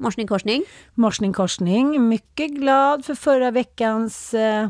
Morsning 0.00 0.26
korsning. 0.26 0.64
Morsning 0.94 1.32
korsning. 1.32 2.08
Mycket 2.08 2.50
glad 2.50 3.04
för 3.04 3.14
förra 3.14 3.50
veckans 3.50 4.34
eh, 4.34 4.68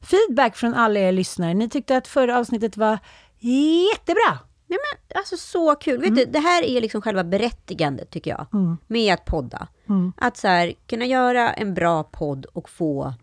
feedback 0.00 0.56
från 0.56 0.74
alla 0.74 1.00
er 1.00 1.12
lyssnare. 1.12 1.54
Ni 1.54 1.68
tyckte 1.68 1.96
att 1.96 2.08
förra 2.08 2.38
avsnittet 2.38 2.76
var 2.76 2.98
jättebra. 3.38 4.38
Nej, 4.66 4.78
men, 4.78 5.18
alltså 5.18 5.36
så 5.36 5.74
kul. 5.74 6.00
Vet 6.00 6.16
du, 6.16 6.24
det 6.24 6.38
här 6.38 6.62
är 6.62 6.80
liksom 6.80 7.02
själva 7.02 7.24
berättigandet 7.24 8.10
tycker 8.10 8.30
jag. 8.30 8.46
Med 8.86 9.14
att 9.14 9.24
podda. 9.24 9.68
Att 10.16 10.36
så 10.36 10.48
här, 10.48 10.74
kunna 10.86 11.04
göra 11.04 11.52
en 11.52 11.74
bra 11.74 12.02
podd 12.04 12.44
och 12.44 12.70
få 12.70 13.14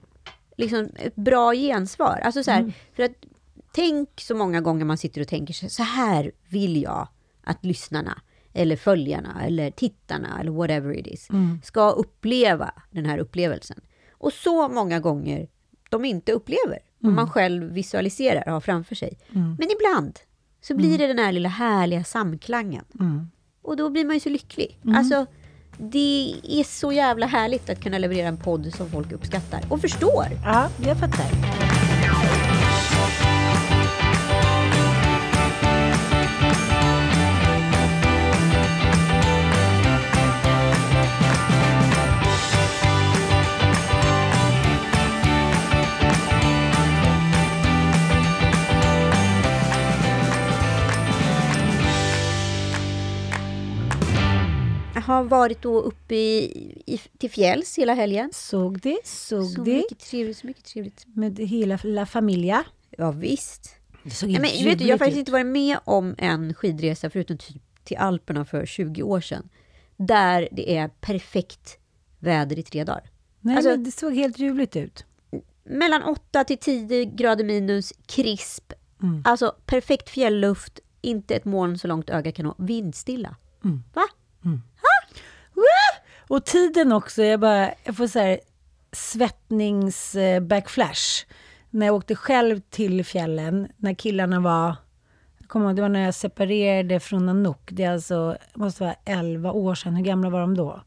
liksom 0.58 0.90
ett 0.96 1.16
bra 1.16 1.54
gensvar. 1.54 2.20
Alltså 2.24 2.44
så 2.44 2.52
här, 2.52 2.74
för 2.96 3.04
att 3.04 3.12
tänk 3.72 4.10
så 4.22 4.36
många 4.36 4.62
gånger 4.62 4.86
man 4.86 4.98
sitter 4.98 5.22
och 5.22 5.28
tänker 5.28 5.70
så 5.70 5.84
här 5.84 6.32
vill 6.50 6.82
jag 6.82 7.08
att 7.44 7.66
lyssnarna 7.66 8.22
eller 8.56 8.76
följarna 8.76 9.44
eller 9.46 9.72
tittarna 9.72 10.40
eller 10.40 10.52
whatever 10.52 10.98
it 11.00 11.08
is 11.08 11.28
ska 11.64 11.90
uppleva 11.90 12.72
den 12.92 13.06
här 13.06 13.18
upplevelsen. 13.18 13.82
Och 14.12 14.34
så 14.34 14.68
många 14.68 15.00
gånger 15.00 15.48
de 15.90 16.06
inte 16.06 16.32
upplever 16.32 16.80
vad 17.00 17.14
man 17.14 17.30
själv 17.30 17.74
visualiserar 17.74 18.44
och 18.48 18.54
har 18.54 18.62
framför 18.62 18.96
sig. 18.96 19.18
Men 19.30 19.68
ibland 19.80 20.20
så 20.62 20.76
blir 20.76 20.98
det 20.98 21.08
den 21.08 21.20
här 21.20 21.32
lilla 21.32 21.50
härliga 21.50 22.04
samklangen. 22.04 22.86
Och 23.62 23.78
då 23.78 23.90
blir 23.90 24.06
man 24.06 24.14
ju 24.14 24.20
så 24.20 24.30
lycklig. 24.30 24.80
Alltså, 24.96 25.26
det 25.78 26.36
är 26.44 26.64
så 26.64 26.92
jävla 26.92 27.26
härligt 27.26 27.70
att 27.70 27.84
kunna 27.84 27.98
leverera 27.98 28.28
en 28.28 28.38
podd 28.38 28.74
som 28.74 28.90
folk 28.90 29.12
uppskattar 29.12 29.62
och 29.70 29.82
förstår. 29.82 30.26
Ja, 30.44 30.70
jag 30.86 31.00
fattar. 31.00 31.65
Har 55.06 55.24
varit 55.24 55.62
då 55.62 55.82
uppe 55.82 56.16
i, 56.16 56.44
i, 56.86 56.98
till 57.18 57.30
fjälls 57.32 57.78
hela 57.78 57.94
helgen. 57.94 58.30
Såg 58.34 58.80
det, 58.80 58.98
såg 59.04 59.46
Så 59.46 59.62
det. 59.64 59.74
mycket 59.78 60.00
trevligt, 60.00 60.38
så 60.38 60.48
mycket 60.48 60.66
trevligt. 60.66 61.06
Med 61.08 61.40
hela 61.40 61.80
La 61.84 62.06
Familia. 62.06 62.64
Ja, 62.90 63.12
visst. 63.12 63.76
Det 64.04 64.28
Nej, 64.28 64.32
men, 64.32 64.66
vet 64.66 64.80
du, 64.80 64.86
jag 64.86 64.94
har 64.94 64.98
faktiskt 64.98 65.20
inte 65.20 65.32
varit 65.32 65.46
med 65.46 65.78
om 65.84 66.16
en 66.18 66.54
skidresa 66.54 67.10
förutom 67.10 67.38
typ 67.38 67.62
till 67.84 67.98
Alperna 67.98 68.46
för 68.46 68.66
20 68.66 69.04
år 69.04 69.22
sedan. 69.22 69.50
Där 69.98 70.48
det 70.52 70.78
är 70.78 70.88
perfekt 70.88 71.78
väder 72.20 72.60
i 72.60 72.64
tre 72.64 72.84
dagar. 72.84 73.10
Nej, 73.42 73.56
alltså- 73.56 73.70
men 73.72 73.84
det 73.84 73.92
såg 73.92 74.14
helt 74.16 74.40
ljuvligt 74.40 74.76
ut. 74.76 75.06
Mellan 75.64 76.04
8 76.04 76.44
till 76.44 76.58
10 76.58 77.06
grader 77.06 77.44
minus, 77.44 77.94
krisp. 78.06 78.74
Mm. 79.04 79.22
Alltså 79.26 79.56
perfekt 79.66 80.10
fjällluft, 80.10 80.80
inte 81.02 81.36
ett 81.36 81.46
moln 81.46 81.78
så 81.78 81.88
långt 81.88 82.10
ögat 82.10 82.36
kan 82.36 82.46
nå. 82.46 82.56
Vindstilla. 82.58 83.36
Mm. 83.64 83.84
Va? 83.94 84.04
Och 86.28 86.46
tiden 86.46 86.92
också, 86.92 87.24
jag 87.24 87.40
bara, 87.40 87.72
jag 87.84 87.98
får 87.98 88.08
så 88.08 88.20
här 88.20 88.40
svettnings 88.92 90.16
eh. 90.16 90.42
När 91.70 91.86
jag 91.86 91.96
åkte 91.96 92.16
själv 92.16 92.60
till 92.60 93.06
fjällen, 93.06 93.68
när 93.78 93.94
killarna 93.94 94.40
var, 94.40 94.76
jag 95.40 95.48
ihåg, 95.68 95.76
det 95.76 95.82
var 95.82 95.90
när 95.90 96.06
jag 96.06 96.14
separerade 96.14 97.00
från 97.00 97.26
Nanook. 97.26 97.70
Det 97.72 97.84
är 97.84 97.92
alltså, 97.92 98.38
måste 98.54 98.84
vara 98.84 98.96
11 99.06 99.52
år 99.52 99.76
sedan. 99.76 99.96
Hur 99.96 100.06
gamla 100.06 100.30
var 100.30 100.40
de 100.40 100.58
då? 100.58 100.82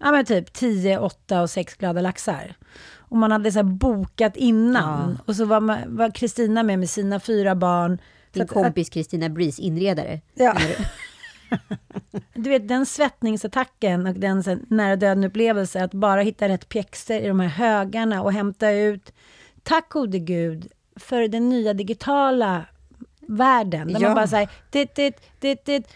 Ja 0.00 0.12
men 0.12 0.24
typ 0.24 0.52
10, 0.52 0.98
8 0.98 1.42
och 1.42 1.50
6 1.50 1.74
glada 1.74 2.00
laxar. 2.00 2.54
Och 2.96 3.16
man 3.16 3.32
hade 3.32 3.52
så 3.52 3.62
bokat 3.62 4.36
innan. 4.36 5.18
Och 5.26 5.36
så 5.36 5.44
var 5.44 6.14
Kristina 6.14 6.62
med 6.62 6.78
med 6.78 6.90
sina 6.90 7.20
fyra 7.20 7.54
barn. 7.54 7.98
Din 8.32 8.46
kompis 8.46 8.88
Kristina 8.88 9.28
Breeze, 9.28 9.62
inredare. 9.62 10.20
Ja. 10.34 10.56
Du 12.34 12.50
vet 12.50 12.68
den 12.68 12.86
svettningsattacken 12.86 14.06
och 14.06 14.14
den 14.14 14.42
så 14.42 14.56
nära 14.68 14.96
döden 14.96 15.24
upplevelse 15.24 15.84
att 15.84 15.94
bara 15.94 16.20
hitta 16.20 16.48
rätt 16.48 16.68
pjäxor 16.68 17.16
i 17.16 17.28
de 17.28 17.40
här 17.40 17.48
högarna 17.48 18.22
och 18.22 18.32
hämta 18.32 18.70
ut, 18.70 19.12
tack 19.62 19.88
gode 19.92 20.18
gud, 20.18 20.66
för 20.96 21.28
den 21.28 21.48
nya 21.48 21.74
digitala 21.74 22.64
världen. 23.20 23.92
Där 23.92 24.00
Ja. 24.00 24.08
man 24.08 24.14
bara 24.14 24.26
säger 24.26 24.48
dit, 24.70 24.94
dit, 24.94 25.14
dit, 25.40 25.64
dit. 25.64 25.88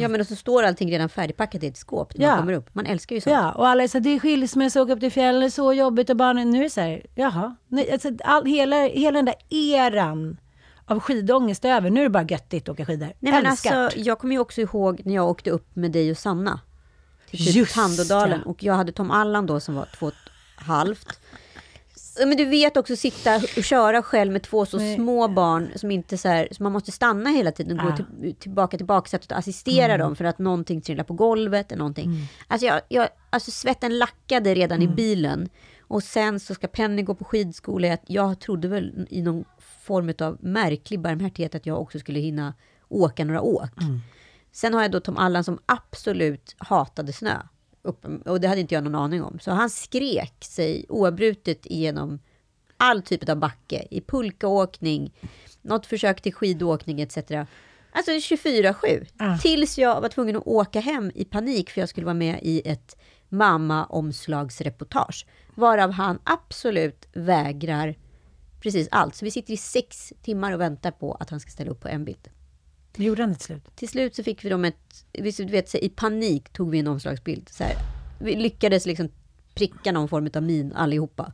Ja 0.00 0.08
men 0.08 0.20
och 0.20 0.26
så 0.26 0.36
står 0.36 0.62
allting 0.62 0.90
redan 0.90 1.08
färdigpackat 1.08 1.62
i 1.62 1.66
ett 1.66 1.76
skåp 1.76 2.14
när 2.18 2.24
Ja. 2.26 2.30
man 2.30 2.38
kommer 2.38 2.52
upp. 2.52 2.74
Man 2.74 2.86
älskar 2.86 3.14
ju 3.14 3.20
sånt. 3.20 3.34
Ja, 3.34 3.52
och 3.52 3.68
alla 3.68 3.82
är 3.82 3.88
så 3.88 3.98
här, 3.98 4.02
det 4.04 4.10
är 4.10 4.18
skilsmässa, 4.18 4.82
åka 4.82 4.92
upp 4.92 5.00
till 5.00 5.12
fjällen, 5.12 5.50
så 5.50 5.72
jobbigt 5.72 6.10
och 6.10 6.16
barnen, 6.16 6.50
nu 6.50 6.58
är 6.58 6.62
det 6.62 6.70
så 6.70 6.80
här, 6.80 7.06
jaha. 7.14 7.56
Nej, 7.68 7.92
alltså, 7.92 8.10
all, 8.24 8.44
hela, 8.46 8.76
hela 8.86 9.18
den 9.18 9.24
där 9.24 9.34
eran 9.50 10.36
av 10.90 11.00
skidångest 11.00 11.64
över. 11.64 11.90
Nu 11.90 12.00
är 12.00 12.04
det 12.04 12.10
bara 12.10 12.22
göttigt 12.24 12.68
att 12.68 12.72
åka 12.72 12.84
skidor. 12.86 13.06
Nej, 13.18 13.32
men 13.32 13.46
Älskat. 13.46 13.72
alltså, 13.72 13.98
jag 13.98 14.18
kommer 14.18 14.34
ju 14.34 14.38
också 14.40 14.60
ihåg 14.60 15.00
när 15.04 15.14
jag 15.14 15.28
åkte 15.28 15.50
upp 15.50 15.76
med 15.76 15.92
dig 15.92 16.10
och 16.10 16.18
Sanna. 16.18 16.60
Till 17.30 17.52
typ 17.52 17.68
Tandådalen. 17.72 18.40
ja. 18.44 18.50
Och 18.50 18.62
jag 18.64 18.74
hade 18.74 18.92
Tom 18.92 19.10
Allan 19.10 19.46
då 19.46 19.60
som 19.60 19.74
var 19.74 19.88
två 19.98 20.06
och 20.06 20.12
ett 20.12 20.64
halvt. 20.66 21.08
Ja, 22.18 22.26
Men 22.26 22.36
du 22.36 22.44
vet 22.44 22.76
också 22.76 22.96
sitta 22.96 23.36
och 23.56 23.64
köra 23.64 24.02
själv 24.02 24.32
med 24.32 24.42
två 24.42 24.66
så 24.66 24.76
Nej. 24.76 24.94
små 24.96 25.28
barn 25.28 25.68
som 25.76 25.90
inte 25.90 26.18
så 26.18 26.28
här, 26.28 26.48
så 26.52 26.62
man 26.62 26.72
måste 26.72 26.92
stanna 26.92 27.30
hela 27.30 27.52
tiden 27.52 27.80
och 27.80 27.86
gå 27.86 27.92
Ah. 27.92 27.96
till, 27.96 28.34
tillbaka 28.34 28.76
till 28.76 28.86
baksätet 28.86 29.32
och 29.32 29.38
assistera 29.38 29.96
dem 29.98 30.16
för 30.16 30.24
att 30.24 30.38
någonting 30.38 30.80
trillar 30.80 31.04
på 31.04 31.14
golvet 31.14 31.72
eller 31.72 31.78
någonting. 31.78 32.28
Alltså, 32.48 32.66
jag, 32.66 32.80
jag, 32.88 33.08
alltså 33.30 33.50
svetten 33.50 33.98
lackade 33.98 34.54
redan 34.54 34.82
i 34.82 34.88
bilen. 34.88 35.48
Och 35.80 36.02
sen 36.02 36.40
så 36.40 36.54
ska 36.54 36.66
Penny 36.66 37.02
gå 37.02 37.14
på 37.14 37.24
skidskola. 37.24 37.86
Jag, 37.88 37.98
jag 38.06 38.40
trodde 38.40 38.68
väl 38.68 39.06
i 39.10 39.22
någon 39.22 39.44
form 39.80 40.12
av 40.20 40.38
märklig 40.40 41.00
barmhärtighet 41.00 41.54
att 41.54 41.66
jag 41.66 41.80
också 41.80 41.98
skulle 41.98 42.20
hinna 42.20 42.54
åka 42.88 43.24
några 43.24 43.40
åk. 43.40 43.70
Sen 44.52 44.74
har 44.74 44.82
jag 44.82 44.90
då 44.90 45.00
Tom 45.00 45.16
Allan 45.16 45.44
som 45.44 45.58
absolut 45.66 46.54
hatade 46.58 47.12
snö. 47.12 47.36
Och 48.24 48.40
det 48.40 48.48
hade 48.48 48.60
inte 48.60 48.74
jag 48.74 48.84
någon 48.84 48.94
aning 48.94 49.22
om. 49.22 49.38
Så 49.38 49.50
han 49.50 49.70
skrek 49.70 50.44
sig 50.44 50.86
oavbrutet 50.88 51.66
igenom 51.66 52.18
all 52.76 53.02
typ 53.02 53.28
av 53.28 53.36
backe. 53.36 53.86
I 53.90 54.00
pulkaåkning, 54.00 55.14
något 55.62 55.86
försök 55.86 56.20
till 56.20 56.34
skidåkning 56.34 57.00
etc. 57.00 57.16
Alltså 57.92 58.10
24-7. 58.10 59.06
Ah. 59.16 59.38
Tills 59.38 59.78
jag 59.78 60.00
var 60.00 60.08
tvungen 60.08 60.36
att 60.36 60.46
åka 60.46 60.80
hem 60.80 61.12
i 61.14 61.24
panik 61.24 61.70
för 61.70 61.80
jag 61.80 61.88
skulle 61.88 62.04
vara 62.04 62.14
med 62.14 62.38
i 62.42 62.68
ett 62.68 62.96
mamma-omslagsreportage. 63.28 65.26
Varav 65.54 65.90
han 65.90 66.18
absolut 66.24 67.08
vägrar 67.12 67.94
precis 68.60 68.88
allt. 68.90 69.14
Så 69.14 69.24
vi 69.24 69.30
sitter 69.30 69.52
i 69.52 69.56
sex 69.56 70.12
timmar 70.22 70.52
och 70.52 70.60
väntar 70.60 70.90
på 70.90 71.12
att 71.12 71.30
han 71.30 71.40
ska 71.40 71.50
ställa 71.50 71.70
upp 71.70 71.80
på 71.80 71.88
en 71.88 72.04
bild. 72.04 72.28
Det 72.92 73.04
gjorde 73.04 73.22
han 73.22 73.34
till 73.34 73.44
slut. 73.44 73.76
Till 73.76 73.88
slut 73.88 74.14
så 74.14 74.22
fick 74.22 74.44
vi 74.44 74.48
dem 74.48 74.64
ett, 74.64 75.04
du 75.12 75.44
vet, 75.44 75.74
i 75.74 75.88
panik 75.88 76.48
tog 76.52 76.70
vi 76.70 76.78
en 76.78 76.86
omslagsbild. 76.86 77.48
Så 77.48 77.64
här. 77.64 77.74
Vi 78.20 78.36
lyckades 78.36 78.86
liksom 78.86 79.08
pricka 79.54 79.92
någon 79.92 80.08
form 80.08 80.30
av 80.34 80.42
min 80.42 80.72
allihopa. 80.72 81.32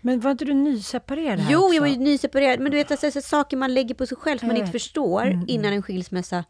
Men 0.00 0.20
var 0.20 0.30
inte 0.30 0.44
du 0.44 0.54
nyseparerad 0.54 1.38
här 1.38 1.52
Jo, 1.52 1.58
också? 1.64 1.74
jag 1.74 1.80
var 1.82 1.88
ju 1.88 1.96
nyseparerad. 1.96 2.60
Men 2.60 2.70
du 2.72 2.76
vet, 2.78 2.90
alltså, 2.90 3.10
så 3.10 3.20
saker 3.20 3.56
man 3.56 3.74
lägger 3.74 3.94
på 3.94 4.06
sig 4.06 4.16
själv 4.16 4.38
som 4.38 4.48
man 4.48 4.56
inte 4.56 4.72
förstår 4.72 5.26
Mm, 5.26 5.44
innan 5.48 5.72
en 5.72 5.82
skilsmässa. 5.82 6.44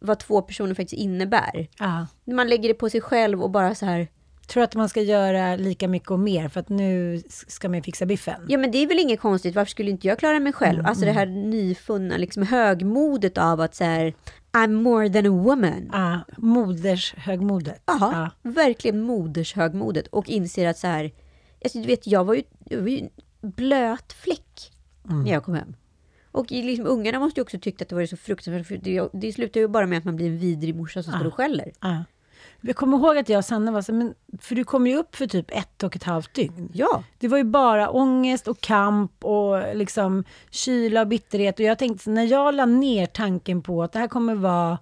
vad 0.00 0.18
två 0.18 0.42
personer 0.42 0.74
faktiskt 0.74 1.00
innebär. 1.02 1.68
Ja. 1.78 2.06
Man 2.24 2.48
lägger 2.48 2.68
det 2.68 2.74
på 2.74 2.90
sig 2.90 3.00
själv 3.00 3.42
och 3.42 3.50
bara 3.50 3.74
så 3.74 3.86
här, 3.86 4.08
Tror 4.46 4.62
att 4.62 4.74
man 4.74 4.88
ska 4.88 5.02
göra 5.02 5.56
lika 5.56 5.88
mycket 5.88 6.10
och 6.10 6.20
mer 6.20 6.48
för 6.48 6.60
att 6.60 6.68
nu 6.68 7.22
ska 7.28 7.68
man 7.68 7.82
fixa 7.82 8.06
biffen? 8.06 8.40
ja 8.48 8.58
men 8.58 8.70
det 8.70 8.78
är 8.78 8.86
väl 8.86 8.98
inget 8.98 9.20
konstigt, 9.20 9.54
varför 9.54 9.70
skulle 9.70 9.90
inte 9.90 10.06
jag 10.08 10.18
klara 10.18 10.40
mig 10.40 10.52
själv? 10.52 10.78
Mm, 10.78 10.86
Alltså 10.86 11.04
det 11.04 11.12
här 11.12 11.26
nyfunna 11.26 12.16
liksom 12.16 12.42
högmodet 12.42 13.38
av 13.38 13.60
att 13.60 13.74
så 13.74 13.84
här, 13.84 14.14
I'm 14.52 14.72
more 14.72 15.08
than 15.10 15.26
a 15.26 15.30
woman. 15.42 15.90
Ja, 15.92 16.20
modershögmodet. 16.36 17.82
Jaha, 17.86 18.30
verkligen 18.42 19.00
modershögmodet 19.02 20.06
och 20.06 20.28
inser 20.28 20.68
att 20.68 20.78
så 20.78 20.86
här, 20.86 21.10
alltså, 21.64 21.78
du 21.78 21.86
vet, 21.86 22.06
jag 22.06 22.24
var 22.24 22.34
ju, 22.34 22.42
jag 22.68 22.80
var 22.80 22.88
ju 22.88 22.98
en 22.98 23.10
blöt 23.50 24.12
fläck 24.12 24.68
Mm. 25.08 25.22
när 25.24 25.32
jag 25.32 25.44
kom 25.44 25.54
hem. 25.54 25.74
Och 26.32 26.50
liksom, 26.50 26.86
ungarna 26.86 27.18
måste 27.18 27.40
ju 27.40 27.42
också 27.42 27.58
tyckt 27.58 27.82
att 27.82 27.88
det 27.88 27.94
var 27.94 28.06
så 28.06 28.16
fruktansvärt, 28.16 28.66
för 28.66 28.76
det, 28.76 29.08
det 29.12 29.32
slutar 29.32 29.60
ju 29.60 29.68
bara 29.68 29.86
med 29.86 29.98
att 29.98 30.04
man 30.04 30.16
blir 30.16 30.26
en 30.26 30.38
vidrig 30.38 30.74
morsa 30.76 31.02
som 31.02 31.12
står 31.12 31.26
och 31.26 31.34
skäller. 31.34 31.72
Ja. 31.80 32.04
Jag 32.62 32.76
kommer 32.76 32.96
ihåg 32.98 33.18
att 33.18 33.28
jag 33.28 33.38
och 33.38 33.44
Sanna 33.44 33.72
var 33.72 33.82
så, 33.82 33.92
men, 33.92 34.14
för 34.40 34.54
du 34.54 34.64
kom 34.64 34.86
ju 34.86 34.96
upp 34.96 35.16
för 35.16 35.26
typ 35.26 35.50
ett 35.50 35.82
och 35.82 35.96
ett 35.96 36.04
halvt 36.04 36.34
dygn. 36.34 36.70
Ja, 36.74 37.04
Det 37.18 37.28
var 37.28 37.38
ju 37.38 37.44
bara 37.44 37.90
ångest 37.90 38.48
och 38.48 38.60
kamp 38.60 39.24
och 39.24 39.76
liksom 39.76 40.24
kyla 40.50 41.00
och 41.00 41.08
bitterhet. 41.08 41.58
Och 41.58 41.64
jag 41.64 41.78
tänkte, 41.78 42.10
när 42.10 42.24
jag 42.24 42.54
la 42.54 42.66
ner 42.66 43.06
tanken 43.06 43.62
på 43.62 43.82
att 43.82 43.92
det 43.92 43.98
här 43.98 44.08
kommer 44.08 44.34
vara 44.34 44.78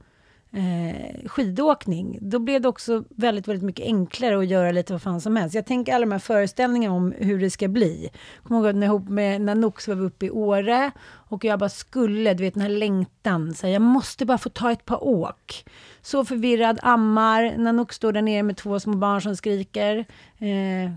eh, 0.52 1.28
skidåkning, 1.28 2.18
då 2.20 2.38
blev 2.38 2.60
det 2.60 2.68
också 2.68 3.04
väldigt, 3.08 3.48
väldigt 3.48 3.64
mycket 3.64 3.86
enklare 3.86 4.38
att 4.38 4.46
göra 4.46 4.70
lite 4.70 4.92
vad 4.92 5.02
fan 5.02 5.20
som 5.20 5.36
helst. 5.36 5.54
Jag 5.54 5.66
tänker 5.66 5.94
alla 5.94 6.06
de 6.06 6.12
här 6.12 6.18
föreställningarna 6.18 6.94
om 6.94 7.14
hur 7.18 7.40
det 7.40 7.50
ska 7.50 7.68
bli. 7.68 8.10
Jag 8.34 8.44
kommer 8.48 8.66
ihåg 8.66 8.74
när, 8.76 8.86
ihop 8.86 9.08
med 9.08 9.40
Nanook 9.40 9.80
så 9.80 9.94
var 9.94 10.04
uppe 10.04 10.26
i 10.26 10.30
Åre 10.30 10.90
och 11.02 11.44
jag 11.44 11.58
bara 11.58 11.68
skulle, 11.68 12.34
du 12.34 12.42
vet 12.44 12.54
den 12.54 12.62
här 12.62 12.70
längtan, 12.70 13.54
så 13.54 13.66
här, 13.66 13.72
jag 13.72 13.82
måste 13.82 14.26
bara 14.26 14.38
få 14.38 14.48
ta 14.48 14.72
ett 14.72 14.84
par 14.84 15.04
åk. 15.04 15.64
Så 16.02 16.24
förvirrad, 16.24 16.78
ammar, 16.82 17.54
Nanook 17.58 17.92
står 17.92 18.12
där 18.12 18.22
nere 18.22 18.42
med 18.42 18.56
två 18.56 18.80
små 18.80 18.96
barn 18.96 19.22
som 19.22 19.36
skriker. 19.36 20.04
Eh, 20.38 20.90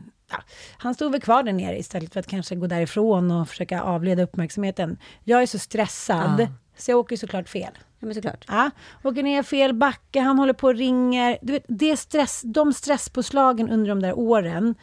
han 0.77 0.95
stod 0.95 1.11
väl 1.11 1.21
kvar 1.21 1.43
där 1.43 1.53
nere 1.53 1.79
istället 1.79 2.13
för 2.13 2.19
att 2.19 2.27
kanske 2.27 2.55
gå 2.55 2.67
därifrån 2.67 3.31
och 3.31 3.49
försöka 3.49 3.81
avleda 3.81 4.23
uppmärksamheten. 4.23 4.97
Jag 5.23 5.41
är 5.41 5.45
så 5.45 5.59
stressad, 5.59 6.39
Ja. 6.39 6.47
så 6.77 6.91
jag 6.91 6.99
åker 6.99 7.15
såklart 7.17 7.49
fel 7.49 7.71
ja 8.03 8.05
men 8.05 8.15
såklart. 8.15 8.45
Ja, 8.47 8.69
åker 9.03 9.23
ner 9.23 9.43
fel 9.43 9.73
backe, 9.73 10.19
han 10.19 10.39
håller 10.39 10.53
på 10.53 10.67
och 10.67 10.75
ringer. 10.75 11.37
Du 11.41 11.53
vet, 11.53 11.65
det 11.67 11.97
stress, 11.97 12.41
de 12.45 12.73
stresspåslagen 12.73 13.69
under 13.69 13.89
de 13.89 14.01
där 14.01 14.13
åren, 14.19 14.75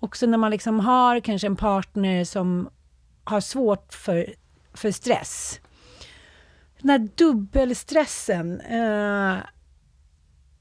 också 0.00 0.26
när 0.26 0.38
man 0.38 0.50
liksom 0.50 0.80
har 0.80 1.20
kanske 1.20 1.46
en 1.46 1.56
partner 1.56 2.24
som 2.24 2.68
har 3.24 3.40
svårt 3.40 3.94
för, 3.94 4.34
för 4.74 4.90
stress. 4.90 5.60
Den 6.80 6.90
här 6.90 7.08
dubbelstressen. 7.14 8.60
Eh, 8.60 9.36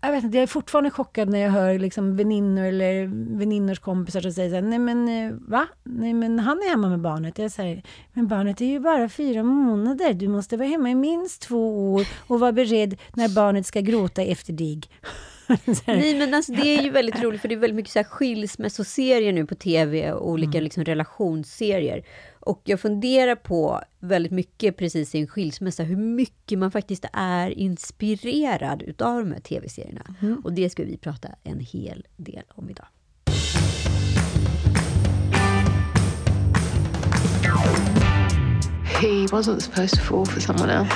jag 0.06 0.12
vet 0.12 0.24
inte, 0.24 0.38
jag 0.38 0.44
är 0.44 0.48
fortfarande 0.48 0.92
chockad 0.92 1.30
när 1.30 1.40
jag 1.40 1.52
hör 1.52 1.80
liksom 1.80 2.16
väninnor 2.18 2.64
eller 2.64 3.06
väninnors 3.38 3.80
kompisar 3.80 4.22
som 4.22 4.32
säger 4.32 4.50
så 4.50 4.56
här, 4.56 4.62
nej 4.62 4.80
men 4.80 5.08
eh, 5.08 5.34
va? 5.48 5.68
Nej 5.84 6.14
men 6.14 6.40
han 6.40 6.58
är 6.58 6.70
hemma 6.70 6.90
med 6.90 7.00
barnet. 7.00 7.38
Jag 7.38 7.52
säger, 7.52 7.84
men 8.14 8.28
barnet 8.28 8.62
är 8.62 8.66
ju 8.66 8.80
bara 8.80 9.10
fyra 9.10 9.44
månader. 9.44 10.14
Du 10.14 10.28
måste 10.28 10.58
vara 10.58 10.68
hemma 10.68 10.90
i 10.90 10.96
minst 10.96 11.42
två 11.42 11.94
år 11.94 12.08
och 12.28 12.40
vara 12.40 12.52
beredd 12.52 13.02
när 13.14 13.30
barnet 13.36 13.66
ska 13.66 13.82
gråta 13.82 14.22
efter 14.22 14.54
dig. 14.54 14.82
Nej 15.88 16.20
men 16.20 16.34
alltså 16.34 16.52
det 16.52 16.78
är 16.78 16.84
ju 16.84 16.90
väldigt 16.90 17.24
roligt 17.24 17.42
för 17.42 17.48
det 17.48 17.56
är 17.56 17.60
väldigt 17.60 17.76
mycket 17.76 17.92
så 17.92 18.00
här 18.00 18.04
skilsmässoserier 18.04 19.34
nu 19.34 19.46
på 19.46 19.56
tv 19.56 20.12
och 20.12 20.30
olika 20.30 20.60
liksom 20.60 20.84
relationsserier. 20.84 22.06
Och 22.40 22.62
jag 22.64 22.80
funderar 22.80 23.36
på 23.36 23.82
väldigt 24.00 24.32
mycket 24.32 24.78
precis 24.78 25.16
i 25.16 25.20
en 25.20 25.28
skilsmässa 25.28 25.84
hur 25.84 25.98
mycket 25.98 26.60
man 26.60 26.72
faktiskt 26.72 27.06
är 27.14 27.50
inspirerad 27.50 28.82
utav 28.82 29.20
de 29.20 29.32
här 29.32 29.40
tv-serierna. 29.40 30.16
Och 30.44 30.54
det 30.54 30.70
ska 30.70 30.84
vi 30.84 30.98
prata 30.98 31.28
en 31.44 31.60
hel 31.60 32.06
del 32.16 32.44
om 32.50 32.70
idag. 32.70 32.88
He 39.00 39.28
wasn't 39.32 39.62
supposed 39.62 39.96
to 39.96 40.02
fall 40.02 40.26
for 40.26 40.40
someone 40.40 40.70
else. 40.70 40.90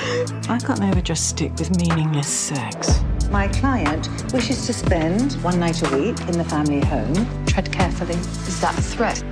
I 0.50 0.58
can't 0.58 0.82
ever 0.82 1.02
just 1.02 1.30
stick 1.30 1.52
with 1.60 1.70
meaningless 1.78 2.28
sex. 2.28 3.02
My 3.32 3.48
client 3.48 4.10
wishes 4.34 4.66
to 4.68 4.74
spend 4.74 5.34
one 5.44 5.60
night 5.60 5.82
a 5.84 5.98
week 5.98 6.20
in 6.30 6.38
the 6.38 6.46
family 6.46 6.80
home. 6.80 7.46
Tread 7.46 7.72
carefully. 7.72 8.16
Is 8.48 8.62
that 8.62 8.80
a 8.80 8.82
threat? 8.82 9.24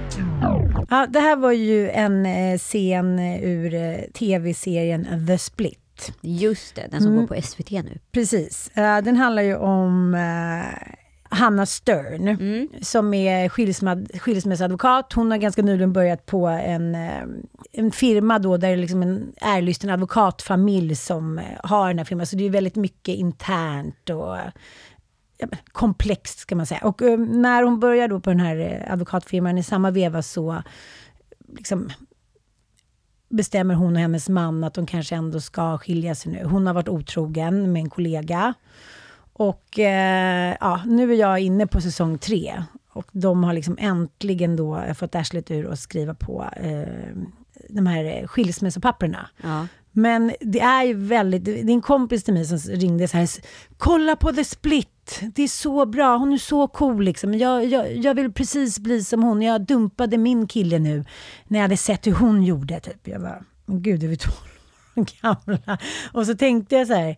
Ja, 0.90 1.08
det 1.08 1.20
här 1.20 1.36
var 1.36 1.52
ju 1.52 1.90
en 1.90 2.26
eh, 2.26 2.58
scen 2.58 3.20
ur 3.20 3.74
eh, 3.74 4.00
tv-serien 4.14 5.28
The 5.28 5.38
Split. 5.38 6.12
Just 6.22 6.76
det, 6.76 6.88
den 6.92 7.02
som 7.02 7.16
går 7.16 7.28
på 7.28 7.42
SVT 7.42 7.72
nu. 7.72 8.00
Precis. 8.12 8.72
Eh, 8.74 9.02
den 9.02 9.16
handlar 9.16 9.42
ju 9.44 9.56
om 9.56 10.14
eh, 10.14 10.94
Hanna 11.30 11.66
Stern, 11.66 12.38
som 12.82 13.14
är 13.14 13.50
skilsmad, 13.50 14.12
skilsmässoadvokat. 14.20 15.14
Hon 15.14 15.32
har 15.32 15.38
ganska 15.38 15.62
nyligen 15.62 15.94
börjat 15.94 16.26
på 16.26 16.48
en, 16.48 16.96
eh, 16.96 17.24
en 17.72 17.92
firma 17.92 18.40
då, 18.40 18.58
där 18.58 18.68
det 18.68 18.74
är 18.74 18.78
liksom 18.78 19.02
en 19.02 19.34
ärlysten 19.42 19.90
advokatfamilj 19.90 20.96
som 20.96 21.40
eh, 21.40 21.46
har 21.64 21.88
den 21.88 21.98
här 21.98 22.06
firman. 22.06 22.26
Så 22.26 22.36
det 22.36 22.46
är 22.46 22.50
väldigt 22.50 22.76
mycket 22.76 23.16
internt 23.16 24.10
och 24.10 24.38
ja, 25.38 25.48
komplext 25.72 26.40
ska 26.40 26.56
man 26.56 26.66
säga. 26.66 26.82
Och 26.84 27.02
eh, 27.02 27.20
när 27.20 27.64
hon 27.64 27.80
börjar 27.80 28.08
då 28.08 28.20
på 28.20 28.30
den 28.30 28.40
här 28.40 28.86
advokatfirman 28.90 29.58
i 29.58 29.64
samma 29.64 29.92
veva 29.92 30.22
så 30.22 30.64
liksom, 31.58 31.90
bestämmer 33.30 33.76
hon 33.76 33.96
och 33.96 34.02
hennes 34.02 34.30
man 34.30 34.64
att 34.64 34.74
de 34.74 34.86
kanske 34.86 35.16
ändå 35.16 35.40
ska 35.40 35.78
skilja 35.78 36.16
sig 36.16 36.32
nu. 36.32 36.44
Hon 36.44 36.68
har 36.68 36.74
varit 36.74 36.90
otrogen 36.90 37.72
med 37.72 37.80
en 37.80 37.90
kollega. 37.90 38.54
Och 39.40 39.80
eh, 39.80 40.56
ja, 40.60 40.82
nu 40.86 41.14
är 41.14 41.18
jag 41.18 41.40
inne 41.40 41.68
på 41.68 41.82
säsong 41.82 42.18
tre. 42.18 42.64
Och 42.90 43.08
de 43.12 43.44
har 43.44 43.54
liksom 43.54 43.78
äntligen 43.80 44.56
då 44.56 44.84
fått 44.96 45.16
arslet 45.16 45.52
ur 45.52 45.66
och 45.66 45.80
skriva 45.80 46.14
på 46.14 46.46
eh, 46.56 47.18
de 47.70 47.88
här 47.88 48.28
skilsmässopapperna. 48.28 49.30
Ja. 49.44 49.68
Men 49.92 50.32
det 50.40 50.60
är 50.60 50.84
ju 50.84 50.94
väldigt, 50.94 51.46
det 51.46 51.60
är 51.60 51.70
en 51.70 51.82
kompis 51.82 52.24
till 52.24 52.34
mig 52.34 52.46
som 52.46 52.58
ringde 52.58 53.08
så 53.08 53.18
här, 53.18 53.30
kolla 53.78 54.16
på 54.16 54.34
The 54.34 54.44
Split, 54.44 55.22
det 55.36 55.44
är 55.44 55.48
så 55.48 55.86
bra, 55.86 56.18
hon 56.18 56.34
är 56.34 56.38
så 56.38 56.68
cool 56.68 57.04
liksom. 57.04 57.34
Jag, 57.34 57.66
jag, 57.66 57.96
jag 57.96 58.16
vill 58.16 58.32
precis 58.32 58.80
bli 58.80 59.04
som 59.04 59.24
hon, 59.24 59.42
jag 59.42 59.62
dumpade 59.62 60.18
min 60.18 60.48
kille 60.48 60.80
nu 60.80 61.06
när 61.48 61.60
jag 61.60 61.64
hade 61.64 61.78
sett 61.78 62.08
hur 62.08 62.14
hon 62.14 62.44
gjorde. 62.44 62.80
Typ. 62.80 63.08
Jag 63.08 63.22
bara, 63.22 63.44
men 63.66 63.82
gud, 63.82 64.04
är 64.04 64.08
vi 64.08 64.18
12 64.18 64.36
år 64.96 65.06
gamla? 65.22 65.78
Och 66.14 66.26
så 66.26 66.36
tänkte 66.36 66.76
jag 66.76 66.88
så 66.88 66.94
här, 66.94 67.18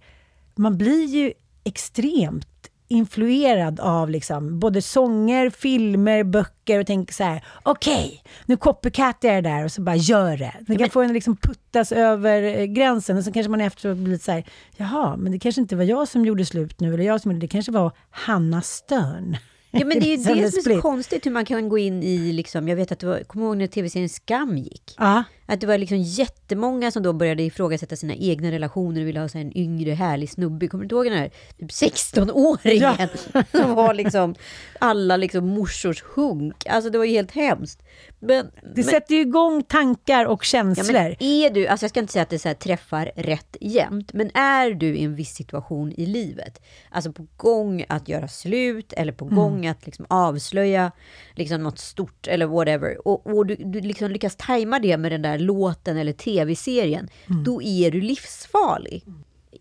man 0.55 0.77
blir 0.77 1.05
ju 1.05 1.33
extremt 1.63 2.69
influerad 2.89 3.79
av 3.79 4.09
liksom 4.09 4.59
både 4.59 4.81
sånger, 4.81 5.49
filmer, 5.49 6.23
böcker 6.23 6.79
och 6.79 6.87
tänker 6.87 7.13
så 7.13 7.23
här, 7.23 7.43
okej, 7.63 8.23
nu 8.45 8.57
copycatar 8.57 9.27
jag 9.27 9.43
det 9.43 9.49
där 9.49 9.63
och 9.63 9.71
så 9.71 9.81
bara 9.81 9.95
gör 9.95 10.37
det. 10.37 10.53
Det 10.67 10.75
kan 10.75 10.89
få 10.89 11.01
en 11.01 11.13
liksom 11.13 11.37
puttas 11.37 11.91
över 11.91 12.43
eh, 12.43 12.65
gränsen 12.65 13.17
och 13.17 13.23
så 13.23 13.31
kanske 13.31 13.49
man 13.49 13.61
efteråt 13.61 13.97
blir 13.97 14.13
lite 14.13 14.25
så 14.25 14.31
här, 14.31 14.43
jaha, 14.77 15.17
men 15.17 15.31
det 15.31 15.39
kanske 15.39 15.61
inte 15.61 15.75
var 15.75 15.83
jag 15.83 16.07
som 16.07 16.25
gjorde 16.25 16.45
slut 16.45 16.79
nu, 16.79 16.93
eller 16.93 17.03
jag 17.03 17.21
som 17.21 17.31
gjorde 17.31 17.43
det, 17.43 17.47
kanske 17.47 17.71
var 17.71 17.91
Hanna 18.09 18.61
Störn. 18.61 19.37
Ja 19.71 19.85
men 19.85 19.89
det 19.99 20.05
är 20.05 20.17
ju 20.17 20.17
det 20.17 20.51
som 20.51 20.71
är 20.71 20.75
så 20.75 20.81
konstigt 20.81 21.25
hur 21.25 21.31
man 21.31 21.45
kan 21.45 21.69
gå 21.69 21.77
in 21.77 22.03
i, 22.03 22.31
liksom, 22.31 22.67
jag 22.67 22.75
vet 22.75 22.91
att 22.91 22.99
det 22.99 23.07
var, 23.07 23.23
kommer 23.23 23.45
ihåg 23.45 23.57
när 23.57 23.67
tv-serien 23.67 24.09
Skam 24.09 24.57
gick? 24.57 24.95
Ja, 24.97 25.23
Att 25.49 25.61
det 25.61 25.67
var 25.67 25.77
liksom 25.77 25.97
jättemånga 25.97 26.91
som 26.91 27.03
då 27.03 27.13
började 27.13 27.43
ifrågasätta 27.43 27.95
sina 27.95 28.15
egna 28.15 28.51
relationer 28.51 29.01
och 29.01 29.07
ville 29.07 29.19
ha 29.19 29.29
så 29.29 29.37
en 29.37 29.57
yngre 29.57 29.91
härlig 29.91 30.29
snubbe. 30.29 30.67
Kommer 30.67 30.81
du 30.81 30.85
inte 30.85 30.95
ihåg 30.95 31.05
den 31.05 31.13
här 31.13 31.31
typ 31.59 31.69
16-åringen? 31.69 33.09
Som 33.51 33.75
var 33.75 33.93
liksom 33.93 34.35
alla 34.79 35.17
liksom 35.17 35.47
morsors 35.47 36.03
hunk. 36.15 36.65
Alltså 36.69 36.89
det 36.89 36.97
var 36.97 37.05
ju 37.05 37.11
helt 37.11 37.31
hemskt. 37.31 37.83
Men, 38.19 38.45
det 38.45 38.69
men, 38.75 38.83
sätter 38.83 39.15
ju 39.15 39.21
igång 39.21 39.63
tankar 39.63 40.25
och 40.25 40.41
ja, 40.41 40.45
känslor. 40.45 40.93
men 40.93 41.15
är 41.19 41.49
du, 41.49 41.67
alltså 41.67 41.83
jag 41.83 41.89
ska 41.89 41.99
inte 41.99 42.13
säga 42.13 42.23
att 42.23 42.29
det 42.29 42.39
så 42.39 42.53
träffar 42.53 43.11
rätt 43.15 43.57
jämt, 43.61 44.13
men 44.13 44.31
är 44.33 44.71
du 44.71 44.95
i 44.95 45.03
en 45.03 45.15
viss 45.15 45.35
situation 45.35 45.91
i 45.91 46.05
livet, 46.05 46.61
alltså 46.89 47.11
på 47.11 47.27
gång 47.37 47.85
att 47.89 48.07
göra 48.07 48.27
slut 48.27 48.93
eller 48.93 49.11
på 49.11 49.25
gång 49.25 49.67
att 49.67 49.85
liksom 49.85 50.05
avslöja 50.09 50.91
liksom 51.35 51.63
något 51.63 51.79
stort 51.79 52.27
eller 52.27 52.45
whatever, 52.45 53.07
och, 53.07 53.27
och 53.27 53.45
du, 53.45 53.55
du 53.55 53.81
liksom 53.81 54.11
lyckas 54.11 54.35
tajma 54.35 54.79
det 54.79 54.97
med 54.97 55.11
den 55.11 55.21
där 55.21 55.38
låten 55.39 55.97
eller 55.97 56.13
tv-serien, 56.13 57.09
då 57.45 57.61
är 57.61 57.91
du 57.91 58.01
livsfarlig. 58.01 59.03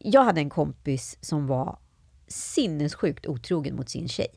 Jag 0.00 0.24
hade 0.24 0.40
en 0.40 0.50
kompis 0.50 1.18
som 1.20 1.46
var 1.46 1.78
sinnessjukt 2.28 3.26
otrogen 3.26 3.76
mot 3.76 3.88
sin 3.88 4.08
tjej. 4.08 4.28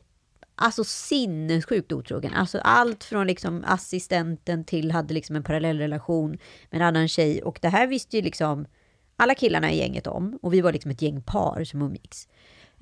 Alltså 0.54 0.84
sinnessjukt 0.84 1.92
otrogen. 1.92 2.34
Alltså 2.34 2.58
allt 2.58 3.04
från 3.04 3.26
liksom 3.26 3.64
assistenten 3.66 4.64
till 4.64 4.90
hade 4.90 5.14
liksom 5.14 5.36
en 5.36 5.42
parallellrelation 5.42 6.30
med 6.70 6.80
en 6.80 6.82
annan 6.82 7.08
tjej. 7.08 7.42
Och 7.42 7.58
det 7.62 7.68
här 7.68 7.86
visste 7.86 8.16
ju 8.16 8.22
liksom 8.22 8.66
alla 9.16 9.34
killarna 9.34 9.72
i 9.72 9.78
gänget 9.78 10.06
om. 10.06 10.38
Och 10.42 10.54
vi 10.54 10.60
var 10.60 10.72
liksom 10.72 10.90
ett 10.90 11.02
gäng 11.02 11.22
par 11.22 11.64
som 11.64 11.82
umgicks. 11.82 12.28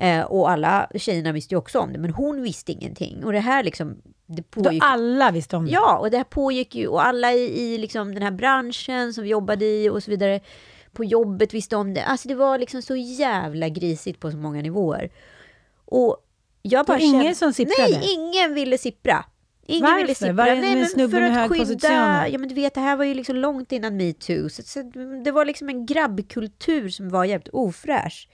Eh, 0.00 0.22
och 0.22 0.50
alla 0.50 0.88
tjejerna 0.94 1.32
visste 1.32 1.54
ju 1.54 1.58
också 1.58 1.78
om 1.78 1.92
det, 1.92 1.98
men 1.98 2.10
hon 2.10 2.42
visste 2.42 2.72
ingenting. 2.72 3.24
Och 3.24 3.32
det 3.32 3.40
här 3.40 3.62
liksom, 3.62 3.96
det 4.26 4.44
Då 4.50 4.62
pågick... 4.62 4.82
alla 4.84 5.30
visste 5.30 5.56
om 5.56 5.64
det. 5.66 5.70
Ja, 5.72 5.98
och 5.98 6.10
det 6.10 6.16
här 6.16 6.24
pågick 6.24 6.74
ju, 6.74 6.86
och 6.86 7.06
alla 7.06 7.32
i, 7.32 7.60
i 7.62 7.78
liksom 7.78 8.14
den 8.14 8.22
här 8.22 8.30
branschen 8.30 9.14
som 9.14 9.24
vi 9.24 9.30
jobbade 9.30 9.64
i 9.64 9.88
och 9.88 10.02
så 10.02 10.10
vidare 10.10 10.40
på 10.92 11.04
jobbet 11.04 11.54
visste 11.54 11.76
om 11.76 11.94
det. 11.94 12.04
Alltså 12.04 12.28
det 12.28 12.34
var 12.34 12.58
liksom 12.58 12.82
så 12.82 12.96
jävla 12.96 13.68
grisigt 13.68 14.20
på 14.20 14.30
så 14.30 14.36
många 14.36 14.62
nivåer. 14.62 15.10
Och 15.84 16.16
jag 16.62 16.86
bara 16.86 16.92
var 16.98 17.04
ingen 17.04 17.22
kände- 17.22 17.34
som 17.34 17.52
sipprade? 17.52 17.98
Nej, 17.98 18.14
ingen 18.14 18.54
ville 18.54 18.78
sippra. 18.78 19.24
Ingen 19.66 19.82
Varför? 19.82 20.00
ville 20.00 20.14
sippra. 20.14 20.32
Var 20.32 20.46
det 20.46 20.54
Nej, 20.54 20.72
en 20.72 20.88
men 20.96 21.10
för 21.10 21.22
att 21.22 21.50
skydda? 21.50 22.28
Ja 22.28 22.38
men 22.38 22.48
du 22.48 22.54
vet, 22.54 22.74
det 22.74 22.80
här 22.80 22.96
var 22.96 23.04
ju 23.04 23.14
liksom 23.14 23.36
långt 23.36 23.72
innan 23.72 23.96
metoo. 23.96 24.48
Så, 24.48 24.62
så 24.62 24.82
det 25.24 25.30
var 25.30 25.44
liksom 25.44 25.68
en 25.68 25.86
grabbkultur 25.86 26.88
som 26.88 27.08
var 27.08 27.24
jävligt 27.24 27.48
ofräsch. 27.48 28.28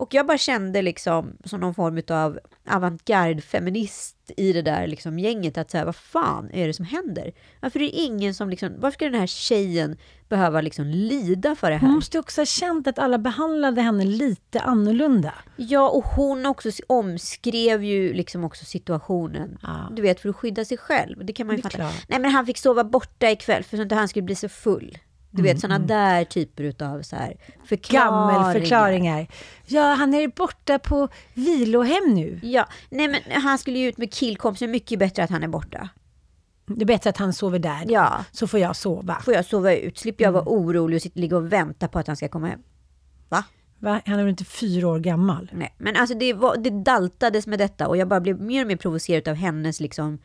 Och 0.00 0.14
jag 0.14 0.26
bara 0.26 0.38
kände 0.38 0.82
liksom 0.82 1.36
som 1.44 1.60
någon 1.60 1.74
form 1.74 2.02
av 2.08 2.38
avantgarde-feminist 2.68 4.16
i 4.36 4.52
det 4.52 4.62
där 4.62 4.86
liksom 4.86 5.18
gänget 5.18 5.58
att 5.58 5.70
säga 5.70 5.84
vad 5.84 5.96
fan 5.96 6.50
är 6.52 6.66
det 6.66 6.72
som 6.74 6.84
händer? 6.84 7.32
Varför 7.60 7.78
är 7.78 7.84
det 7.84 7.90
ingen 7.90 8.34
som 8.34 8.50
liksom, 8.50 8.72
varför 8.78 8.94
ska 8.94 9.04
den 9.04 9.20
här 9.20 9.26
tjejen 9.26 9.96
behöva 10.28 10.60
liksom 10.60 10.86
lida 10.86 11.54
för 11.56 11.70
det 11.70 11.76
här? 11.76 11.86
Hon 11.86 11.94
måste 11.94 12.16
ju 12.16 12.20
också 12.20 12.40
ha 12.40 12.46
känt 12.46 12.86
att 12.86 12.98
alla 12.98 13.18
behandlade 13.18 13.80
henne 13.82 14.04
lite 14.04 14.60
annorlunda. 14.60 15.34
Ja, 15.56 15.88
och 15.90 16.04
hon 16.04 16.46
också 16.46 16.70
omskrev 16.86 17.84
ju 17.84 18.12
liksom 18.12 18.44
också 18.44 18.64
situationen. 18.64 19.58
Ja. 19.62 19.88
Du 19.96 20.02
vet, 20.02 20.20
för 20.20 20.28
att 20.28 20.36
skydda 20.36 20.64
sig 20.64 20.76
själv. 20.78 21.24
Det 21.26 21.32
kan 21.32 21.46
man 21.46 21.56
ju 21.56 21.62
Det 21.62 21.62
fatta. 21.62 21.76
klart. 21.76 22.04
Nej, 22.08 22.20
men 22.20 22.30
han 22.30 22.46
fick 22.46 22.58
sova 22.58 22.84
borta 22.84 23.30
ikväll 23.30 23.64
för 23.64 23.76
att 23.76 23.82
inte 23.82 23.94
han 23.94 24.08
skulle 24.08 24.22
bli 24.22 24.34
så 24.34 24.48
full. 24.48 24.98
Du 25.30 25.42
vet, 25.42 25.60
sådana 25.60 25.78
där 25.86 26.24
typer 26.24 26.84
av 26.84 27.02
så 27.02 27.16
här 27.16 27.36
förklaringar. 27.64 28.32
Gammelförklaringar. 28.32 29.26
Ja, 29.66 29.82
han 29.94 30.14
är 30.14 30.28
borta 30.28 30.78
på 30.78 31.08
vilohem 31.34 32.14
nu. 32.14 32.40
Ja, 32.42 32.68
nej 32.90 33.08
men 33.08 33.42
han 33.42 33.58
skulle 33.58 33.78
ju 33.78 33.88
ut 33.88 33.98
med 33.98 34.12
killkompisar. 34.12 34.66
Mycket 34.66 34.98
bättre 34.98 35.24
att 35.24 35.30
han 35.30 35.42
är 35.42 35.48
borta. 35.48 35.88
Det 36.66 36.82
är 36.82 36.86
bättre 36.86 37.10
att 37.10 37.16
han 37.16 37.32
sover 37.32 37.58
där. 37.58 37.84
Ja. 37.88 38.24
Så 38.32 38.46
får 38.46 38.60
jag 38.60 38.76
sova. 38.76 39.20
Får 39.24 39.34
jag 39.34 39.44
sova 39.44 39.74
ut? 39.74 39.98
Slipper 39.98 40.24
jag 40.24 40.32
vara 40.32 40.42
Mm. 40.42 40.54
orolig 40.54 40.96
och 40.96 41.02
sitta, 41.02 41.20
ligga 41.20 41.36
och 41.36 41.52
vänta 41.52 41.88
på 41.88 41.98
att 41.98 42.06
han 42.06 42.16
ska 42.16 42.28
komma 42.28 42.46
hem. 42.46 42.60
Va? 43.28 43.44
Va? 43.78 44.00
Han 44.06 44.14
är 44.18 44.22
väl 44.22 44.30
inte 44.30 44.44
fyra 44.44 44.88
år 44.88 44.98
gammal? 44.98 45.50
Nej, 45.54 45.74
men 45.78 45.96
alltså 45.96 46.18
det, 46.18 46.32
var, 46.32 46.56
det 46.56 46.70
daltades 46.70 47.46
med 47.46 47.58
detta 47.58 47.88
och 47.88 47.96
jag 47.96 48.08
bara 48.08 48.20
blev 48.20 48.40
mer 48.40 48.62
och 48.62 48.68
mer 48.68 48.76
provocerad 48.76 49.28
av 49.28 49.34
hennes 49.34 49.80
liksom 49.80 50.18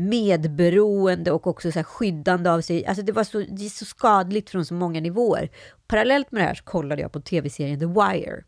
medberoende 0.00 1.32
och 1.32 1.46
också 1.46 1.72
så 1.72 1.82
skyddande 1.82 2.50
av 2.50 2.60
sig. 2.60 2.86
Alltså 2.86 3.02
det 3.02 3.12
var 3.12 3.24
så, 3.24 3.38
det 3.38 3.64
är 3.64 3.68
så 3.68 3.84
skadligt 3.84 4.50
från 4.50 4.64
så 4.64 4.74
många 4.74 5.00
nivåer. 5.00 5.50
Parallellt 5.86 6.32
med 6.32 6.42
det 6.42 6.46
här 6.46 6.54
så 6.54 6.64
kollade 6.64 7.02
jag 7.02 7.12
på 7.12 7.20
tv-serien 7.20 7.80
The 7.80 7.86
Wire. 7.86 8.44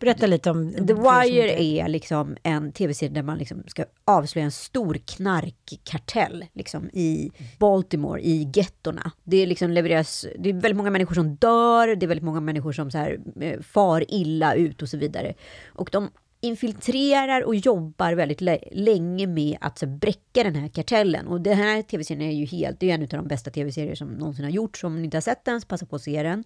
Berätta 0.00 0.26
lite 0.26 0.50
om... 0.50 0.72
The 0.72 0.94
Wire 0.94 1.62
är 1.62 1.88
liksom 1.88 2.36
en 2.42 2.72
tv-serie 2.72 3.14
där 3.14 3.22
man 3.22 3.38
liksom 3.38 3.62
ska 3.66 3.84
avslöja 4.04 4.44
en 4.44 4.52
stor 4.52 4.94
knarkkartell 4.94 6.44
liksom 6.52 6.90
i 6.92 7.30
Baltimore, 7.58 8.20
i 8.20 8.50
gettorna. 8.54 9.10
Det, 9.24 9.36
är 9.36 9.46
liksom 9.46 9.70
levereras, 9.70 10.26
det 10.38 10.48
är 10.48 10.52
väldigt 10.52 10.76
många 10.76 10.90
människor 10.90 11.14
som 11.14 11.34
dör, 11.34 11.96
det 11.96 12.06
är 12.06 12.08
väldigt 12.08 12.24
många 12.24 12.40
människor 12.40 12.72
som 12.72 12.90
så 12.90 12.98
här, 12.98 13.18
eh, 13.40 13.60
far 13.60 14.04
illa 14.08 14.54
ut 14.54 14.82
och 14.82 14.88
så 14.88 14.96
vidare. 14.96 15.34
Och 15.66 15.88
de 15.92 16.10
infiltrerar 16.46 17.42
och 17.42 17.54
jobbar 17.54 18.12
väldigt 18.12 18.40
länge 18.72 19.26
med 19.26 19.56
att 19.60 19.78
så, 19.78 19.86
bräcka 19.86 20.44
den 20.44 20.54
här 20.54 20.68
kartellen. 20.68 21.26
Och 21.26 21.40
den 21.40 21.56
här 21.56 21.82
tv-serien 21.82 22.30
är 22.30 22.34
ju 22.34 22.44
helt, 22.44 22.80
det 22.80 22.90
är 22.90 22.94
en 22.94 23.02
av 23.02 23.08
de 23.08 23.28
bästa 23.28 23.50
tv-serier 23.50 23.94
som 23.94 24.08
någonsin 24.08 24.44
har 24.44 24.52
gjorts. 24.52 24.84
Om 24.84 24.96
ni 24.96 25.04
inte 25.04 25.16
har 25.16 25.22
sett 25.22 25.44
den, 25.44 25.60
så 25.60 25.66
passa 25.66 25.86
på 25.86 25.96
att 25.96 26.02
se 26.02 26.22
den. 26.22 26.44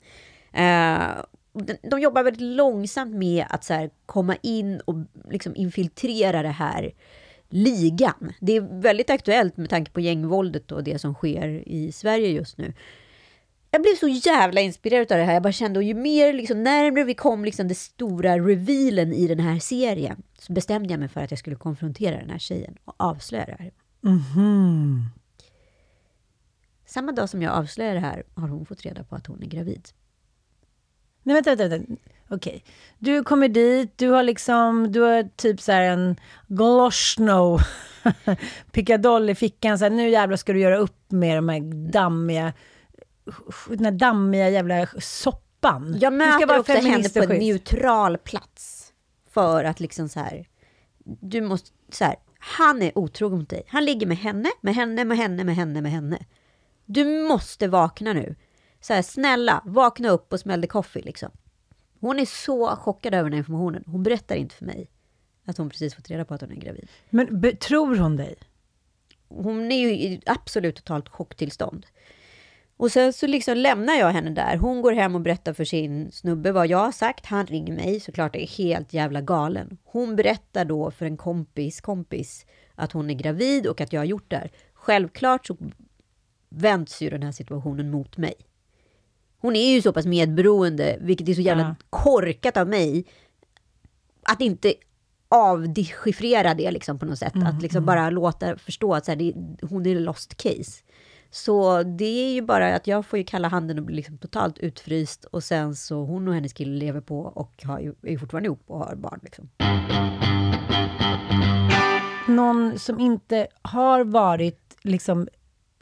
Uh, 0.56 1.22
de 1.90 2.00
jobbar 2.00 2.22
väldigt 2.22 2.42
långsamt 2.42 3.14
med 3.14 3.44
att 3.48 3.64
så 3.64 3.74
här, 3.74 3.90
komma 4.06 4.36
in 4.42 4.80
och 4.80 4.96
liksom 5.30 5.56
infiltrera 5.56 6.42
det 6.42 6.48
här 6.48 6.92
ligan. 7.48 8.32
Det 8.40 8.56
är 8.56 8.80
väldigt 8.82 9.10
aktuellt 9.10 9.56
med 9.56 9.70
tanke 9.70 9.90
på 9.90 10.00
gängvåldet 10.00 10.72
och 10.72 10.84
det 10.84 10.98
som 10.98 11.14
sker 11.14 11.68
i 11.68 11.92
Sverige 11.92 12.28
just 12.28 12.58
nu. 12.58 12.72
Jag 13.70 13.82
blev 13.82 13.94
så 13.94 14.08
jävla 14.08 14.60
inspirerad 14.60 15.12
av 15.12 15.18
det 15.18 15.24
här. 15.24 15.32
Jag 15.32 15.42
bara 15.42 15.52
kände, 15.52 15.78
och 15.78 15.82
ju 15.84 15.94
mer 15.94 16.32
liksom, 16.32 16.62
närmare 16.62 17.04
vi 17.04 17.14
kom 17.14 17.44
liksom, 17.44 17.68
det 17.68 17.74
stora 17.74 18.38
revealen 18.38 19.12
i 19.12 19.26
den 19.26 19.40
här 19.40 19.58
serien, 19.58 20.22
så 20.38 20.52
bestämde 20.52 20.92
jag 20.92 21.00
mig 21.00 21.08
för 21.08 21.20
att 21.20 21.30
jag 21.30 21.38
skulle 21.38 21.56
konfrontera 21.56 22.18
den 22.18 22.30
här 22.30 22.38
tjejen 22.38 22.76
och 22.84 22.94
avslöja 22.96 23.46
det 23.46 23.56
här. 23.58 23.72
Samma 26.86 27.12
dag 27.12 27.28
som 27.28 27.42
jag 27.42 27.52
avslöjar 27.52 27.94
det 27.94 28.00
här 28.00 28.22
har 28.34 28.48
hon 28.48 28.66
fått 28.66 28.82
reda 28.82 29.04
på 29.04 29.16
att 29.16 29.26
hon 29.26 29.42
är 29.42 29.46
gravid. 29.46 29.88
Nej, 31.22 31.34
vänta, 31.34 31.56
vänta. 31.56 31.68
vänta. 31.68 32.02
Okej. 32.28 32.64
Du 32.98 33.24
kommer 33.24 33.48
dit, 33.48 33.98
du 33.98 34.08
har 34.08 34.22
liksom, 34.22 34.92
du 34.92 35.00
har 35.00 35.28
typ 35.36 35.60
så 35.60 35.72
här 35.72 35.82
en 35.82 36.16
Gloshno 36.46 37.58
pickadoll 38.72 39.30
i 39.30 39.34
fickan. 39.34 39.78
Så 39.78 39.84
här, 39.84 39.90
nu 39.90 40.08
jävlar 40.08 40.36
ska 40.36 40.52
du 40.52 40.60
göra 40.60 40.76
upp 40.76 41.10
med 41.12 41.38
de 41.38 41.48
här 41.48 41.90
dammiga, 41.92 42.52
den 43.68 43.84
här 43.84 43.92
dammiga 43.92 44.50
jävla 44.50 44.86
soppan. 44.98 45.98
Jag 46.00 46.12
möter 46.12 46.58
också 46.58 46.72
henne 46.72 47.08
på 47.08 47.22
en 47.22 47.38
neutral 47.38 48.18
plats. 48.18 48.92
För 49.30 49.64
att 49.64 49.80
liksom 49.80 50.08
så 50.08 50.20
här, 50.20 50.48
du 51.04 51.40
måste, 51.40 51.70
så 51.92 52.04
här, 52.04 52.16
han 52.38 52.82
är 52.82 52.98
otrogen 52.98 53.38
mot 53.38 53.50
dig. 53.50 53.62
Han 53.68 53.84
ligger 53.84 54.06
med 54.06 54.16
henne, 54.16 54.50
med 54.60 54.74
henne, 54.74 55.04
med 55.04 55.18
henne, 55.18 55.44
med 55.44 55.56
henne, 55.56 55.80
med 55.80 55.92
henne. 55.92 56.26
Du 56.86 57.04
måste 57.04 57.68
vakna 57.68 58.12
nu. 58.12 58.36
Så 58.80 58.94
här, 58.94 59.02
snälla, 59.02 59.62
vakna 59.64 60.10
upp 60.10 60.32
och 60.32 60.40
smäll 60.40 60.62
the 60.62 60.68
coffee 60.68 61.02
liksom. 61.02 61.30
Hon 62.00 62.18
är 62.18 62.24
så 62.24 62.66
chockad 62.66 63.14
över 63.14 63.24
den 63.24 63.32
här 63.32 63.38
informationen. 63.38 63.84
Hon 63.86 64.02
berättar 64.02 64.36
inte 64.36 64.54
för 64.54 64.64
mig 64.64 64.90
att 65.44 65.58
hon 65.58 65.70
precis 65.70 65.94
fått 65.94 66.10
reda 66.10 66.24
på 66.24 66.34
att 66.34 66.40
hon 66.40 66.52
är 66.52 66.56
gravid. 66.56 66.88
Men 67.10 67.56
tror 67.56 67.96
hon 67.96 68.16
dig? 68.16 68.36
Hon 69.28 69.72
är 69.72 69.78
ju 69.78 69.90
i 69.90 70.22
absolut 70.26 70.76
totalt 70.76 71.08
chocktillstånd. 71.08 71.86
Och 72.80 72.92
sen 72.92 73.12
så 73.12 73.26
liksom 73.26 73.56
lämnar 73.56 73.94
jag 73.94 74.10
henne 74.10 74.30
där. 74.30 74.56
Hon 74.56 74.82
går 74.82 74.92
hem 74.92 75.14
och 75.14 75.20
berättar 75.20 75.52
för 75.52 75.64
sin 75.64 76.10
snubbe 76.12 76.52
vad 76.52 76.66
jag 76.66 76.78
har 76.78 76.92
sagt. 76.92 77.26
Han 77.26 77.46
ringer 77.46 77.72
mig, 77.74 78.00
såklart 78.00 78.36
är 78.36 78.46
helt 78.46 78.92
jävla 78.92 79.20
galen. 79.20 79.78
Hon 79.84 80.16
berättar 80.16 80.64
då 80.64 80.90
för 80.90 81.06
en 81.06 81.16
kompis 81.16 81.80
kompis 81.80 82.46
att 82.74 82.92
hon 82.92 83.10
är 83.10 83.14
gravid 83.14 83.66
och 83.66 83.80
att 83.80 83.92
jag 83.92 84.00
har 84.00 84.04
gjort 84.06 84.30
det 84.30 84.36
här. 84.36 84.50
Självklart 84.74 85.46
så 85.46 85.56
vänds 86.48 87.00
ju 87.02 87.10
den 87.10 87.22
här 87.22 87.32
situationen 87.32 87.90
mot 87.90 88.16
mig. 88.16 88.34
Hon 89.40 89.56
är 89.56 89.72
ju 89.72 89.82
så 89.82 89.92
pass 89.92 90.06
medberoende, 90.06 90.96
vilket 91.00 91.28
är 91.28 91.34
så 91.34 91.40
jävla 91.40 91.62
Ja. 91.62 91.74
korkat 91.90 92.56
av 92.56 92.68
mig, 92.68 93.04
att 94.22 94.40
inte 94.40 94.74
avdechiffrera 95.28 96.54
det 96.54 96.70
liksom 96.70 96.98
på 96.98 97.06
något 97.06 97.18
sätt. 97.18 97.32
att 97.46 97.62
liksom 97.62 97.84
bara 97.86 98.10
låta 98.10 98.56
förstå 98.56 98.94
att 98.94 99.04
så 99.04 99.10
här, 99.10 99.16
det, 99.16 99.34
hon 99.66 99.86
är 99.86 99.94
lost 100.00 100.34
case. 100.42 100.82
Så 101.30 101.82
det 101.82 102.04
är 102.04 102.32
ju 102.32 102.42
bara 102.42 102.74
att 102.76 102.86
jag 102.86 103.06
får 103.06 103.18
ju 103.18 103.24
kalla 103.24 103.48
handen 103.48 103.78
och 103.78 103.84
bli 103.84 103.96
liksom 103.96 104.18
totalt 104.18 104.58
utfryst 104.58 105.24
och 105.24 105.44
sen 105.44 105.76
så 105.76 106.04
hon 106.04 106.28
och 106.28 106.34
hennes 106.34 106.52
kille 106.52 106.78
lever 106.78 107.00
på 107.00 107.20
och 107.20 107.62
har 107.64 107.94
är 108.02 108.18
fortfarande 108.18 108.46
ihop 108.46 108.62
och 108.66 108.78
har 108.78 108.94
barn. 108.94 109.20
Liksom. 109.22 109.48
någon 112.30 112.78
som 112.78 113.00
inte 113.00 113.46
har 113.62 114.04
varit 114.04 114.76
liksom 114.82 115.28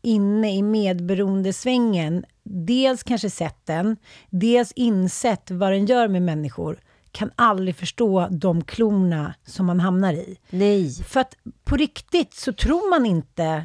inne 0.03 0.57
i 0.57 0.63
medberoendesvängen, 0.63 2.25
dels 2.43 3.03
kanske 3.03 3.31
sett 3.31 3.67
den, 3.67 3.97
dels 4.31 4.73
insett 4.73 5.51
vad 5.51 5.73
den 5.73 5.87
gör 5.87 6.09
med 6.09 6.23
människor, 6.23 6.81
kan 7.13 7.31
aldrig 7.37 7.77
förstå 7.77 8.29
de 8.31 8.65
klorna 8.65 9.35
som 9.45 9.67
man 9.67 9.81
hamnar 9.81 10.13
i. 10.13 10.39
Nej. 10.51 10.95
För 10.95 11.21
att 11.21 11.35
på 11.65 11.77
riktigt 11.77 12.35
så 12.35 12.53
tror 12.53 12.91
man 12.91 13.07
inte 13.07 13.65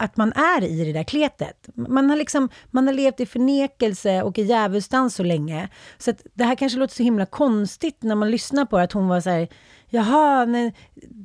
att 0.00 0.16
man 0.16 0.32
är 0.32 0.64
i 0.64 0.84
det 0.84 0.92
där 0.92 1.02
kletet. 1.02 1.68
Man 1.74 2.10
har, 2.10 2.16
liksom, 2.16 2.48
man 2.70 2.86
har 2.86 2.94
levt 2.94 3.20
i 3.20 3.26
förnekelse 3.26 4.22
och 4.22 4.38
i 4.38 4.42
djävulsdans 4.42 5.14
så 5.14 5.22
länge. 5.22 5.68
Så 5.98 6.10
att 6.10 6.22
det 6.34 6.44
här 6.44 6.54
kanske 6.54 6.78
låter 6.78 6.94
så 6.94 7.02
himla 7.02 7.26
konstigt 7.26 8.02
när 8.02 8.14
man 8.14 8.30
lyssnar 8.30 8.64
på 8.64 8.78
det, 8.78 8.84
att 8.84 8.92
hon 8.92 9.08
var 9.08 9.20
så 9.20 9.30
här, 9.30 9.48
jaha, 9.88 10.44
nej, 10.44 10.74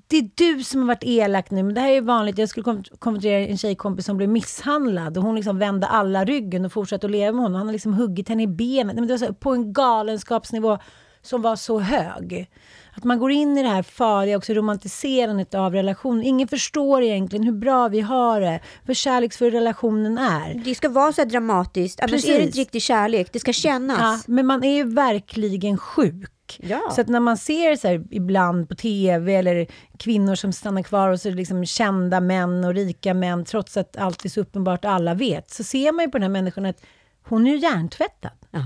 det 0.08 0.18
är 0.18 0.30
du 0.36 0.64
som 0.64 0.82
har 0.82 0.88
varit 0.88 1.04
elak 1.04 1.52
nu, 1.52 1.64
men 1.64 1.74
det 1.74 1.82
här 1.82 1.90
är 1.90 2.02
vanligt. 2.02 2.38
Jag 2.38 2.50
skulle 2.50 2.84
konfrontera 3.00 3.40
en 3.40 3.58
tjejkompis 3.58 4.06
som 4.06 4.18
blev 4.18 4.30
misshandlad 4.30 5.18
och 5.18 5.24
hon 5.24 5.36
liksom 5.36 5.60
vände 5.60 5.88
alla 5.88 6.26
ryggen 6.26 6.66
och 6.66 6.74
fortsatte 6.74 7.06
att 7.06 7.12
leva 7.12 7.32
med 7.32 7.42
honom. 7.42 7.56
Han 7.58 7.68
har 7.68 7.74
liksom 7.74 7.94
huggit 7.94 8.30
henne 8.30 8.44
i 8.44 8.48
benet. 8.48 8.86
Nej, 8.86 8.96
men 8.96 9.08
det 9.08 9.14
var 9.14 9.18
så, 9.18 9.26
här, 9.26 9.34
på 9.34 9.52
en 9.52 9.74
galenskapsnivå 9.74 10.78
som 11.26 11.42
var 11.42 11.56
så 11.56 11.80
hög. 11.80 12.50
Att 12.98 13.04
man 13.04 13.20
går 13.20 13.32
in 13.32 13.58
i 13.58 13.64
det 13.64 13.70
här 13.70 13.84
farliga, 13.84 14.38
också 14.38 14.54
romantiserandet 14.54 15.54
av 15.54 15.74
relationen. 15.74 16.24
Ingen 16.24 16.48
förstår 16.48 17.02
egentligen 17.04 17.44
hur 17.46 17.52
bra 17.54 17.88
vi 17.88 18.02
har 18.02 18.42
det, 18.42 18.60
hur 18.86 18.94
kärleksfull 18.94 19.52
relationen 19.52 20.18
är. 20.18 20.62
Det 20.66 20.76
ska 20.76 20.90
vara 20.90 21.14
så 21.14 21.22
här 21.22 21.30
dramatiskt, 21.30 22.00
annars 22.02 22.26
är 22.26 22.38
det 22.38 22.44
inte 22.44 22.60
riktig 22.60 22.82
kärlek. 22.82 23.30
Det 23.34 23.40
ska 23.40 23.50
Ja, 23.50 23.54
kännas. 23.54 24.28
men 24.28 24.46
man 24.46 24.64
är 24.64 24.76
ju 24.76 24.84
verkligen 24.84 25.78
sjuk. 25.78 26.32
Ja. 26.58 26.82
Så 26.96 27.02
att 27.02 27.08
när 27.08 27.20
man 27.20 27.38
ser 27.38 27.76
så 27.76 28.06
ibland 28.12 28.70
på 28.70 28.76
tv 28.76 29.36
eller 29.36 29.68
kvinnor 29.98 30.36
som 30.36 30.54
stannar 30.54 30.84
kvar 30.84 31.10
och 31.10 31.22
så 31.22 31.28
är 31.28 31.32
det 31.32 31.38
liksom 31.38 31.66
kända 31.66 32.20
män 32.20 32.64
och 32.64 32.74
rika 32.74 33.14
män, 33.14 33.46
trots 33.46 33.78
att 33.78 33.98
allt 33.98 34.26
är 34.26 34.30
så 34.30 34.42
uppenbart 34.42 34.86
alla 34.86 35.14
vet, 35.14 35.52
så 35.52 35.64
ser 35.64 35.92
man 35.92 36.06
ju 36.06 36.12
på 36.12 36.18
den 36.18 36.24
här 36.24 36.30
människan 36.30 36.66
att 36.66 36.82
hon 37.28 37.48
är 37.48 37.52
ju 37.52 37.58
hjärntvättad. 37.58 38.32
Ja. 38.52 38.60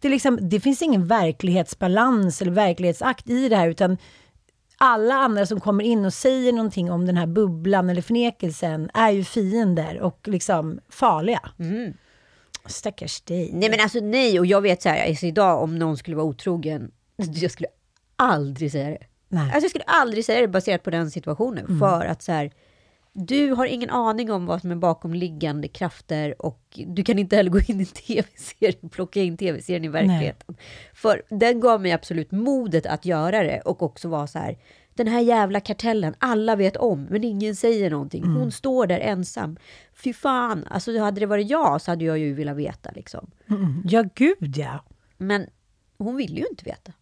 Det, 0.00 0.08
är 0.08 0.10
liksom, 0.10 0.38
det 0.42 0.60
finns 0.60 0.82
ingen 0.82 1.06
verklighetsbalans 1.06 2.42
eller 2.42 2.52
verklighetsakt 2.52 3.30
i 3.30 3.48
det 3.48 3.56
här, 3.56 3.68
utan 3.68 3.96
alla 4.78 5.14
andra 5.14 5.46
som 5.46 5.60
kommer 5.60 5.84
in 5.84 6.04
och 6.04 6.12
säger 6.12 6.52
någonting 6.52 6.90
om 6.90 7.06
den 7.06 7.16
här 7.16 7.26
bubblan 7.26 7.90
eller 7.90 8.02
förnekelsen 8.02 8.90
är 8.94 9.10
ju 9.10 9.24
fiender 9.24 10.00
och 10.00 10.28
liksom 10.28 10.80
farliga. 10.88 11.50
Stackars 12.66 13.20
dig. 13.20 13.50
Nej 13.52 13.70
men 13.70 13.80
alltså 13.80 13.98
nej, 14.00 14.40
och 14.40 14.46
jag 14.46 14.60
vet 14.60 14.82
så 14.82 14.88
här, 14.88 15.08
alltså, 15.08 15.26
idag 15.26 15.62
om 15.62 15.78
någon 15.78 15.96
skulle 15.96 16.16
vara 16.16 16.26
otrogen, 16.26 16.90
jag 17.16 17.50
skulle 17.50 17.68
aldrig 18.16 18.72
säga 18.72 18.90
det. 18.90 19.06
Nej. 19.28 19.42
Alltså 19.42 19.60
jag 19.60 19.70
skulle 19.70 19.84
aldrig 19.84 20.24
säga 20.24 20.40
det 20.40 20.48
baserat 20.48 20.82
på 20.82 20.90
den 20.90 21.10
situationen. 21.10 21.78
För 21.78 22.06
att 22.06 22.22
så 22.22 22.32
här, 22.32 22.50
du 23.18 23.52
har 23.52 23.66
ingen 23.66 23.90
aning 23.90 24.32
om 24.32 24.46
vad 24.46 24.60
som 24.60 24.70
är 24.70 24.76
bakomliggande 24.76 25.68
krafter 25.68 26.42
och 26.42 26.80
du 26.86 27.04
kan 27.04 27.18
inte 27.18 27.36
heller 27.36 27.50
gå 27.50 27.58
in 27.58 27.80
i 27.80 27.82
en 27.82 27.86
tv-serie 27.86 28.78
och 28.80 28.92
plocka 28.92 29.22
in 29.22 29.36
tv-serien 29.36 29.84
i 29.84 29.88
verkligheten. 29.88 30.56
För 30.94 31.22
den 31.28 31.60
gav 31.60 31.80
mig 31.80 31.92
absolut 31.92 32.30
modet 32.30 32.86
att 32.86 33.04
göra 33.04 33.42
det 33.42 33.60
och 33.60 33.82
också 33.82 34.08
vara 34.08 34.26
så 34.26 34.38
här, 34.38 34.58
den 34.94 35.06
här 35.06 35.20
jävla 35.20 35.60
kartellen, 35.60 36.14
alla 36.18 36.56
vet 36.56 36.76
om, 36.76 37.04
men 37.10 37.24
ingen 37.24 37.56
säger 37.56 37.90
någonting. 37.90 38.24
Hon 38.24 38.52
står 38.52 38.86
där 38.86 39.00
ensam. 39.00 39.56
Fy 39.92 40.12
fan, 40.12 40.64
alltså 40.70 40.98
hade 40.98 41.20
det 41.20 41.26
varit 41.26 41.50
jag 41.50 41.80
så 41.80 41.90
hade 41.90 42.04
jag 42.04 42.18
ju 42.18 42.34
velat 42.34 42.56
veta 42.56 42.90
liksom. 42.94 43.30
Mm. 43.50 43.82
Ja, 43.84 44.04
gud 44.14 44.56
ja. 44.56 44.84
Men 45.16 45.46
hon 45.98 46.16
ville 46.16 46.40
ju 46.40 46.46
inte 46.50 46.64
veta. 46.64 46.92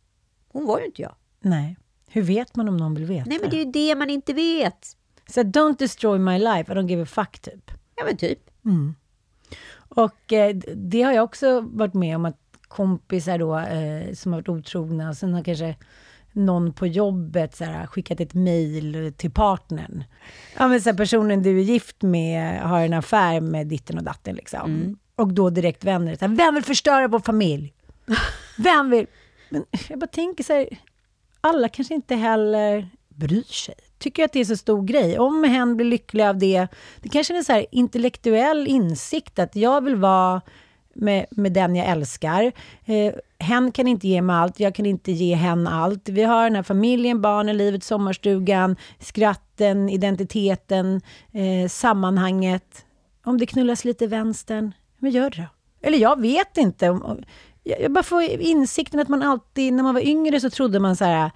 Hon 0.49 0.67
var 0.67 0.81
ju 0.81 0.87
inte 0.87 1.03
jag. 1.03 1.15
Nej. 1.41 1.77
Hur 2.09 2.23
vet 2.23 2.57
man 2.57 2.69
om 2.69 2.77
någon 2.77 2.95
vill 2.95 3.05
veta? 3.05 3.29
Nej, 3.29 3.39
men 3.41 3.51
det 3.51 3.57
är 3.57 3.65
ju 3.65 3.73
det 3.73 3.95
man 3.95 4.11
inte 4.11 4.33
vet. 4.33 4.96
Så 5.29 5.43
don't 5.43 5.79
destroy 5.79 6.19
my 6.19 6.39
life, 6.39 6.73
I 6.73 6.75
don't 6.75 6.89
give 6.89 7.03
a 7.03 7.07
fuck 7.07 7.39
typ. 7.39 7.71
Ja, 7.97 8.05
men 8.05 8.17
typ. 8.17 8.39
Och 9.89 10.33
eh, 10.33 10.57
det 10.77 11.03
har 11.03 11.13
jag 11.13 11.25
också 11.25 11.61
varit 11.61 11.95
med 11.95 12.17
om 12.17 12.25
att 12.25 12.41
kompisar 12.69 13.39
då 13.39 13.59
eh, 13.59 14.15
som 14.15 14.33
har 14.33 14.41
varit 14.41 14.49
otrogna, 14.49 15.15
sen 15.15 15.35
har 15.35 15.45
kanske 15.45 15.77
någon 16.33 16.73
på 16.73 16.87
jobbet 16.87 17.57
så 17.57 17.65
här, 17.65 17.87
skickat 17.87 18.21
ett 18.21 18.35
mejl 18.35 19.13
till 19.17 19.31
partnern. 19.31 20.05
Ja 20.57 20.69
men 20.69 20.81
så 20.81 20.91
här, 20.91 20.97
personen 20.97 21.43
du 21.43 21.59
är 21.59 21.63
gift 21.63 22.03
med 22.03 22.61
har 22.61 22.81
en 22.81 22.93
affär 22.93 23.41
med 23.41 23.67
ditten 23.67 23.99
och 23.99 24.05
datten 24.05 24.35
liksom. 24.35 24.71
Och 25.17 25.33
då 25.33 25.51
direkt 25.51 25.85
vänder 25.85 26.17
det 26.17 26.29
vem 26.29 26.55
vill 26.55 26.65
förstöra 26.65 27.09
vår 27.09 27.21
familj? 27.21 27.73
Vem 28.59 28.91
vill? 28.91 29.07
Men 29.51 29.65
jag 29.89 29.99
bara 29.99 30.07
tänker 30.07 30.45
så 30.45 30.53
här, 30.53 30.69
alla 31.41 31.69
kanske 31.69 31.95
inte 31.95 32.15
heller 32.15 32.89
bryr 33.09 33.43
sig. 33.43 33.75
Tycker 33.99 34.25
att 34.25 34.33
det 34.33 34.41
är 34.41 34.45
så 34.45 34.57
stor 34.57 34.83
grej. 34.83 35.19
Om 35.19 35.45
hen 35.45 35.77
blir 35.77 35.87
lycklig 35.87 36.25
av 36.25 36.39
det. 36.39 36.67
Det 37.01 37.09
kanske 37.09 37.35
är 37.35 37.39
en 37.39 37.45
så 37.45 37.53
här 37.53 37.67
intellektuell 37.71 38.69
insikt 38.69 39.39
att 39.39 39.57
jag 39.57 39.85
vill 39.85 39.97
vara 39.97 40.41
med, 40.95 41.27
med 41.31 41.53
den 41.53 41.77
jag 41.77 41.87
älskar. 41.87 42.53
Eh, 42.85 43.15
hen 43.39 43.73
kan 43.73 43.89
inte 43.89 44.09
ge 44.09 44.23
mig 44.23 44.37
allt, 44.37 44.61
jag 44.61 44.75
kan 44.75 44.87
inte 44.87 45.13
ge 45.13 45.35
hen 45.35 45.67
allt. 45.67 46.09
Vi 46.09 46.23
har 46.23 46.45
den 46.45 46.57
här 46.57 46.63
familjen, 46.63 47.21
barnen, 47.21 47.57
livet, 47.57 47.85
sommarstugan, 47.85 48.77
skratten, 48.99 49.89
identiteten, 49.89 51.01
eh, 51.33 51.69
sammanhanget. 51.69 52.85
Om 53.25 53.39
det 53.39 53.47
knullas 53.47 53.85
lite 53.85 54.07
vänstern, 54.07 54.73
men 54.99 55.11
gör 55.11 55.31
det 55.31 55.37
då. 55.37 55.49
Eller 55.89 55.99
jag 55.99 56.21
vet 56.21 56.57
inte. 56.57 56.85
Jag 56.85 57.25
jag 57.69 57.93
bara 57.93 58.03
får 58.03 58.23
insikten 58.23 59.01
att 59.01 59.09
man 59.09 59.23
alltid, 59.23 59.73
när 59.73 59.83
man 59.83 59.95
var 59.95 60.07
yngre 60.07 60.41
så 60.41 60.51
trodde 60.51 60.81
man 60.81 60.97
så 60.97 61.05
här, 61.05 61.31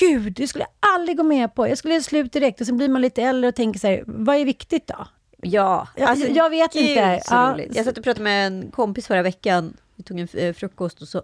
Gud, 0.00 0.32
det 0.32 0.48
skulle 0.48 0.64
jag 0.64 0.94
aldrig 0.94 1.16
gå 1.16 1.22
med 1.22 1.54
på. 1.54 1.68
Jag 1.68 1.78
skulle 1.78 1.94
göra 1.94 2.02
slut 2.02 2.32
direkt. 2.32 2.60
Och 2.60 2.66
sen 2.66 2.76
blir 2.76 2.88
man 2.88 3.02
lite 3.02 3.22
äldre 3.22 3.48
och 3.48 3.54
tänker 3.54 3.80
så 3.80 3.86
här, 3.86 4.02
vad 4.06 4.36
är 4.36 4.44
viktigt 4.44 4.86
då? 4.86 5.06
Ja, 5.42 5.88
alltså, 6.00 6.26
Ja, 6.26 6.34
jag 6.34 6.50
vet 6.50 6.72
gud, 6.72 6.82
inte. 6.82 7.20
Så 7.24 7.34
Ja. 7.34 7.52
roligt. 7.54 7.76
Jag 7.76 7.84
satt 7.84 7.98
och 7.98 8.04
pratade 8.04 8.24
med 8.24 8.46
en 8.46 8.70
kompis 8.70 9.06
förra 9.06 9.22
veckan. 9.22 9.76
Vi 9.96 10.02
tog 10.02 10.20
en 10.20 10.28
eh, 10.34 10.52
frukost 10.54 11.02
och 11.02 11.08
så 11.08 11.22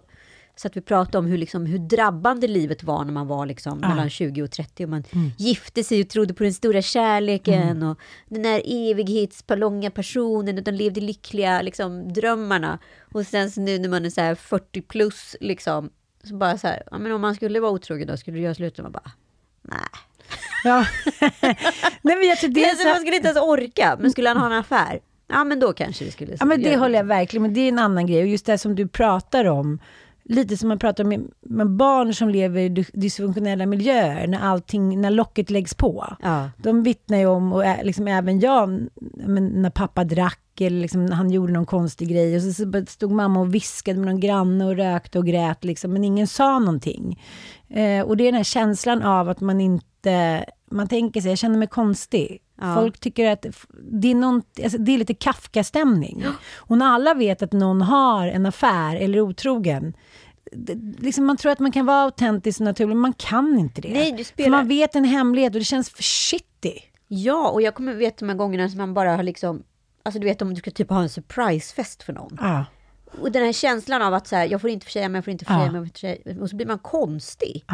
satt 0.57 0.75
vi 0.75 0.79
och 0.81 0.85
pratade 0.85 1.17
om 1.17 1.25
hur, 1.25 1.37
liksom, 1.37 1.65
hur 1.65 1.79
drabbande 1.79 2.47
livet 2.47 2.83
var 2.83 3.05
när 3.05 3.13
man 3.13 3.27
var 3.27 3.45
liksom, 3.45 3.79
mellan 3.79 4.09
20 4.09 4.41
och 4.43 4.51
30. 4.51 4.83
Och 4.83 4.89
man 4.89 5.03
Mm. 5.13 5.31
gifte 5.37 5.83
sig 5.83 6.01
och 6.01 6.09
trodde 6.09 6.33
på 6.33 6.43
den 6.43 6.53
stora 6.53 6.81
kärleken 6.81 7.83
och 7.83 7.99
den 8.29 8.43
där 8.43 8.61
evighetslånga 8.65 9.91
personen 9.91 10.57
och 10.57 10.63
de 10.63 10.71
levde 10.71 11.01
lyckliga 11.01 11.61
liksom, 11.61 12.13
drömmarna. 12.13 12.79
Och 13.13 13.27
sen 13.27 13.51
så 13.51 13.61
nu 13.61 13.79
när 13.79 13.89
man 13.89 14.05
är 14.05 14.09
så 14.09 14.21
här 14.21 14.35
40 14.35 14.81
plus, 14.81 15.35
liksom, 15.39 15.89
så 16.25 16.35
bara 16.35 16.57
så 16.57 16.67
här, 16.67 16.83
ja, 16.91 16.97
men 16.97 17.11
om 17.11 17.21
man 17.21 17.35
skulle 17.35 17.59
vara 17.59 17.71
otrogen 17.71 18.07
då, 18.07 18.17
skulle 18.17 18.37
du 18.37 18.43
göra 18.43 18.55
slut? 18.55 18.79
Och 18.79 18.83
man 18.83 18.91
bara, 18.91 19.11
nej. 19.61 19.79
Ja. 20.63 20.85
Nej, 22.01 22.15
men 22.15 22.27
jag 22.27 22.37
tror 22.37 22.49
det 22.49 22.63
är 22.63 22.69
Alltså, 22.69 22.83
så 22.83 22.89
man 22.89 22.99
skulle 22.99 23.15
inte 23.15 23.27
ens 23.27 23.41
orka, 23.41 23.97
men 23.99 24.11
skulle 24.11 24.29
han 24.29 24.37
ha 24.37 24.45
en 24.45 24.51
affär? 24.51 24.99
Ja, 25.27 25.43
men 25.43 25.59
då 25.59 25.73
kanske 25.73 26.05
det 26.05 26.11
skulle... 26.11 26.37
Ja, 26.39 26.45
men 26.45 26.61
det 26.61 26.69
göra 26.69 26.79
håller 26.79 26.99
jag 26.99 27.05
verkligen 27.05 27.41
Men 27.41 27.53
det 27.53 27.59
är 27.59 27.69
en 27.69 27.79
annan 27.79 28.07
grej. 28.07 28.21
Och 28.21 28.27
just 28.27 28.45
det 28.45 28.57
som 28.57 28.75
du 28.75 28.87
pratar 28.87 29.45
om, 29.45 29.79
lite 30.29 30.57
som 30.57 30.69
man 30.69 30.79
pratar 30.79 31.03
om 31.03 31.27
med, 31.41 31.69
barn 31.69 32.13
som 32.13 32.29
lever 32.29 32.61
i 32.61 32.69
dys- 32.69 32.91
dysfunktionella 32.93 33.65
miljöer, 33.65 34.27
när 34.27 34.39
allting, 34.39 35.01
när 35.01 35.11
locket 35.11 35.49
läggs 35.49 35.73
på. 35.73 36.15
Ja. 36.21 36.49
De 36.57 36.83
vittnar 36.83 37.17
ju 37.17 37.25
om, 37.25 37.53
och 37.53 37.63
liksom 37.83 38.07
även 38.07 38.39
jag, 38.39 38.87
när 39.51 39.69
pappa 39.69 40.03
drack 40.03 40.61
eller 40.61 40.81
liksom, 40.81 41.11
han 41.11 41.31
gjorde 41.31 41.53
någon 41.53 41.65
konstig 41.65 42.09
grej 42.09 42.35
och 42.35 42.41
så, 42.41 42.85
stod 42.87 43.11
mamma 43.11 43.39
och 43.39 43.55
viskade 43.55 43.99
med 43.99 44.07
någon 44.07 44.19
granne 44.19 44.65
och 44.65 44.75
rökte 44.75 45.19
och 45.19 45.25
grät, 45.25 45.63
liksom, 45.63 45.93
men 45.93 46.03
ingen 46.03 46.27
sa 46.27 46.59
någonting. 46.59 47.21
Eh, 47.75 48.01
och 48.05 48.17
det 48.17 48.23
är 48.23 48.25
den 48.25 48.35
här 48.35 48.43
känslan 48.43 49.01
av 49.01 49.29
att 49.29 49.41
man 49.41 49.61
inte, 49.61 50.45
man 50.71 50.87
tänker 50.87 51.21
sig, 51.21 51.31
jag 51.31 51.37
känner 51.37 51.57
mig 51.57 51.67
konstig. 51.67 52.41
Ja. 52.61 52.75
Folk 52.75 52.99
tycker 52.99 53.31
att 53.31 53.45
det 53.91 54.11
är, 54.11 54.15
någon, 54.15 54.41
alltså, 54.63 54.77
det 54.77 54.91
är 54.93 54.97
lite 54.97 55.13
Kafka-stämning. 55.13 56.23
Och 56.55 56.77
när 56.77 56.85
alla 56.85 57.13
vet 57.13 57.41
att 57.41 57.51
någon 57.53 57.81
har 57.81 58.27
en 58.27 58.45
affär 58.45 58.95
eller 58.95 59.17
är 59.17 59.21
otrogen, 59.21 59.93
det, 60.51 60.75
liksom 61.03 61.25
man 61.25 61.37
tror 61.37 61.51
att 61.51 61.59
man 61.59 61.71
kan 61.71 61.85
vara 61.85 62.03
autentisk 62.03 62.59
och 62.59 62.65
naturlig, 62.65 62.89
men 62.89 62.99
man 63.01 63.13
kan 63.13 63.59
inte 63.59 63.81
det. 63.81 63.93
Nej, 63.93 64.11
du 64.11 64.17
För 64.17 64.23
spelar- 64.23 64.49
man 64.49 64.67
vet 64.67 64.95
en 64.95 65.03
hemlighet 65.05 65.53
och 65.53 65.59
det 65.59 65.65
känns 65.65 65.89
för 65.89 66.03
shitty. 66.03 66.73
Ja, 67.07 67.49
och 67.49 67.61
jag 67.61 67.75
kommer 67.75 67.93
vet 67.93 68.17
de 68.17 68.29
här 68.29 68.35
gångerna 68.35 68.69
som 68.69 68.77
man 68.77 68.93
bara 68.93 69.15
har 69.15 69.23
liksom... 69.23 69.63
Alltså 70.03 70.19
du 70.19 70.27
vet 70.27 70.41
om 70.41 70.49
du 70.49 70.55
ska 70.55 70.71
typ 70.71 70.89
ha 70.89 71.01
en 71.01 71.09
surprisefest 71.09 72.03
för 72.03 72.13
någon. 72.13 72.37
Ja. 72.41 72.65
Och 73.21 73.31
den 73.31 73.45
här 73.45 73.53
känslan 73.53 74.01
av 74.01 74.13
att 74.13 74.27
så 74.27 74.35
här, 74.35 74.45
jag 74.51 74.61
får 74.61 74.69
inte 74.69 74.85
försäga 74.85 75.09
mig, 75.09 75.17
jag 75.17 75.25
får 75.25 75.31
inte 75.31 75.45
Ja. 75.49 75.57
mig, 75.57 75.65
jag 75.65 75.73
får 75.73 76.09
inte. 76.09 76.41
Och 76.41 76.49
så 76.49 76.55
blir 76.55 76.65
man 76.67 76.79
konstig 76.79 77.65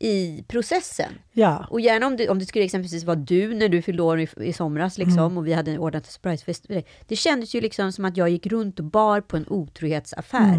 i 0.00 0.44
processen. 0.48 1.12
Ja. 1.32 1.66
Och 1.70 1.80
gärna 1.80 2.06
om 2.06 2.16
det, 2.16 2.28
om 2.28 2.38
det 2.38 2.46
skulle 2.46 2.64
exempelvis 2.64 3.04
vara 3.04 3.16
du 3.16 3.54
när 3.54 3.68
du 3.68 3.82
fyllde 3.82 4.02
år 4.02 4.20
i, 4.20 4.28
i 4.40 4.52
somras 4.52 4.98
liksom, 4.98 5.18
Mm. 5.18 5.38
och 5.38 5.46
vi 5.46 5.52
hade 5.52 5.78
ordnat 5.78 6.06
en 6.06 6.10
surprisefest. 6.12 6.66
för 6.66 6.74
dig. 6.74 6.86
Det 7.08 7.16
kändes 7.16 7.54
ju 7.54 7.60
liksom 7.60 7.92
som 7.92 8.04
att 8.04 8.16
jag 8.16 8.28
gick 8.28 8.46
runt 8.46 8.78
och 8.78 8.84
bar 8.84 9.20
på 9.20 9.36
en 9.36 9.44
otrohetsaffär. 9.48 10.58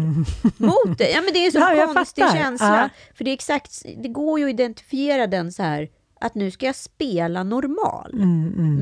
Mot 0.56 0.98
det. 0.98 1.10
Ja 1.10 1.20
men 1.22 1.32
det 1.32 1.38
är 1.38 1.46
en 1.46 1.52
sån 1.52 1.62
Mm. 1.62 1.78
Ja, 1.78 1.94
konstig 1.94 2.24
fattar. 2.24 2.36
känsla. 2.38 2.76
Ja. 2.80 2.88
För 3.14 3.24
det 3.24 3.30
är 3.30 3.34
exakt, 3.34 3.82
det 4.02 4.08
går 4.08 4.38
ju 4.38 4.44
att 4.44 4.50
identifiera 4.50 5.26
den 5.26 5.52
så 5.52 5.62
här, 5.62 5.88
att 6.20 6.34
nu 6.34 6.50
ska 6.50 6.66
jag 6.66 6.76
spela 6.76 7.42
normal 7.42 8.14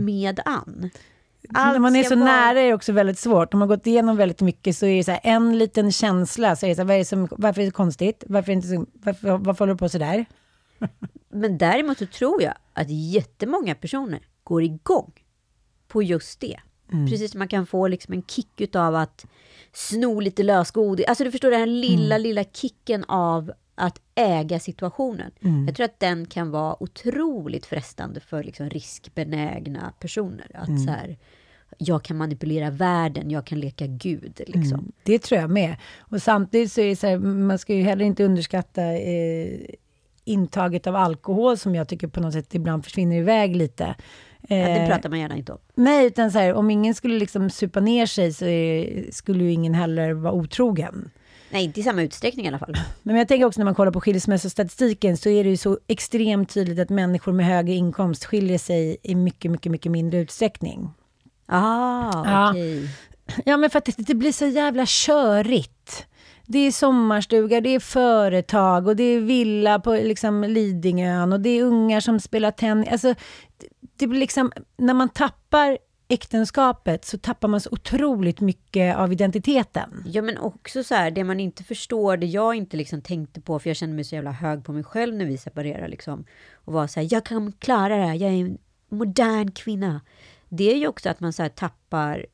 med 0.01 0.41
Ann. 0.45 0.91
Allt 1.55 1.73
När 1.73 1.79
man 1.79 1.97
är 1.97 2.05
så 2.05 2.15
vara- 2.17 2.25
nära 2.25 2.61
är 2.61 2.67
det 2.67 2.75
också 2.75 2.93
väldigt 2.93 3.19
svårt. 3.19 3.55
Om 3.55 3.59
man 3.61 3.69
har 3.71 3.77
gått 3.77 3.87
igenom 3.87 4.17
väldigt 4.17 4.41
mycket 4.41 4.77
så 4.77 4.87
är 4.87 4.97
det 4.97 5.05
så 5.05 5.11
här, 5.11 5.21
en 5.23 5.59
liten 5.59 5.93
känsla. 5.93 6.57
Så 6.57 6.67
är 6.67 6.71
det 6.71 6.77
så 6.77 6.83
här, 6.85 6.91
är 6.95 6.99
det 6.99 7.05
som, 7.05 7.29
varför 7.31 7.61
är 7.61 7.65
det 7.65 7.71
varför, 7.71 8.25
varför, 8.29 8.53
inte 8.53 8.69
så, 8.69 8.87
varför, 8.93 9.39
varför 9.39 9.59
håller 9.59 9.75
du 9.75 9.79
på 9.79 9.89
sådär? 9.89 10.25
Men 11.29 11.59
däremot 11.59 11.99
så 11.99 12.07
tror 12.07 12.43
jag 12.43 12.55
att 12.73 12.91
jättemånga 12.91 13.75
personer 13.75 14.21
går 14.45 14.63
igång 14.63 15.13
på 15.89 16.03
just 16.03 16.41
det. 16.41 16.57
Mm. 16.93 17.07
Precis 17.11 17.31
som 17.31 17.39
man 17.39 17.49
kan 17.49 17.67
få 17.67 17.89
liksom 17.89 18.15
en 18.15 18.23
kick 18.23 18.75
av 18.77 18.95
att 18.95 19.27
sno 19.73 20.21
lite 20.21 20.43
lösgodis. 20.43 21.07
Alltså 21.07 21.25
du 21.25 21.31
förstår 21.31 21.51
den 21.51 21.61
här 21.61 21.67
lilla, 21.67 22.15
Mm. 22.15 22.23
lilla 22.23 22.45
kicken 22.45 23.05
av 23.05 23.53
att 23.79 24.01
äga 24.15 24.61
situationen. 24.61 25.31
Mm. 25.45 25.67
Jag 25.67 25.77
tror 25.77 25.85
att 25.85 26.01
den 26.01 26.27
kan 26.27 26.51
vara 26.51 26.83
otroligt 26.83 27.67
frestande 27.67 28.21
för 28.21 28.43
liksom 28.43 28.71
riskbenägna 28.71 29.93
personer. 30.01 30.51
Att 30.55 30.69
Mm. 30.69 30.85
så 30.85 30.91
här, 30.91 31.17
jag 31.79 32.03
kan 32.03 32.17
manipulera 32.17 32.71
världen, 32.71 33.31
jag 33.31 33.47
kan 33.47 33.61
leka 33.61 33.87
gud. 33.87 34.41
Liksom. 34.47 34.79
Mm, 34.79 34.93
det 35.03 35.19
tror 35.19 35.41
jag 35.41 35.51
med. 35.51 35.77
Och 35.99 36.23
samtidigt 36.23 36.73
så 36.73 36.81
är 36.81 36.87
det 36.89 36.97
så 36.97 37.07
här, 37.07 37.19
man 37.19 37.59
ska 37.59 37.75
ju 37.75 37.83
heller 37.83 38.05
inte 38.05 38.25
underskatta 38.25 38.83
eh, 38.93 39.61
intaget 40.25 40.87
av 40.87 40.97
alkohol 40.97 41.59
som 41.59 41.75
jag 41.75 41.89
tycker 41.89 42.09
på 42.09 42.21
något 42.21 42.33
sätt 42.33 42.55
ibland 42.55 42.85
försvinner 42.85 43.17
iväg 43.17 43.57
lite. 43.57 43.95
Ja, 44.49 44.57
det 44.57 44.63
Eh, 44.63 44.89
pratar 44.89 45.09
man 45.09 45.21
gärna 45.21 45.37
inte 45.37 45.53
om. 45.53 45.59
Nej, 45.75 46.07
utan 46.07 46.31
så 46.33 46.39
här, 46.39 46.55
om 46.55 46.71
ingen 46.71 46.95
skulle 46.95 47.19
liksom 47.19 47.51
supa 47.51 47.81
ner 47.81 48.07
sig 48.07 48.33
så 48.33 48.45
är, 48.45 49.07
skulle 49.13 49.45
ju 49.45 49.53
ingen 49.53 49.75
heller 49.75 50.13
vara 50.13 50.33
otrogen. 50.33 51.11
Nej, 51.51 51.65
inte 51.65 51.81
i 51.81 51.83
samma 51.83 52.03
utsträckning 52.03 52.45
i 52.45 52.49
alla 52.49 52.59
fall. 52.59 52.75
Men 53.03 53.17
jag 53.17 53.29
tänker 53.29 53.47
också 53.47 53.61
när 53.61 53.65
man 53.65 53.75
kollar 53.75 53.93
på 53.93 54.01
skilsmässostatistiken 54.01 55.17
så 55.17 55.29
är 55.29 55.45
det 55.45 55.51
ju 55.51 55.57
så 55.57 55.79
extremt 55.87 56.55
tydligt 56.55 56.79
att 56.79 56.91
människor 56.91 57.33
med 57.33 57.47
högre 57.47 57.73
inkomst 57.73 58.25
skiljer 58.25 58.59
sig 58.59 58.97
i 59.03 59.15
mycket, 59.15 59.51
mycket, 59.51 59.73
mycket 59.73 59.93
mindre 59.93 60.21
utsträckning. 60.21 60.91
Ah, 61.47 62.23
Ja. 62.25 62.51
okej. 62.51 62.89
Ja, 63.45 63.57
men 63.57 63.71
för 63.71 63.79
att 63.79 63.89
det, 63.97 64.15
blir 64.15 64.33
så 64.33 64.47
jävla 64.47 64.85
körigt. 64.87 66.07
Det 66.47 66.59
är 66.59 66.73
sommarstuga, 66.73 67.61
det 67.61 67.69
är 67.75 67.81
företag 67.81 68.87
och 68.89 68.97
det 68.97 69.05
är 69.05 69.21
villa 69.21 69.79
på 69.81 69.93
liksom 69.93 70.45
Lidingön 70.45 71.33
och 71.33 71.41
det 71.41 71.51
är 71.51 71.63
ungar 71.63 72.01
som 72.01 72.21
spelar 72.21 72.51
tennis. 72.51 72.89
Alltså, 72.93 73.15
det 73.97 74.07
blir 74.07 74.21
liksom, 74.21 74.53
när 74.77 74.95
man 74.95 75.09
tappar 75.09 75.79
äktenskapet 76.09 77.05
så 77.05 77.19
tappar 77.19 77.49
man 77.49 77.61
så 77.61 77.71
otroligt 77.73 78.41
mycket 78.41 78.97
av 78.97 79.13
identiteten. 79.13 80.05
Ja 80.07 80.23
men 80.23 80.39
också 80.39 80.85
så 80.85 80.95
här, 80.95 81.11
det 81.11 81.25
man 81.25 81.41
inte 81.41 81.65
förstår, 81.65 82.17
det 82.17 82.27
jag 82.27 82.55
inte 82.55 82.77
liksom 82.77 83.03
tänkte 83.03 83.41
på, 83.41 83.59
för 83.59 83.71
jag 83.71 83.77
kände 83.77 83.95
mig 83.95 84.05
så 84.05 84.15
jävla 84.15 84.33
hög 84.33 84.65
på 84.65 84.73
mig 84.73 84.85
själv 84.85 85.15
när 85.15 85.25
vi 85.25 85.39
separerade 85.39 85.89
liksom. 85.89 86.25
Och 86.55 86.73
var 86.73 86.87
så 86.87 87.01
här, 87.01 87.09
jag 87.11 87.25
kan 87.25 87.53
klara 87.53 87.97
det 87.97 88.07
här, 88.07 88.15
jag 88.15 88.31
är 88.31 88.41
en 88.41 88.59
modern 88.89 89.51
kvinna. 89.51 90.01
Det 90.49 90.73
är 90.73 90.77
ju 90.77 90.89
också 90.89 91.09
att 91.09 91.21
man 91.21 91.33
så 91.33 91.43
här 91.43 91.49
tappar 91.49 92.27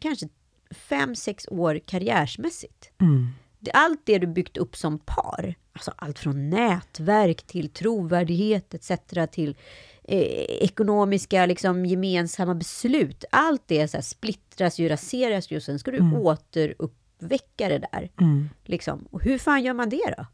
kanske 0.00 0.28
fem, 0.70 1.14
sex 1.16 1.48
år 1.48 1.80
karriärsmässigt. 1.86 2.90
Mm. 3.00 3.28
Allt 3.72 4.00
det 4.04 4.18
du 4.18 4.26
byggt 4.26 4.56
upp 4.56 4.76
som 4.76 4.98
par, 4.98 5.54
alltså 5.72 5.92
allt 5.96 6.18
från 6.18 6.50
nätverk 6.50 7.42
till 7.42 7.68
trovärdighet 7.68 8.74
etc. 8.74 8.90
till 9.32 9.56
eh, 10.04 10.44
ekonomiska 10.48 11.46
liksom, 11.46 11.86
gemensamma 11.86 12.54
beslut. 12.54 13.24
Allt 13.30 13.62
det 13.66 13.88
så 13.88 13.96
här, 13.96 14.02
splittras 14.02 14.78
ju, 14.78 14.88
raseras 14.88 15.50
ju 15.50 15.56
och 15.56 15.62
sen 15.62 15.78
ska 15.78 15.90
du 15.90 16.16
återuppväcka 16.16 17.68
det 17.68 17.78
där. 17.92 18.10
Mm. 18.20 18.48
Liksom. 18.64 19.06
Och 19.10 19.22
hur 19.22 19.38
fan 19.38 19.62
gör 19.62 19.74
man 19.74 19.88
det 19.88 20.14
då? 20.18 20.26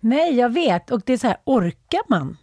Nej, 0.00 0.34
jag 0.34 0.52
vet. 0.52 0.90
Och 0.90 1.02
det 1.06 1.12
är 1.12 1.18
så 1.18 1.26
här, 1.26 1.36
orkar 1.44 2.02
man? 2.08 2.36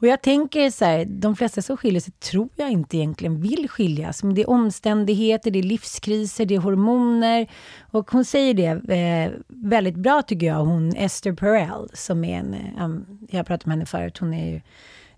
Och 0.00 0.06
jag 0.06 0.22
tänker 0.22 0.70
så 0.70 0.84
här, 0.84 1.04
de 1.04 1.36
flesta 1.36 1.62
som 1.62 1.76
skiljer 1.76 2.00
sig 2.00 2.12
tror 2.12 2.48
jag 2.56 2.70
inte 2.70 2.96
egentligen 2.96 3.40
vill 3.40 3.68
skiljas. 3.68 4.22
Men 4.22 4.34
det 4.34 4.42
är 4.42 4.50
omständigheter, 4.50 5.50
det 5.50 5.58
är 5.58 5.62
livskriser, 5.62 6.46
det 6.46 6.54
är 6.54 6.58
hormoner. 6.58 7.50
Och 7.90 8.10
hon 8.10 8.24
säger 8.24 8.54
det 8.54 8.94
eh, 8.94 9.32
väldigt 9.48 9.96
bra 9.96 10.22
tycker 10.22 10.46
jag, 10.46 10.64
hon 10.64 10.96
Esther 10.96 11.32
Perel, 11.32 11.88
som 11.92 12.24
är 12.24 12.38
en, 12.38 12.56
um, 12.80 13.18
jag 13.30 13.46
pratade 13.46 13.68
med 13.68 13.76
henne 13.76 13.86
förut, 13.86 14.18
hon 14.18 14.34
är 14.34 14.50
ju 14.50 14.60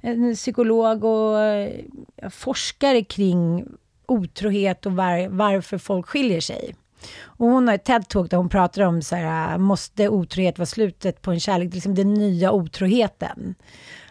en 0.01 0.35
psykolog 0.35 1.05
och 1.05 1.41
eh, 1.41 1.71
forskare 2.31 3.05
kring 3.05 3.67
otrohet 4.07 4.87
och 4.87 4.93
var, 4.93 5.29
varför 5.29 5.79
folk 5.79 6.07
skiljer 6.07 6.41
sig. 6.41 6.75
Och 7.23 7.47
hon 7.47 7.69
har 7.69 7.75
ett 7.75 7.89
TED-talk 7.89 8.29
där 8.29 8.37
hon 8.37 8.49
pratar 8.49 8.83
om 8.83 9.03
så 9.03 9.17
här, 9.17 9.59
måste 9.59 10.09
otrohet 10.09 10.59
vara 10.59 10.67
slutet 10.67 11.23
på 11.23 11.31
en 11.31 11.41
kärlek, 11.41 11.75
liksom 11.75 11.95
den 11.95 12.15
nya 12.15 12.53
otroheten. 12.53 13.55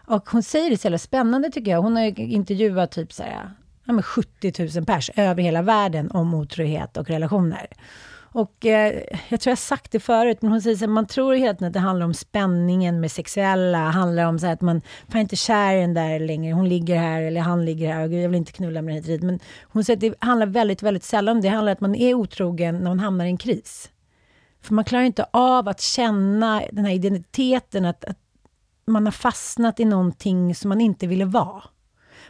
Och 0.10 0.30
hon 0.30 0.44
säger 0.44 0.70
det 0.70 0.78
så 0.78 0.86
jävla 0.86 0.98
spännande 0.98 1.50
tycker 1.50 1.72
jag. 1.72 1.82
Hon 1.82 1.96
har 1.96 2.04
ju 2.04 2.14
intervjuat 2.16 2.92
typ 2.92 3.14
så 3.14 3.24
här, 3.24 3.52
ja, 3.86 4.02
70 4.02 4.54
000 4.76 4.86
pers 4.86 5.12
över 5.16 5.44
hela 5.44 5.62
världen 5.62 6.12
om 6.12 6.34
otrohet 6.34 6.98
och 6.98 7.10
relationer. 7.10 7.68
Och 8.32 8.66
eh, 8.66 8.94
jag 9.30 9.42
tror 9.42 9.52
jag 9.52 9.56
har 9.56 9.56
sagt 9.56 9.92
det 9.92 10.00
förut, 10.00 10.38
men 10.42 10.52
hon 10.52 10.62
säger 10.62 10.76
så 10.76 10.86
här, 10.86 10.88
man 10.92 11.06
tror 11.06 11.34
hela 11.34 11.54
tiden 11.54 11.68
att 11.68 11.74
det 11.74 11.80
handlar 11.80 12.06
om 12.06 12.14
spänningen 12.14 13.00
med 13.00 13.12
sexuella, 13.12 13.78
handlar 13.78 14.26
om 14.26 14.40
så 14.40 14.46
här 14.46 14.54
att 14.54 14.62
man 14.62 14.82
fan 15.08 15.22
inte 15.22 15.36
kär 15.36 15.76
i 15.76 15.82
den 15.82 15.94
där 15.94 16.20
längre, 16.20 16.54
hon 16.54 16.70
ligger 16.70 16.98
här 16.98 17.22
eller 17.22 17.42
han 17.42 17.66
ligger 17.66 17.94
här 17.94 18.08
och 18.08 18.14
jag 18.14 18.30
vill 18.30 18.38
inte 18.38 18.52
knulla 18.52 18.82
med 18.82 18.96
den 18.96 19.04
hit. 19.04 19.24
Men 19.24 19.40
hon 19.64 19.84
säger 19.84 19.98
att 19.98 20.02
det 20.20 20.26
handlar 20.26 20.48
väldigt, 20.48 20.84
väldigt 20.84 21.04
sällan 21.04 21.38
om 21.38 21.42
det. 21.42 21.48
Det 21.48 21.56
handlar 21.56 21.72
om 21.72 21.74
att 21.74 21.82
man 21.82 21.96
är 21.96 22.14
otrogen 22.14 22.76
när 22.78 22.90
man 22.90 23.00
hamnar 23.00 23.26
i 23.26 23.30
en 23.30 23.38
kris. 23.38 23.90
För 24.62 24.74
man 24.74 24.86
klarar 24.86 25.04
inte 25.04 25.26
av 25.32 25.68
att 25.68 25.82
känna 25.82 26.64
den 26.72 26.86
här 26.86 26.94
identiteten, 26.94 27.86
att, 27.86 28.06
att 28.06 28.18
man 28.90 29.06
har 29.06 29.12
fastnat 29.12 29.80
i 29.80 29.86
någonting 29.86 30.56
som 30.56 30.70
man 30.70 30.82
inte 30.82 31.08
ville 31.08 31.26
vara. 31.26 31.64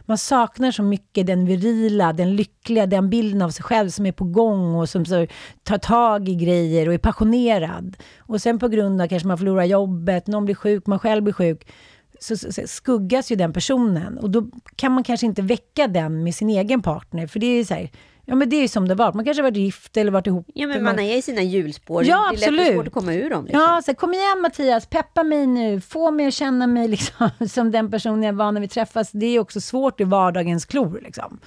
Man 0.00 0.18
saknar 0.18 0.70
så 0.70 0.82
mycket 0.82 1.26
den 1.26 1.46
virila, 1.46 2.12
den 2.12 2.36
lyckliga, 2.36 2.86
den 2.86 3.10
bilden 3.10 3.42
av 3.42 3.50
sig 3.50 3.62
själv 3.62 3.88
som 3.88 4.06
är 4.06 4.12
på 4.12 4.24
gång 4.24 4.74
och 4.74 4.88
som 4.88 5.04
så 5.04 5.26
tar 5.62 5.78
tag 5.78 6.28
i 6.28 6.34
grejer 6.34 6.88
och 6.88 6.94
är 6.94 6.98
passionerad. 6.98 7.96
Och 8.18 8.42
sen 8.42 8.58
på 8.58 8.68
grund 8.68 9.02
av 9.02 9.08
kanske 9.08 9.28
man 9.28 9.38
förlorar 9.38 9.64
jobbet, 9.64 10.26
någon 10.26 10.44
blir 10.44 10.54
sjuk, 10.54 10.86
man 10.86 10.98
själv 10.98 11.22
blir 11.22 11.34
sjuk, 11.34 11.68
så, 12.20 12.36
så, 12.36 12.52
så 12.52 12.62
skuggas 12.66 13.32
ju 13.32 13.36
den 13.36 13.52
personen. 13.52 14.18
Och 14.18 14.30
då 14.30 14.46
kan 14.76 14.92
man 14.92 15.04
kanske 15.04 15.26
inte 15.26 15.42
väcka 15.42 15.86
den 15.86 16.22
med 16.22 16.34
sin 16.34 16.50
egen 16.50 16.82
partner, 16.82 17.26
för 17.26 17.40
det 17.40 17.46
är 17.46 17.56
ju 17.56 17.64
så 17.64 17.74
här, 17.74 17.90
ja 18.30 18.36
men 18.36 18.48
det 18.48 18.56
är 18.56 18.60
ju 18.60 18.68
som 18.68 18.88
det 18.88 18.94
var. 18.94 19.12
Man 19.12 19.24
kanske 19.24 19.42
varit 19.42 19.56
gift 19.56 19.96
eller 19.96 20.12
varit 20.12 20.26
ihop. 20.26 20.46
Ja, 20.54 20.66
men 20.66 20.84
man 20.84 20.98
är 20.98 21.16
i 21.16 21.22
sina 21.22 21.42
hjulspår. 21.42 22.04
Ja, 22.04 22.16
det 22.16 22.36
är 22.36 22.40
lätt 22.40 22.48
absolut. 22.48 22.74
svårt 22.74 22.86
att 22.86 22.92
komma 22.92 23.14
ur 23.14 23.30
dem. 23.30 23.44
Liksom. 23.44 23.60
Ja, 23.60 23.82
så 23.84 23.94
kom 23.94 24.14
igen 24.14 24.40
Mattias, 24.42 24.86
peppa 24.86 25.22
mig 25.22 25.46
nu, 25.46 25.80
få 25.80 26.10
mig 26.10 26.26
att 26.26 26.34
känna 26.34 26.66
mig 26.66 26.88
liksom, 26.88 27.30
som 27.48 27.70
den 27.70 27.90
person 27.90 28.22
jag 28.22 28.32
var 28.32 28.52
när 28.52 28.60
vi 28.60 28.68
träffas. 28.68 29.10
Det 29.12 29.26
är 29.26 29.38
också 29.38 29.60
svårt 29.60 30.00
i 30.00 30.04
vardagens 30.04 30.64
klor. 30.64 31.00
Liksom. 31.04 31.40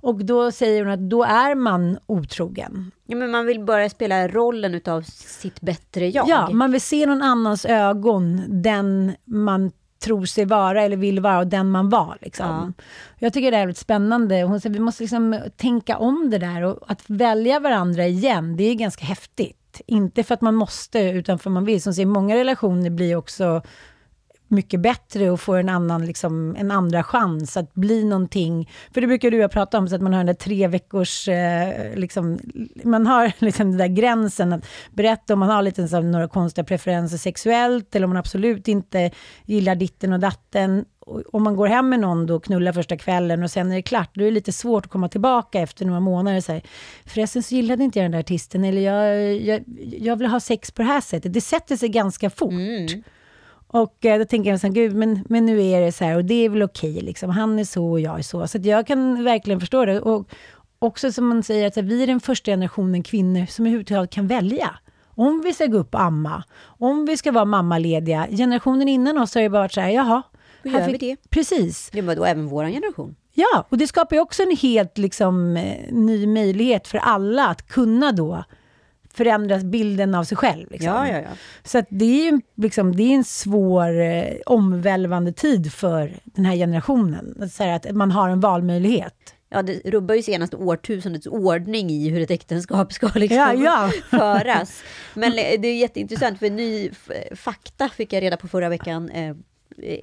Och 0.00 0.24
då 0.24 0.52
säger 0.52 0.84
hon 0.84 0.92
att 0.92 1.10
då 1.10 1.24
är 1.24 1.54
man 1.54 1.98
otrogen. 2.06 2.90
Ja, 3.06 3.16
men 3.16 3.30
man 3.30 3.46
vill 3.46 3.60
börja 3.60 3.90
spela 3.90 4.28
rollen 4.28 4.74
utav 4.74 5.02
sitt 5.02 5.60
bättre 5.60 6.08
jag. 6.08 6.28
Ja, 6.28 6.50
man 6.50 6.72
vill 6.72 6.80
se 6.80 7.06
någon 7.06 7.22
annans 7.22 7.64
ögon, 7.64 8.42
den 8.48 9.12
man 9.24 9.72
tror 9.98 10.24
sig 10.24 10.44
vara 10.44 10.82
eller 10.82 10.96
vill 10.96 11.20
vara 11.20 11.38
och 11.38 11.46
den 11.46 11.70
man 11.70 11.88
var. 11.88 12.18
Liksom. 12.20 12.74
Jag 13.18 13.32
tycker 13.32 13.50
det 13.50 13.56
är 13.56 13.60
väldigt 13.60 13.78
spännande. 13.78 14.42
Hon 14.42 14.60
säger 14.60 14.74
vi 14.74 14.80
måste 14.80 15.02
liksom 15.02 15.40
tänka 15.56 15.96
om 15.98 16.30
det 16.30 16.38
där 16.38 16.62
och 16.62 16.78
att 16.86 17.02
välja 17.06 17.60
varandra 17.60 18.06
igen, 18.06 18.56
det 18.56 18.64
är 18.64 18.74
ganska 18.74 19.04
häftigt. 19.04 19.80
Inte 19.86 20.22
för 20.22 20.34
att 20.34 20.40
man 20.40 20.54
måste, 20.54 21.00
utan 21.00 21.38
för 21.38 21.50
att 21.50 21.54
man 21.54 21.64
vill. 21.64 21.82
Som 21.82 21.94
säger, 21.94 22.06
många 22.06 22.36
relationer 22.36 22.90
blir 22.90 23.16
också 23.16 23.62
mycket 24.48 24.80
bättre 24.80 25.30
och 25.30 25.40
får 25.40 25.58
en 25.58 25.68
annan, 25.68 26.06
liksom, 26.06 26.56
en 26.58 26.70
andra 26.70 27.02
chans 27.02 27.56
att 27.56 27.74
bli 27.74 28.04
någonting. 28.04 28.70
För 28.94 29.00
det 29.00 29.06
brukar 29.06 29.30
du 29.30 29.42
ha 29.42 29.48
prata 29.48 29.78
om, 29.78 29.88
så 29.88 29.94
att 29.94 30.02
man 30.02 30.12
har 30.12 30.18
den 30.18 30.26
där 30.26 30.34
tre 30.34 30.68
veckors, 30.68 31.28
eh, 31.28 31.94
liksom, 31.94 32.38
man 32.84 33.06
har 33.06 33.32
liksom 33.44 33.70
den 33.70 33.78
där 33.78 33.86
gränsen 33.86 34.52
att 34.52 34.66
berätta 34.90 35.32
om 35.32 35.38
man 35.38 35.48
har 35.48 35.62
lite 35.62 35.88
så, 35.88 36.00
några 36.00 36.28
konstiga 36.28 36.64
preferenser 36.64 37.16
sexuellt, 37.16 37.96
eller 37.96 38.04
om 38.04 38.10
man 38.10 38.16
absolut 38.16 38.68
inte 38.68 39.10
gillar 39.44 39.74
ditten 39.74 40.12
och 40.12 40.20
datten. 40.20 40.84
Och 41.00 41.22
Om 41.34 41.42
man 41.42 41.56
går 41.56 41.66
hem 41.66 41.88
med 41.88 42.00
någon 42.00 42.26
då 42.26 42.36
och 42.36 42.44
knullar 42.44 42.72
första 42.72 42.96
kvällen 42.96 43.42
och 43.42 43.50
sen 43.50 43.70
är 43.72 43.76
det 43.76 43.82
klart, 43.82 44.10
då 44.14 44.20
är 44.20 44.24
det 44.24 44.30
lite 44.30 44.52
svårt 44.52 44.84
att 44.86 44.92
komma 44.92 45.08
tillbaka 45.08 45.60
efter 45.60 45.84
några 45.84 46.00
månader 46.00 46.36
och 46.36 46.44
säga, 46.44 46.60
förresten 47.04 47.42
så 47.42 47.54
gillade 47.54 47.84
inte 47.84 47.98
jag 47.98 48.04
den 48.04 48.12
där 48.12 48.18
artisten, 48.18 48.64
eller 48.64 48.80
jag, 48.80 49.36
jag, 49.36 49.64
jag 49.98 50.16
vill 50.16 50.26
ha 50.26 50.40
sex 50.40 50.70
på 50.70 50.82
det 50.82 50.88
här 50.88 51.00
sättet. 51.00 51.32
Det 51.32 51.40
sätter 51.40 51.76
sig 51.76 51.88
ganska 51.88 52.30
fort. 52.30 52.52
Mm. 52.52 53.02
Och 53.82 54.04
eh, 54.04 54.18
då 54.18 54.24
tänker 54.24 54.50
jag 54.50 54.60
så 54.60 54.66
här, 54.66 54.74
gud, 54.74 54.94
men, 54.94 55.24
men 55.28 55.46
nu 55.46 55.66
är 55.66 55.80
det 55.80 55.92
så 55.92 56.04
här 56.04 56.16
och 56.16 56.24
det 56.24 56.44
är 56.44 56.48
väl 56.48 56.62
okej, 56.62 57.00
liksom. 57.00 57.30
han 57.30 57.58
är 57.58 57.64
så 57.64 57.86
och 57.90 58.00
jag 58.00 58.18
är 58.18 58.22
så. 58.22 58.46
Så 58.46 58.58
jag 58.62 58.86
kan 58.86 59.24
verkligen 59.24 59.60
förstå 59.60 59.84
det. 59.84 60.00
Och 60.00 60.28
också 60.78 61.12
som 61.12 61.26
man 61.26 61.42
säger, 61.42 61.66
att 61.66 61.76
vi 61.76 62.02
är 62.02 62.06
den 62.06 62.20
första 62.20 62.50
generationen 62.50 63.02
kvinnor 63.02 63.46
som 63.46 63.66
överhuvudtaget 63.66 64.10
kan 64.10 64.26
välja. 64.26 64.78
Om 65.14 65.42
vi 65.44 65.52
ska 65.52 65.66
gå 65.66 65.78
upp 65.78 65.94
och 65.94 66.02
amma, 66.02 66.42
om 66.60 67.06
vi 67.06 67.16
ska 67.16 67.32
vara 67.32 67.44
mammalediga. 67.44 68.26
Generationen 68.30 68.88
innan 68.88 69.18
oss 69.18 69.34
har 69.34 69.42
ju 69.42 69.48
bara 69.48 69.62
varit 69.62 69.72
så 69.72 69.80
här, 69.80 69.90
jaha. 69.90 70.22
Hur 70.62 70.70
här 70.70 70.80
gör 70.80 70.86
vi 70.86 70.92
fick- 70.92 71.00
det? 71.00 71.30
Precis. 71.30 71.90
Det 71.92 72.02
var 72.02 72.16
då 72.16 72.24
även 72.24 72.46
vår 72.46 72.64
generation. 72.64 73.16
Ja, 73.34 73.64
och 73.68 73.78
det 73.78 73.86
skapar 73.86 74.16
ju 74.16 74.22
också 74.22 74.42
en 74.42 74.56
helt 74.56 74.98
liksom, 74.98 75.56
eh, 75.56 75.92
ny 75.92 76.26
möjlighet 76.26 76.88
för 76.88 76.98
alla 76.98 77.46
att 77.46 77.68
kunna 77.68 78.12
då 78.12 78.44
förändra 79.16 79.58
bilden 79.58 80.14
av 80.14 80.24
sig 80.24 80.36
själv. 80.36 80.70
Liksom. 80.70 80.88
Ja, 80.92 81.08
ja, 81.08 81.16
ja. 81.18 81.28
Så 81.64 81.82
det 81.90 82.04
är 82.04 82.32
ju 82.32 82.40
liksom, 82.56 82.96
det 82.96 83.02
är 83.02 83.14
en 83.14 83.24
svår, 83.24 84.00
eh, 84.00 84.24
omvälvande 84.46 85.32
tid 85.32 85.72
för 85.72 86.16
den 86.24 86.44
här 86.44 86.56
generationen. 86.56 87.34
Att, 87.40 87.52
säga 87.52 87.74
att 87.74 87.92
man 87.92 88.10
har 88.10 88.28
en 88.28 88.40
valmöjlighet. 88.40 89.14
Ja, 89.48 89.62
det 89.62 89.80
rubbar 89.84 90.14
ju 90.14 90.22
senaste 90.22 90.56
årtusendets 90.56 91.26
ordning 91.26 91.90
i 91.90 92.08
hur 92.08 92.20
ett 92.20 92.30
äktenskap 92.30 92.92
ska 92.92 93.10
liksom 93.14 93.62
Ja, 93.64 93.90
föras. 94.10 94.82
Men 95.14 95.32
eh, 95.32 95.60
det 95.60 95.68
är 95.68 95.76
jätteintressant, 95.78 96.38
för 96.38 96.50
ny 96.50 96.90
fakta 97.34 97.88
fick 97.88 98.12
jag 98.12 98.22
reda 98.22 98.36
på 98.36 98.48
förra 98.48 98.68
veckan, 98.68 99.08
eh, 99.10 99.36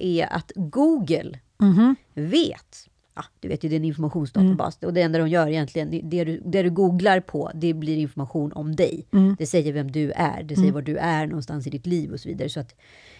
är 0.00 0.32
att 0.32 0.52
Google 0.54 1.38
Mhm. 1.60 1.96
vet, 2.14 2.86
ja, 3.16 3.24
du 3.40 3.48
vet 3.48 3.64
ju 3.64 3.68
det 3.68 3.74
är 3.74 3.76
en 3.76 3.84
informationsdatabas, 3.84 4.78
och 4.82 4.92
det 4.94 5.02
enda 5.02 5.18
de 5.18 5.28
gör 5.28 5.48
egentligen, 5.48 5.90
det- 5.90 6.24
du, 6.24 6.40
det 6.44 6.62
du 6.62 6.70
googlar 6.70 7.20
på, 7.20 7.50
det 7.54 7.74
blir 7.74 7.96
information 7.96 8.52
om 8.52 8.76
dig. 8.76 9.06
Det 9.38 9.46
säger 9.46 9.72
vem 9.72 9.90
du 9.90 10.10
är, 10.12 10.42
det 10.42 10.56
säger 10.56 10.72
var 10.72 10.82
du 10.82 10.96
är 10.96 11.26
någonstans 11.26 11.66
i 11.66 11.70
ditt 11.70 11.86
liv 11.86 12.12
och 12.12 12.20
så 12.20 12.28
vidare. 12.28 12.48
Så 12.48 12.60
att 12.60 12.74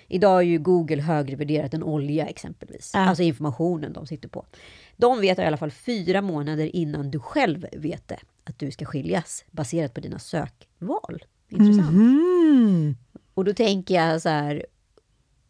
idag 0.09 0.39
är 0.39 0.43
ju 0.47 0.59
Google 0.59 1.03
högre 1.03 1.37
värderat 1.37 1.75
än 1.75 1.83
olja 1.83 2.27
exempelvis. 2.27 2.91
Ja. 2.95 3.01
Alltså 3.01 3.23
informationen 3.23 3.93
de 3.93 4.07
sitter 4.07 4.29
på. 4.29 4.47
De 4.97 5.21
vet 5.21 5.39
i 5.39 5.43
alla 5.43 5.57
fall 5.57 5.71
fyra 5.71 6.23
månader 6.23 6.77
innan 6.77 7.11
du 7.11 7.19
själv 7.19 7.67
vet 7.73 8.09
det, 8.09 8.19
att 8.45 8.59
du 8.59 8.71
ska 8.71 8.85
skiljas, 8.85 9.45
baserat 9.51 9.95
på 9.95 10.01
dina 10.01 10.19
sökval. 10.19 11.23
Intressant. 11.49 11.91
Mm. 11.91 12.97
Och 13.35 13.45
då 13.45 13.53
tänker 13.55 13.95
jag 13.95 14.23
så 14.23 14.29
här, 14.29 14.67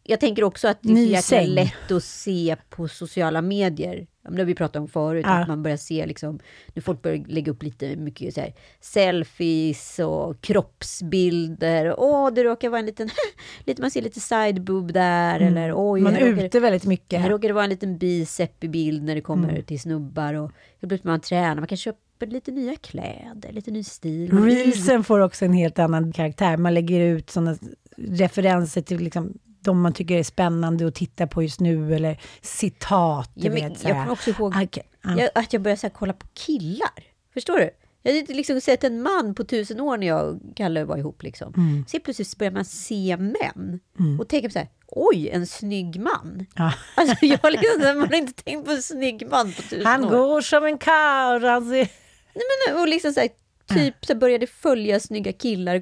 jag 0.07 0.19
tänker 0.19 0.43
också 0.43 0.67
att 0.67 0.77
det 0.81 0.91
är 1.15 1.21
så 1.21 1.35
jäkla 1.35 1.53
lätt 1.53 1.91
att 1.91 2.03
se 2.03 2.55
på 2.69 2.87
sociala 2.87 3.41
medier. 3.41 4.07
Det 4.29 4.37
har 4.37 4.45
vi 4.45 4.55
pratat 4.55 4.75
om 4.81 4.87
förut, 4.87 5.25
Ja. 5.27 5.41
att 5.41 5.47
man 5.47 5.63
börjar 5.63 5.77
se 5.77 6.05
liksom, 6.05 6.39
när 6.73 6.81
folk 6.81 7.01
börjar 7.01 7.23
lägga 7.27 7.51
upp 7.51 7.63
lite 7.63 7.95
mycket 7.95 8.33
så 8.33 8.41
här, 8.41 8.53
selfies 8.81 9.99
och 9.99 10.41
kroppsbilder. 10.41 11.95
Åh, 11.99 12.33
det 12.33 12.43
råkar 12.43 12.69
vara 12.69 12.79
en 12.79 12.85
liten, 12.85 13.09
lite, 13.65 13.81
man 13.81 13.91
ser 13.91 14.01
lite 14.01 14.19
sideboob 14.19 14.93
där, 14.93 15.39
eller 15.39 15.73
oj, 15.75 15.99
Mm. 15.99 16.13
Man 16.13 16.21
är 16.21 16.31
råkar- 16.31 16.45
ute 16.45 16.59
väldigt 16.59 16.85
mycket. 16.85 17.21
här 17.21 17.29
råkar 17.29 17.47
det 17.47 17.53
vara 17.53 17.63
en 17.63 17.69
liten 17.69 17.97
bicep 17.97 18.63
i 18.63 18.67
bild 18.69 19.03
när 19.03 19.15
det 19.15 19.21
kommer 19.21 19.49
Mm. 19.49 19.63
till 19.63 19.79
snubbar. 19.79 20.33
Och 20.33 20.51
hur 20.79 20.87
blir 20.87 20.99
man 21.03 21.19
tränar, 21.21 21.55
man 21.55 21.67
kan 21.67 21.77
köpa 21.77 21.97
lite 22.19 22.51
nya 22.51 22.75
kläder, 22.75 23.51
lite 23.51 23.71
ny 23.71 23.83
stil. 23.83 24.31
Reelsen 24.43 25.03
får 25.03 25.19
också 25.19 25.45
en 25.45 25.53
helt 25.53 25.79
annan 25.79 26.11
karaktär. 26.13 26.57
Man 26.57 26.73
lägger 26.73 26.99
ut 26.99 27.29
sådana 27.29 27.57
referenser 27.97 28.81
till 28.81 28.97
liksom, 28.99 29.33
de 29.65 29.81
man 29.81 29.93
tycker 29.93 30.17
är 30.17 30.23
spännande 30.23 30.87
att 30.87 30.95
titta 30.95 31.27
på 31.27 31.43
just 31.43 31.59
nu, 31.59 31.95
eller 31.95 32.21
citat. 32.41 33.31
Ja, 33.33 33.51
men 33.51 33.69
vet, 33.69 33.83
jag 33.83 33.91
kommer 33.91 34.11
också 34.11 34.29
ihåg 34.29 34.53
Okej, 34.63 34.83
ja. 35.03 35.15
jag, 35.17 35.29
att 35.35 35.53
jag 35.53 35.61
började 35.61 35.79
så 35.79 35.87
här, 35.87 35.93
kolla 35.93 36.13
på 36.13 36.27
killar. 36.33 37.03
Förstår 37.33 37.57
du? 37.57 37.69
Jag 38.01 38.11
hade 38.11 38.19
inte 38.19 38.33
liksom 38.33 38.61
sett 38.61 38.83
en 38.83 39.01
man 39.01 39.35
på 39.35 39.43
tusen 39.43 39.79
år 39.79 39.97
när 39.97 40.07
jag 40.07 40.27
och 40.27 40.39
Kalle 40.55 40.83
var 40.83 40.97
ihop. 40.97 41.23
Liksom. 41.23 41.53
Mm. 41.57 41.85
Så 41.87 41.99
plötsligt 41.99 42.37
börjar 42.37 42.51
man 42.51 42.65
se 42.65 43.17
män. 43.17 43.79
Och 44.19 44.27
tänker 44.27 44.49
på 44.49 44.53
så 44.53 44.59
här, 44.59 44.69
oj, 44.87 45.29
en 45.29 45.47
snygg 45.47 45.99
man. 45.99 46.45
Ja. 46.55 46.73
Alltså 46.95 47.25
jag 47.25 47.51
liksom, 47.51 47.99
man 47.99 48.07
har 48.07 48.15
inte 48.15 48.43
tänkt 48.43 48.65
på 48.65 48.71
en 48.71 48.83
snygg 48.83 49.27
man 49.29 49.53
på 49.53 49.61
tusen 49.61 49.85
Han 49.85 50.05
år. 50.05 50.09
går 50.09 50.41
som 50.41 50.65
en 50.65 50.77
karl. 50.77 51.43
Han 51.43 51.69
ser... 51.69 51.89
Nej, 52.33 52.43
men, 52.67 52.81
och 52.81 52.87
liksom 52.87 53.13
så 53.13 53.19
här, 53.19 53.29
typ 53.73 54.05
så 54.05 54.15
började 54.15 54.47
följa 54.47 54.99
snygga 54.99 55.33
killar. 55.33 55.75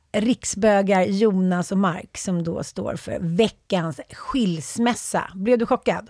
riksbögar 0.11 1.03
Jonas 1.03 1.71
och 1.71 1.77
Mark 1.77 2.17
som 2.17 2.43
då 2.43 2.63
står 2.63 2.95
för 2.95 3.19
veckans 3.19 3.99
skilsmässa. 4.11 5.31
Blev 5.35 5.57
du 5.57 5.65
chockad? 5.65 6.09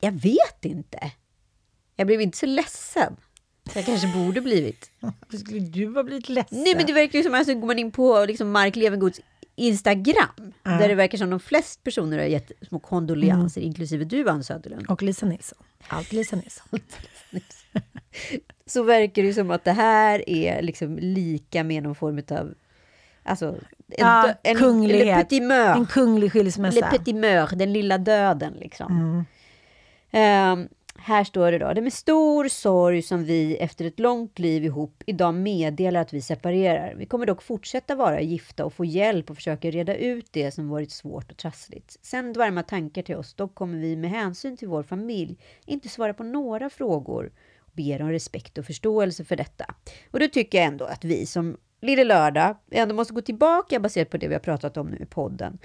Jag 0.00 0.12
vet 0.12 0.64
inte. 0.64 1.12
Jag 1.96 2.06
blev 2.06 2.20
inte 2.20 2.38
så 2.38 2.46
ledsen. 2.46 3.16
Så 3.72 3.78
jag 3.78 3.86
kanske 3.86 4.08
borde 4.08 4.40
blivit. 4.40 4.90
Varför 5.00 5.38
skulle 5.38 5.60
du 5.60 5.94
ha 5.94 6.02
blivit 6.02 6.28
ledsen? 6.28 6.62
Nej 6.62 6.74
men 6.76 6.86
det 6.86 6.92
verkar 6.92 7.18
ju 7.18 7.22
som, 7.24 7.34
alltså 7.34 7.54
går 7.54 7.66
man 7.66 7.78
in 7.78 7.92
på 7.92 8.24
liksom 8.24 8.50
Mark 8.50 8.76
Levengoods 8.76 9.20
Instagram, 9.54 10.52
där 10.62 10.88
det 10.88 10.94
verkar 10.94 11.18
som 11.18 11.30
de 11.30 11.40
flest 11.40 11.82
personer 11.82 12.18
har 12.18 12.24
gett 12.24 12.52
små 12.68 12.78
kondolenser, 12.78 13.60
inklusive 13.60 14.04
du 14.04 14.28
Ann 14.28 14.44
Söderlund. 14.44 14.86
Och 14.86 15.02
Lisa 15.02 15.26
Nilsson. 15.26 15.58
Allt 15.88 16.12
Lisa 16.12 16.36
Nilsson. 16.36 16.68
Så 18.66 18.82
verkar 18.82 19.22
det 19.22 19.34
som 19.34 19.50
att 19.50 19.64
det 19.64 19.72
här 19.72 20.28
är 20.30 20.62
liksom 20.62 20.98
lika 20.98 21.64
med 21.64 21.82
någon 21.82 21.94
form 21.94 22.22
av, 22.30 22.54
alltså, 23.22 23.46
en, 23.46 23.54
Ja, 23.98 24.34
en 24.42 24.56
kunglighet. 24.56 25.32
Le. 25.32 25.46
En 25.48 25.86
kunglig 25.86 26.34
Le 26.34 26.40
skilsmässa. 26.40 26.90
petit 26.90 27.16
meur, 27.16 27.56
den 27.56 27.72
lilla 27.72 27.98
döden 27.98 28.52
liksom. 28.52 29.24
Ehm, 30.10 30.68
här 30.98 31.24
står 31.24 31.52
det 31.52 31.58
då, 31.58 31.72
det 31.72 31.80
är 31.80 31.82
med 31.82 31.92
stor 31.92 32.48
sorg 32.48 33.02
som 33.02 33.24
vi 33.24 33.56
efter 33.56 33.84
ett 33.84 34.00
långt 34.00 34.38
liv 34.38 34.64
ihop 34.64 35.02
idag 35.06 35.34
meddelar 35.34 36.00
att 36.00 36.12
vi 36.12 36.22
separerar. 36.22 36.94
Vi 36.94 37.06
kommer 37.06 37.26
dock 37.26 37.42
fortsätta 37.42 37.94
vara 37.94 38.20
gifta 38.20 38.64
och 38.64 38.72
få 38.72 38.84
hjälp 38.84 39.30
och 39.30 39.36
försöka 39.36 39.70
reda 39.70 39.96
ut 39.96 40.26
det 40.30 40.50
som 40.50 40.68
varit 40.68 40.92
svårt 40.92 41.30
och 41.30 41.36
trassligt. 41.36 42.06
Sänd 42.06 42.36
varma 42.36 42.62
tankar 42.62 43.02
till 43.02 43.16
oss, 43.16 43.34
dock 43.34 43.54
kommer 43.54 43.78
vi 43.78 43.96
med 43.96 44.10
hänsyn 44.10 44.56
till 44.56 44.68
vår 44.68 44.82
familj 44.82 45.36
inte 45.66 45.88
svara 45.88 46.14
på 46.14 46.22
några 46.22 46.70
frågor 46.70 47.30
ber 47.76 48.02
om 48.02 48.10
respekt 48.10 48.58
och 48.58 48.64
förståelse 48.64 49.24
för 49.24 49.36
detta. 49.36 49.74
Och 50.10 50.20
då 50.20 50.28
tycker 50.28 50.58
jag 50.58 50.66
ändå 50.66 50.84
att 50.84 51.04
vi 51.04 51.26
som 51.26 51.56
Lille 51.82 52.04
Lördag 52.04 52.56
ändå 52.70 52.94
måste 52.94 53.14
gå 53.14 53.20
tillbaka 53.20 53.80
baserat 53.80 54.10
på 54.10 54.16
det 54.16 54.28
vi 54.28 54.34
har 54.34 54.40
pratat 54.40 54.76
om 54.76 54.86
nu 54.86 54.96
i 54.96 55.06
podden 55.06 55.58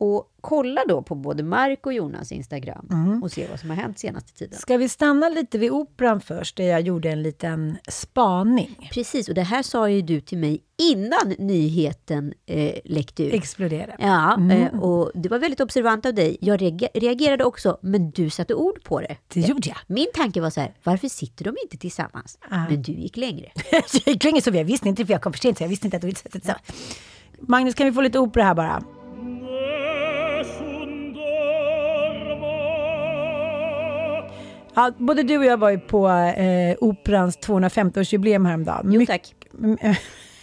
och 0.00 0.24
kolla 0.40 0.80
då 0.88 1.02
på 1.02 1.14
både 1.14 1.42
Mark 1.42 1.86
och 1.86 1.92
Jonas 1.92 2.32
Instagram 2.32 2.86
och 3.22 3.32
se 3.32 3.46
vad 3.50 3.60
som 3.60 3.70
har 3.70 3.76
hänt 3.76 3.98
senaste 3.98 4.32
tiden. 4.32 4.58
Ska 4.58 4.76
vi 4.76 4.88
stanna 4.88 5.28
lite 5.28 5.58
vid 5.58 5.70
operan 5.70 6.20
först, 6.20 6.56
där 6.56 6.64
jag 6.64 6.80
gjorde 6.80 7.10
en 7.10 7.22
liten 7.22 7.76
spaning. 7.88 8.88
Precis, 8.92 9.28
och 9.28 9.34
det 9.34 9.42
här 9.42 9.62
sa 9.62 9.88
ju 9.90 10.02
du 10.02 10.20
till 10.20 10.38
mig 10.38 10.60
innan 10.92 11.34
nyheten 11.38 12.32
eh, 12.46 12.74
läckte 12.84 13.24
ut. 13.24 13.34
Explodera. 13.34 13.92
Ja, 13.98 14.50
eh, 14.52 14.80
och 14.80 15.10
det 15.14 15.28
var 15.28 15.38
väldigt 15.38 15.60
observant 15.60 16.06
av 16.06 16.14
dig. 16.14 16.36
Jag 16.40 16.60
reager- 16.62 17.00
reagerade 17.00 17.44
också, 17.44 17.78
men 17.82 18.10
du 18.10 18.30
satte 18.30 18.54
ord 18.54 18.82
på 18.82 19.00
det. 19.00 19.16
Det 19.28 19.40
gjorde 19.40 19.68
jag. 19.68 19.78
Min 19.86 20.06
tanke 20.14 20.40
var 20.40 20.50
så 20.50 20.60
här, 20.60 20.74
varför 20.84 21.08
sitter 21.08 21.44
de 21.44 21.54
inte 21.62 21.76
tillsammans? 21.76 22.38
Men 22.50 22.82
du 22.82 22.92
gick 22.92 23.16
längre. 23.16 23.46
jag 23.72 23.82
gick 24.06 24.24
länge 24.24 24.42
så 24.42 24.50
jag 24.50 24.64
visste 24.64 24.88
inte, 24.88 25.06
för 25.06 25.12
jag 25.12 25.22
kom 25.22 25.32
för 25.32 25.40
sent, 25.40 25.58
så 25.58 25.64
jag 25.64 25.68
visste 25.68 25.86
inte 25.86 25.96
att 25.96 26.02
du 26.02 26.08
inte 26.08 26.20
sett 26.20 26.32
det. 26.46 26.54
Magnus, 27.40 27.74
kan 27.74 27.86
vi 27.86 27.92
få 27.92 28.00
lite 28.00 28.18
opera 28.18 28.44
här 28.44 28.54
bara? 28.54 28.82
Ja, 34.78 34.92
både 34.98 35.22
du 35.22 35.38
och 35.38 35.44
jag 35.44 35.56
var 35.56 35.70
ju 35.70 35.78
på 35.78 36.08
eh, 36.08 36.76
Operans 36.80 37.38
250-årsjubileum 37.38 38.46
häromdagen. 38.46 38.92
Jo 38.92 39.06
tack. 39.06 39.34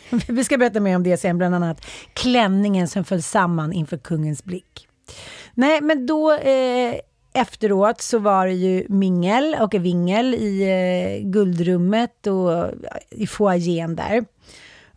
Vi 0.27 0.43
ska 0.43 0.57
berätta 0.57 0.79
mer 0.79 0.95
om 0.95 1.03
det 1.03 1.17
sen, 1.17 1.37
bland 1.37 1.55
annat 1.55 1.85
klänningen 2.13 2.87
som 2.87 3.03
föll 3.03 3.21
samman 3.21 3.73
inför 3.73 3.97
kungens 3.97 4.43
blick. 4.43 4.87
Nej, 5.53 5.81
men 5.81 6.05
då 6.05 6.33
eh, 6.33 6.95
efteråt 7.33 8.01
så 8.01 8.19
var 8.19 8.47
det 8.47 8.53
ju 8.53 8.85
mingel 8.89 9.55
och 9.59 9.73
vingel 9.73 10.35
i 10.35 10.61
eh, 10.61 11.29
guldrummet 11.29 12.27
och 12.27 12.71
i 13.11 13.27
foajén 13.27 13.95
där. 13.95 14.25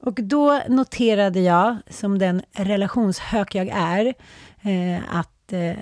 Och 0.01 0.15
då 0.15 0.61
noterade 0.69 1.41
jag, 1.41 1.77
som 1.91 2.19
den 2.19 2.43
relationshök 2.53 3.55
jag 3.55 3.69
är, 3.69 4.07
eh, 4.63 5.19
att 5.19 5.38
Eh, 5.53 5.77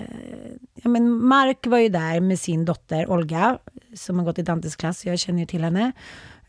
ja, 0.75 0.89
men 0.89 1.25
Mark 1.25 1.67
var 1.67 1.77
ju 1.77 1.89
där 1.89 2.19
med 2.19 2.39
sin 2.39 2.65
dotter 2.65 3.09
Olga, 3.11 3.57
som 3.93 4.19
har 4.19 4.25
gått 4.25 4.39
i 4.39 4.41
Dantes 4.41 4.75
klass, 4.75 5.05
jag 5.05 5.19
känner 5.19 5.39
ju 5.39 5.45
till 5.45 5.63
henne. 5.63 5.91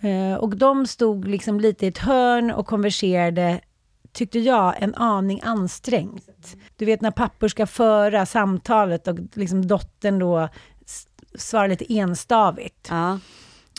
Eh, 0.01 0.35
och 0.35 0.57
de 0.57 0.87
stod 0.87 1.29
liksom 1.29 1.61
lite 1.61 1.85
i 1.85 1.89
ett 1.89 1.99
hörn 1.99 2.51
och 2.51 2.67
konverserade, 2.67 3.61
tyckte 4.13 4.39
jag, 4.39 4.75
en 4.79 4.95
aning 4.95 5.41
ansträngt. 5.43 6.57
Du 6.77 6.85
vet 6.85 7.01
när 7.01 7.11
pappor 7.11 7.49
ska 7.49 7.67
föra 7.67 8.27
samtalet 8.27 9.09
och 9.09 9.19
liksom 9.35 9.67
dottern 9.67 10.19
då 10.19 10.49
svarar 11.35 11.69
lite 11.69 11.95
enstavigt. 11.95 12.87
Ja. 12.91 13.19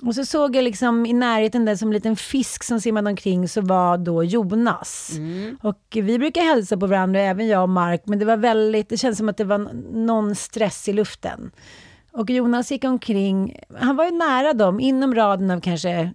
Och 0.01 0.15
så 0.15 0.25
såg 0.25 0.55
jag 0.55 0.63
liksom 0.63 1.05
i 1.05 1.13
närheten 1.13 1.65
där 1.65 1.75
som 1.75 1.89
en 1.89 1.93
liten 1.93 2.15
fisk 2.15 2.63
som 2.63 2.81
simmade 2.81 3.09
omkring 3.09 3.47
så 3.47 3.61
var 3.61 3.97
då 3.97 4.23
Jonas. 4.23 5.11
Och 5.61 5.83
vi 5.91 6.19
brukar 6.19 6.41
hälsa 6.41 6.77
på 6.77 6.87
varandra, 6.87 7.21
även 7.21 7.47
jag 7.47 7.61
och 7.63 7.69
Mark, 7.69 8.01
men 8.05 8.19
det 8.19 8.25
var 8.25 8.37
väldigt, 8.37 8.89
det 8.89 8.97
kändes 8.97 9.17
som 9.17 9.29
att 9.29 9.37
det 9.37 9.43
var 9.43 9.69
någon 9.93 10.35
stress 10.35 10.89
i 10.89 10.93
luften. 10.93 11.51
Och 12.11 12.29
Jonas 12.29 12.71
gick 12.71 12.83
omkring, 12.83 13.59
han 13.79 13.95
var 13.95 14.05
ju 14.05 14.11
nära 14.11 14.53
dem, 14.53 14.79
inom 14.79 15.15
raden 15.15 15.51
av 15.51 15.61
kanske 15.61 16.13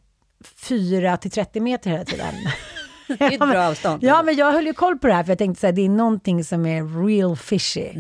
4 0.57 1.17
till 1.17 1.31
30 1.31 1.61
meter 1.61 1.91
hela 1.91 2.05
tiden. 2.05 2.35
Det 3.19 3.25
är 3.25 3.33
ett 3.33 3.39
bra 3.39 3.67
avstånd. 3.69 4.03
Ja, 4.05 4.23
men 4.23 4.37
jag 4.37 4.53
höll 4.53 4.67
ju 4.67 4.73
koll 4.73 4.99
på 4.99 5.07
det 5.07 5.13
här 5.15 5.23
för 5.25 5.31
jag 5.31 5.39
tänkte 5.39 5.61
så 5.61 5.67
här, 5.67 5.73
det 5.73 5.83
är 5.85 5.89
någonting 5.89 6.45
som 6.45 6.67
är 6.67 7.07
real 7.07 7.37
fishy. 7.37 7.93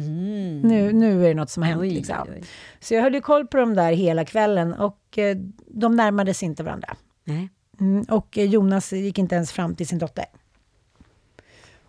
Nu, 0.62 0.92
nu 0.92 1.24
är 1.24 1.28
det 1.28 1.34
något 1.34 1.50
som 1.50 1.62
har 1.62 1.70
hänt 1.70 1.80
Oj, 1.82 1.90
liksom. 1.90 2.16
oj. 2.28 2.42
Så 2.80 2.94
jag 2.94 3.02
höll 3.02 3.14
ju 3.14 3.20
koll 3.20 3.46
på 3.46 3.56
dem 3.56 3.74
där 3.74 3.92
hela 3.92 4.24
kvällen 4.24 4.72
och 4.74 5.18
eh, 5.18 5.36
de 5.68 5.96
närmade 5.96 6.34
sig 6.34 6.46
inte 6.46 6.62
varandra. 6.62 6.96
Nej. 7.24 7.48
Mm, 7.80 8.02
och 8.02 8.38
eh, 8.38 8.44
Jonas 8.44 8.92
gick 8.92 9.18
inte 9.18 9.34
ens 9.34 9.52
fram 9.52 9.74
till 9.76 9.88
sin 9.88 9.98
dotter. 9.98 10.24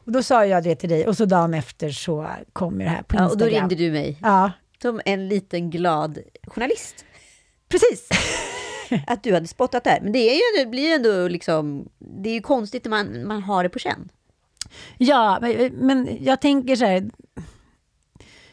Och 0.05 0.11
då 0.11 0.23
sa 0.23 0.45
jag 0.45 0.63
det 0.63 0.75
till 0.75 0.89
dig 0.89 1.07
och 1.07 1.17
så 1.17 1.25
dagen 1.25 1.53
efter 1.53 1.89
så 1.89 2.27
kom 2.53 2.77
det 2.77 2.85
här 2.85 3.01
på 3.03 3.15
Ja, 3.15 3.25
och 3.25 3.31
Instagram. 3.31 3.53
då 3.53 3.59
ringde 3.59 3.75
du 3.75 3.91
mig 3.91 4.17
Ja, 4.21 4.51
som 4.81 5.01
en 5.05 5.27
liten 5.27 5.69
glad 5.69 6.17
journalist. 6.47 7.05
precis. 7.69 8.09
Att 9.07 9.23
du 9.23 9.33
hade 9.33 9.47
spottat 9.47 9.83
där. 9.83 9.99
Men 10.01 10.11
det, 10.11 10.19
är 10.19 10.33
ju, 10.33 10.63
det 10.63 10.69
blir 10.69 10.83
ju 10.83 10.93
ändå 10.93 11.27
liksom... 11.27 11.89
Det 11.99 12.29
är 12.29 12.33
ju 12.33 12.41
konstigt 12.41 12.85
när 12.85 12.89
man, 12.89 13.27
man 13.27 13.43
har 13.43 13.63
det 13.63 13.69
på 13.69 13.79
känn. 13.79 14.09
Ja, 14.97 15.39
men- 15.73 16.23
jag 16.23 16.41
tänker 16.41 16.75
så 16.75 16.85
här. 16.85 17.09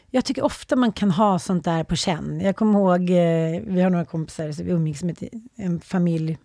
Jag 0.09 0.25
tycker 0.25 0.43
ofta 0.43 0.75
man 0.75 0.91
kan 0.91 1.11
ha 1.11 1.39
sånt 1.39 1.65
där 1.65 1.83
på 1.83 1.95
känn. 1.95 2.41
Jag 2.43 2.55
kommer 2.55 2.79
ihåg, 2.79 3.09
eh, 3.09 3.61
vi 3.73 3.81
har 3.81 3.89
några 3.89 4.05
kompisar, 4.05 4.51
så 4.51 4.63
vi 4.63 4.71
umgicks 4.71 5.03
ett, 5.03 5.23
en 5.55 5.81
familj. 5.81 6.37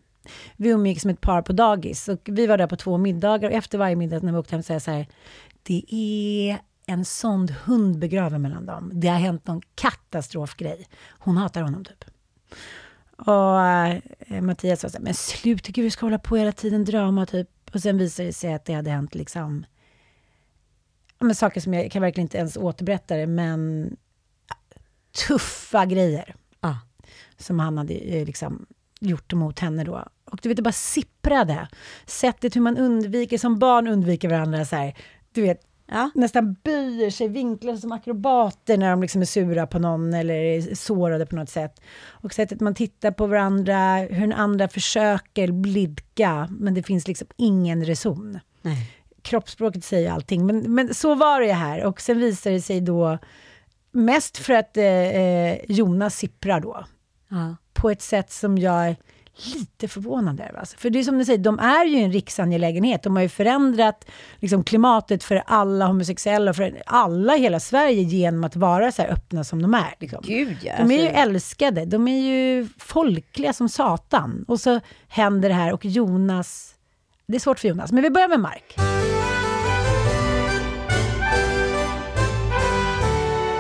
Vi 0.57 0.69
umgicks 0.69 1.03
som 1.03 1.11
ett 1.11 1.21
par 1.21 1.43
på 1.43 1.53
dagis 1.53 2.09
och 2.09 2.21
vi 2.25 2.47
var 2.47 2.59
där 2.59 2.67
på 2.67 2.77
två 2.77 2.99
middagar 2.99 3.49
och 3.49 3.55
efter 3.55 3.79
varje 3.79 3.97
middag 3.97 4.23
när 4.23 4.33
vi 4.33 4.39
åkte 4.39 4.55
hem 4.55 4.63
så 4.63 4.73
jag 4.73 4.83
så 4.83 4.91
här, 4.91 5.07
det 5.63 5.85
är 5.91 6.59
en 6.87 7.05
sån 7.05 7.49
hund 7.49 7.99
begraven 7.99 8.43
mellan 8.43 8.67
dem. 8.67 8.91
Det 8.95 9.09
har 9.09 9.19
hänt 9.19 9.47
någon 9.47 9.63
katastrofgrej. 9.75 10.89
Hon 11.19 11.37
hatar 11.37 11.63
honom 11.63 11.85
typ. 11.85 12.05
Och 13.19 13.61
eh, 13.61 14.43
Mattias 14.43 14.81
sa 14.81 14.89
så 14.89 14.97
här, 14.97 15.05
men 15.05 15.15
sluta, 15.15 15.63
tycker 15.63 15.83
vi 15.83 15.91
ska 15.91 16.07
hålla 16.07 16.19
på 16.19 16.37
hela 16.37 16.53
tiden, 16.53 16.85
drama 16.85 17.27
typ. 17.27 17.49
Och 17.75 17.83
sen 17.83 17.99
visade 17.99 18.29
det 18.29 18.33
sig 18.33 18.55
att 18.55 18.65
det 18.65 18.73
hade 18.73 18.91
hänt 18.91 19.15
liksom, 19.15 19.65
men 21.19 21.35
saker 21.35 21.61
som 21.61 21.75
jag 21.75 21.93
kan 21.93 22.03
verkligen 22.03 22.25
inte 22.25 22.39
ens 22.39 22.57
återberätta 22.57 23.17
det, 23.17 23.27
men 23.27 23.97
tuffa 25.29 25.87
grejer. 25.87 26.35
Ah. 26.61 26.75
Som 27.37 27.59
han 27.61 27.79
hade 27.79 27.95
eh, 27.95 28.27
liksom 28.27 28.67
gjort 29.01 29.33
mot 29.33 29.59
henne 29.59 29.85
då. 29.85 30.05
Och 30.25 30.39
du 30.43 30.49
vet, 30.49 30.57
det 30.57 30.63
bara 30.63 30.73
sipprade. 30.73 31.69
Sättet 32.07 32.57
hur 32.57 32.61
man 32.61 32.79
undviker, 32.79 33.39
som 33.39 33.59
barn 33.59 33.89
undviker 33.89 34.29
varandra 34.29 34.65
så 34.65 34.77
här. 34.77 34.97
Du 35.33 35.43
vet, 35.43 35.68
Ja. 35.91 36.11
nästan 36.15 36.57
böjer 36.65 37.11
sig, 37.11 37.29
vinklar 37.29 37.77
som 37.77 37.93
akrobater 37.93 38.77
när 38.79 38.91
de 38.91 39.03
liksom 39.03 39.21
är 39.21 39.27
sura 39.27 39.67
på 39.67 39.79
någon 39.79 40.15
eller 40.15 40.35
är 40.35 40.75
sårade 40.75 41.27
på 41.27 41.37
något 41.37 41.51
sätt. 41.51 41.81
Och 42.09 42.35
sättet 42.35 42.61
man 42.61 42.75
tittar 42.75 43.11
på 43.11 43.27
varandra, 43.27 43.97
hur 43.97 44.21
den 44.21 44.33
andra 44.33 44.69
försöker 44.69 45.53
blidka, 45.53 46.49
men 46.51 46.75
det 46.75 46.83
finns 46.83 47.09
liksom 47.09 47.27
ingen 47.37 47.85
reson. 47.85 48.39
Nej. 48.63 48.91
Kroppsspråket 49.23 49.85
säger 49.85 50.11
allting, 50.13 50.47
men, 50.47 50.75
men 50.75 50.95
så 50.95 51.15
var 51.15 51.41
det 51.41 51.53
här. 51.53 51.85
Och 51.85 52.01
sen 52.01 52.19
visar 52.19 52.51
det 52.51 52.61
sig 52.61 52.81
då, 52.81 53.19
mest 53.93 54.37
för 54.39 54.53
att 54.55 54.77
eh, 54.77 54.85
eh, 54.85 55.59
Jonas 55.69 56.17
sipprar 56.17 56.61
då, 56.61 56.85
Ja. 57.29 57.57
på 57.73 57.91
ett 57.91 58.03
sätt 58.03 58.31
som 58.33 58.59
jag 58.59 58.95
lite 59.55 59.89
förvånad 59.89 60.41
över. 60.41 60.59
Alltså. 60.59 60.77
För 60.77 60.91
det 60.91 60.99
är 60.99 61.03
som 61.03 61.19
du 61.19 61.25
säger, 61.25 61.39
de 61.39 61.59
är 61.59 61.85
ju 61.85 61.97
en 61.97 62.13
riksangelägenhet. 62.13 63.03
De 63.03 63.17
har 63.17 63.23
ju 63.23 63.29
förändrat 63.29 64.05
liksom, 64.39 64.65
klimatet 64.65 65.25
för 65.25 65.43
alla 65.47 65.87
homosexuella 65.87 66.51
och 66.51 66.57
för 66.57 66.83
alla 66.87 67.37
i 67.37 67.41
hela 67.41 67.61
Sverige 67.61 68.03
genom 68.03 68.45
att 68.45 68.57
vara 68.57 68.93
så 68.93 69.03
här 69.03 69.09
öppna 69.09 69.45
som 69.45 69.63
de 69.63 69.75
är. 69.75 69.95
Liksom. 69.99 70.23
Gud 70.27 70.57
ja. 70.63 70.73
De 70.79 70.91
är 70.91 70.99
ju 70.99 71.07
alltså, 71.07 71.21
älskade, 71.21 71.85
de 71.85 72.09
är 72.09 72.21
ju 72.21 72.69
folkliga 72.79 73.53
som 73.53 73.69
satan. 73.69 74.45
Och 74.49 74.61
så 74.61 74.81
händer 75.09 75.49
det 75.49 75.55
här 75.55 75.73
och 75.73 75.85
Jonas... 75.85 76.75
Det 77.27 77.35
är 77.35 77.41
svårt 77.41 77.59
för 77.59 77.69
Jonas, 77.69 77.93
men 77.93 78.03
vi 78.03 78.11
börjar 78.11 78.29
med 78.29 78.41
Mark. 78.41 78.75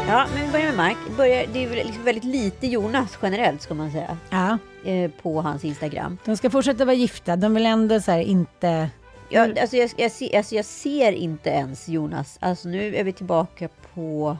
Ja, 0.08 0.26
men 0.34 0.46
vi 0.46 0.52
börjar 0.52 0.66
med 0.66 0.76
Mark. 0.76 0.96
Börjar, 1.16 1.46
det 1.52 1.64
är 1.64 1.84
liksom 1.84 2.04
väldigt 2.04 2.24
lite 2.24 2.66
Jonas 2.66 3.18
generellt, 3.22 3.62
ska 3.62 3.74
man 3.74 3.90
säga, 3.90 4.16
Ja, 4.30 4.58
eh, 4.88 5.10
på 5.10 5.40
hans 5.40 5.64
Instagram. 5.64 6.18
de 6.24 6.36
ska 6.36 6.50
fortsätta 6.50 6.84
vara 6.84 6.96
gifta, 6.96 7.36
de 7.36 7.54
vill 7.54 7.66
ändå 7.66 8.00
så 8.00 8.10
här 8.10 8.20
inte... 8.20 8.90
Ja, 9.30 9.60
alltså, 9.60 9.76
jag, 9.76 9.90
jag, 9.96 10.10
ser, 10.10 10.36
alltså 10.36 10.54
jag 10.54 10.64
ser 10.64 11.12
inte 11.12 11.50
ens 11.50 11.88
Jonas. 11.88 12.38
Alltså 12.40 12.68
nu 12.68 12.96
är 12.96 13.04
vi 13.04 13.12
tillbaka 13.12 13.68
på... 13.94 14.36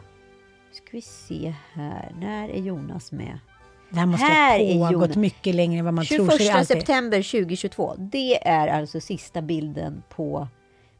Ska 0.72 0.86
vi 0.90 1.02
se 1.02 1.54
här. 1.72 2.12
När 2.20 2.48
är 2.48 2.60
Jonas 2.60 3.12
med? 3.12 3.38
Det 3.90 3.98
här 3.98 4.06
måste 4.06 4.26
Här 4.26 4.78
ha 4.78 4.92
pågått 4.92 5.16
mycket 5.16 5.54
längre 5.54 5.78
än 5.78 5.84
vad 5.84 5.94
man 5.94 6.04
21 6.04 6.18
tror. 6.18 6.30
så 6.30 6.38
det 6.38 6.48
är 6.48 6.54
alltid- 6.54 6.76
september 6.76 7.22
2022. 7.22 7.94
Det 7.98 8.48
är 8.48 8.68
alltså 8.68 9.00
sista 9.00 9.42
bilden 9.42 10.02
på, 10.08 10.48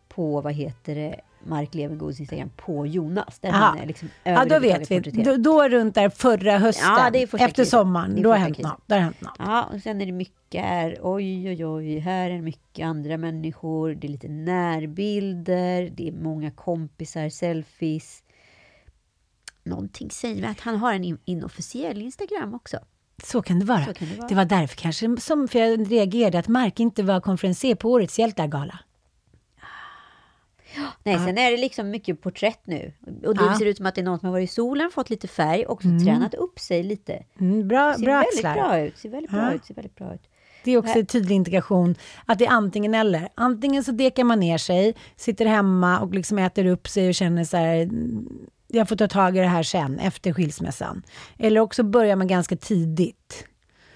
på 0.09 0.41
vad 0.41 0.53
heter 0.53 0.95
det, 0.95 1.21
Mark 1.47 1.75
Levengoods 1.75 2.21
Instagram 2.21 2.51
på 2.57 2.87
Jonas. 2.87 3.39
Där 3.39 3.49
Aha. 3.49 3.59
han 3.59 3.79
är 3.79 3.87
liksom 3.87 4.09
Ja, 4.25 4.45
då 4.45 4.59
vet 4.59 4.91
vi. 4.91 5.01
Då, 5.01 5.37
då 5.37 5.69
runt 5.69 5.95
där 5.95 6.09
förra 6.09 6.59
hösten, 6.59 6.89
Ja, 6.89 7.11
det 7.11 7.19
är 7.19 7.23
efter 7.23 7.39
krisen. 7.49 7.67
sommaren, 7.67 8.15
Det 8.15 8.21
är 8.21 8.23
då 8.23 8.31
har 8.31 8.37
hänt 8.37 8.59
något. 8.59 8.83
Då 8.87 8.95
har 8.95 9.03
hänt 9.03 9.21
något. 9.21 9.35
Ja, 9.39 9.65
och 9.75 9.81
sen 9.81 10.01
är 10.01 10.07
det 10.07 10.13
mycket 10.13 10.65
här, 10.65 10.99
oj, 11.03 11.49
oj, 11.49 11.67
oj, 11.67 11.99
här 11.99 12.31
är 12.31 12.43
mycket 12.43 12.87
andra 12.87 13.17
människor, 13.17 13.95
det 13.95 14.07
är 14.07 14.11
lite 14.11 14.29
närbilder, 14.29 15.91
det 15.97 16.09
är 16.09 16.13
många 16.13 16.51
kompisar, 16.51 17.29
selfies. 17.29 18.23
Någonting 19.65 20.11
säger 20.11 20.41
mig 20.41 20.51
att 20.51 20.61
han 20.61 20.77
har 20.77 20.93
en 20.95 21.05
in- 21.05 21.19
inofficiell 21.25 22.03
Instagram 22.03 22.55
också. 22.55 22.79
Så 23.25 23.43
kan 23.43 23.59
det 23.59 23.65
vara. 23.65 23.85
Så 23.85 23.95
kan 23.95 24.09
det 24.09 24.15
vara. 24.17 24.29
Det 24.29 24.35
var 24.35 24.45
därför 24.45 24.77
kanske 24.77 25.17
som 25.21 25.49
för 25.49 25.59
jag 25.59 25.93
reagerade 25.93 26.39
att 26.39 26.49
Mark 26.49 26.81
inte 26.81 27.03
var 27.03 27.21
konferencier 27.21 27.75
på 27.75 27.91
årets 27.91 28.19
hjältargala. 28.19 28.79
Nej, 31.05 31.19
sen 31.19 31.39
är 31.39 31.51
det 31.51 31.57
liksom 31.57 31.91
mycket 31.91 32.21
porträtt 32.23 32.61
nu. 32.65 32.93
Och 33.27 33.35
det 33.37 33.45
Ja. 33.45 33.59
ser 33.59 33.67
ut 33.67 33.77
som 33.77 33.87
att 33.87 33.95
det 33.95 34.01
är 34.01 34.05
någon 34.05 34.19
som 34.19 34.27
har 34.27 34.33
varit 34.33 34.51
i 34.51 34.53
solen, 34.53 34.91
fått 34.91 35.11
lite 35.11 35.29
färg 35.29 35.67
och 35.67 35.83
så 35.83 35.89
tränat 36.05 36.35
upp 36.35 36.59
sig 36.59 36.83
lite. 36.83 37.23
Mm, 37.41 37.69
bra 37.69 37.95
Ser 37.95 38.03
bra 38.05 38.13
väldigt 38.15 38.35
axlar. 38.35 38.55
bra 38.55 38.81
ut, 38.81 38.99
ser 38.99 39.09
väldigt 39.09 39.31
bra 39.31 39.41
Ja. 39.41 39.53
ut, 39.53 39.65
ser 39.65 39.75
väldigt 39.75 39.95
bra 39.95 40.15
ut. 40.15 40.23
Det 40.65 40.73
är 40.73 40.79
också 40.79 41.05
tydlig 41.09 41.35
integration, 41.37 41.95
att 42.27 42.39
det 42.39 42.47
är 42.47 42.51
antingen 42.51 42.95
eller. 42.95 43.29
Antingen 43.35 43.85
så 43.85 43.93
dekar 43.93 44.25
man 44.25 44.41
ner 44.41 44.59
sig, 44.59 44.95
sitter 45.17 45.47
hemma 45.47 46.01
och 46.01 46.15
liksom 46.15 46.39
äter 46.39 46.67
upp 46.67 46.89
sig 46.89 47.09
och 47.09 47.15
känner 47.15 47.45
så 47.45 47.57
här, 47.57 47.77
"Mm, 47.83 48.29
jag 48.69 48.89
får 48.89 48.97
ta 48.97 49.09
tag 49.09 49.37
i 49.37 49.41
det 49.41 49.47
här 49.47 49.63
sen, 49.63 49.99
efter 49.99 50.33
skilsmässan. 50.33 51.03
Eller 51.39 51.61
också 51.61 51.83
börjar 51.83 52.17
man 52.17 52.27
ganska 52.27 52.57
tidigt. 52.57 53.45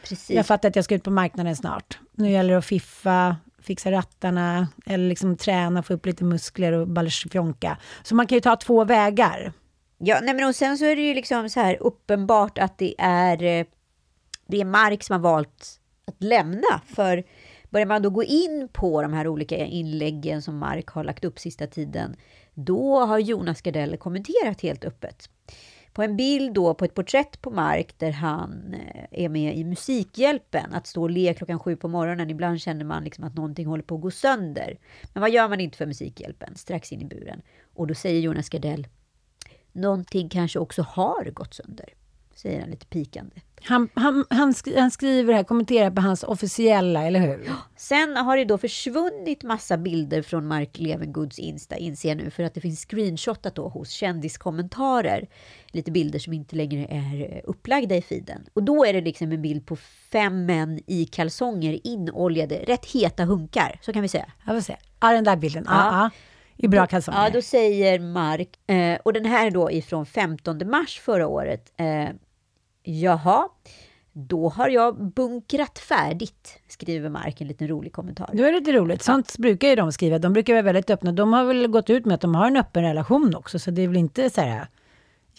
Precis. 0.09 0.31
Jag 0.31 0.47
fattar 0.47 0.69
att 0.69 0.77
jag 0.77 0.85
ska 0.85 0.95
ut 0.95 1.05
på 1.05 1.11
marknaden 1.11 1.57
snart. 1.57 1.99
Nu 2.13 2.31
gäller 2.31 2.53
det 2.53 2.59
att 2.59 2.65
fiffa, 2.65 3.37
fixa 3.63 3.91
rattarna, 3.91 4.69
eller 4.87 5.09
liksom 5.09 5.37
träna, 5.37 5.83
få 5.83 5.95
upp 5.95 6.07
lite 6.07 6.25
muskler 6.25 6.73
och 6.73 6.89
ballersfjonka. 6.89 7.79
Så 8.03 8.15
man 8.15 8.27
kan 8.27 8.37
ju 8.37 8.41
ta 8.41 8.57
två 8.57 8.85
vägar. 8.85 9.53
Ja, 9.99 10.21
nej 10.23 10.35
men 10.35 10.45
och 10.45 10.55
sen 10.55 10.79
så 10.79 10.85
är 10.85 10.97
det 10.97 11.03
ju 11.03 11.15
liksom 11.15 11.51
så 11.51 11.61
här 11.61 11.77
uppenbart 11.81 12.59
att 12.59 12.79
det 12.79 12.95
är, 12.99 13.43
eh, 13.43 13.67
det 14.47 14.61
är 14.61 14.65
Mark 14.65 15.03
som 15.03 15.13
har 15.13 15.21
valt 15.21 15.81
att 16.07 16.23
lämna. 16.23 16.81
För 16.87 17.25
börjar 17.71 17.87
man 17.87 18.03
då 18.03 18.11
gå 18.11 18.23
in 18.23 18.69
på 18.73 19.03
de 19.03 19.13
här 19.13 19.29
olika 19.29 19.57
inläggen 19.57 20.43
som 20.43 20.59
Mark 20.59 20.89
har 20.89 21.05
lagt 21.05 21.25
upp 21.25 21.39
sista 21.39 21.67
tiden, 21.67 22.17
då 22.55 22.99
har 23.01 23.19
Jonas 23.19 23.63
Gardell 23.63 23.97
kommenterat 23.97 24.61
helt 24.61 24.85
öppet. 24.85 25.29
På 25.93 26.03
en 26.03 26.17
bild 26.17 26.55
då 26.55 26.75
på 26.75 26.85
ett 26.85 26.95
porträtt 26.95 27.43
på 27.43 27.51
Mark 27.51 27.99
där 27.99 28.11
han 28.11 28.75
eh, 28.75 29.25
är 29.25 29.29
med 29.29 29.57
i 29.57 29.65
Musikhjälpen, 29.65 30.75
att 30.75 30.87
stå 30.87 31.03
och 31.03 31.11
le 31.11 31.35
klockan 31.35 31.59
sju 31.59 31.77
på 31.77 31.89
morgonen. 31.89 32.31
Ibland 32.31 32.61
känner 32.61 32.85
man 32.85 33.05
liksom 33.05 33.25
att 33.25 33.35
någonting 33.35 33.67
håller 33.67 33.83
på 33.83 33.95
att 33.95 34.01
gå 34.01 34.11
sönder. 34.11 34.79
Men 35.13 35.21
vad 35.21 35.31
gör 35.31 35.49
man 35.49 35.61
inte 35.61 35.79
för 35.79 35.87
Musikhjälpen? 35.87 36.57
Strax 36.57 36.93
in 36.93 37.01
i 37.01 37.05
buren. 37.05 37.43
Och 37.75 37.87
då 37.87 37.95
säger 37.95 38.21
Jonas 38.21 38.49
Gardell, 38.49 38.87
någonting 39.73 40.29
kanske 40.29 40.59
också 40.59 40.83
har 40.83 41.31
gått 41.31 41.55
sönder. 41.55 41.89
Säger 42.35 42.61
han 42.61 42.71
lite 42.71 42.87
pikande. 42.87 43.37
Han, 43.63 43.89
han, 43.95 44.25
han, 44.31 44.55
skri, 44.55 44.79
han 44.79 44.91
skriver 44.91 45.35
här, 45.35 45.45
kommenterar 45.45 45.91
på 45.91 46.01
hans 46.01 46.23
officiella, 46.23 47.07
eller 47.07 47.21
hur? 47.21 47.51
Sen 47.77 48.17
har 48.17 48.37
det 48.37 48.45
då 48.45 48.59
försvunnit 48.59 49.43
massa 49.43 49.77
bilder 49.77 50.23
från 50.23 50.47
Mark 50.47 50.79
Levengoods 50.79 51.39
Insta, 51.39 51.77
inser 51.77 52.09
jag 52.09 52.19
nu, 52.19 52.31
för 52.31 52.43
att 52.43 52.55
det 52.55 52.61
finns 52.61 52.87
screenshotat 52.87 53.55
då 53.55 53.69
hos 53.69 53.91
kändiskommentarer. 53.91 55.29
Lite 55.73 55.91
bilder 55.91 56.19
som 56.19 56.33
inte 56.33 56.57
längre 56.57 56.87
är 56.91 57.37
eh, 57.37 57.41
upplagda 57.45 57.97
i 57.97 58.03
feeden. 58.03 58.45
Och 58.53 58.63
då 58.63 58.85
är 58.85 58.93
det 58.93 59.01
liksom 59.01 59.33
en 59.33 59.43
bild 59.43 59.67
på 59.67 59.77
fem 60.13 60.47
män 60.47 60.81
i 60.87 61.05
kalsonger, 61.05 61.81
inoljade, 61.85 62.55
rätt 62.57 62.87
heta 62.87 63.25
hunkar, 63.25 63.79
så 63.83 63.93
kan 63.93 64.03
vi 64.03 64.09
säga. 64.09 64.27
Jag 64.47 64.55
vill 64.55 64.65
se. 64.65 64.77
Ja, 65.01 65.13
den 65.13 65.25
där 65.25 65.37
bilden. 65.37 65.65
Ja. 65.69 65.75
Ja, 66.03 66.11
I 66.57 66.69
bra 66.69 66.87
kalsonger. 66.87 67.23
Ja, 67.25 67.31
då 67.31 67.43
säger 67.43 67.99
Mark, 67.99 68.71
eh, 68.71 68.99
och 69.05 69.13
den 69.13 69.25
här 69.25 69.47
är 69.47 69.51
då 69.51 69.71
ifrån 69.71 70.07
15 70.07 70.71
mars 70.71 71.01
förra 71.01 71.27
året. 71.27 71.73
Eh, 71.77 72.09
Jaha, 72.85 73.49
då 74.13 74.49
har 74.49 74.69
jag 74.69 75.13
bunkrat 75.13 75.79
färdigt, 75.79 76.61
skriver 76.69 77.09
Mark 77.09 77.41
en 77.41 77.49
liten 77.49 77.69
rolig 77.69 77.93
kommentar. 77.93 78.31
Det 78.33 78.49
är 78.49 78.53
lite 78.53 78.73
roligt. 78.73 79.03
Sånt 79.03 79.39
brukar 79.39 79.69
ju 79.69 79.75
de 79.75 79.93
skriva. 79.93 80.19
De 80.19 80.33
brukar 80.33 80.53
vara 80.53 80.63
väldigt 80.63 80.91
öppna. 80.91 81.13
De 81.13 81.33
har 81.33 81.45
väl 81.45 81.67
gått 81.67 81.91
ut 81.91 82.05
med 82.05 82.15
att 82.15 82.21
de 82.21 82.35
har 82.35 82.47
en 82.47 82.57
öppen 82.57 82.83
relation 82.83 83.35
också, 83.35 83.59
så 83.59 83.71
det 83.71 83.83
är 83.83 83.89
väl 83.89 83.97
inte 83.97 84.31
så 84.31 84.41
här 84.41 84.67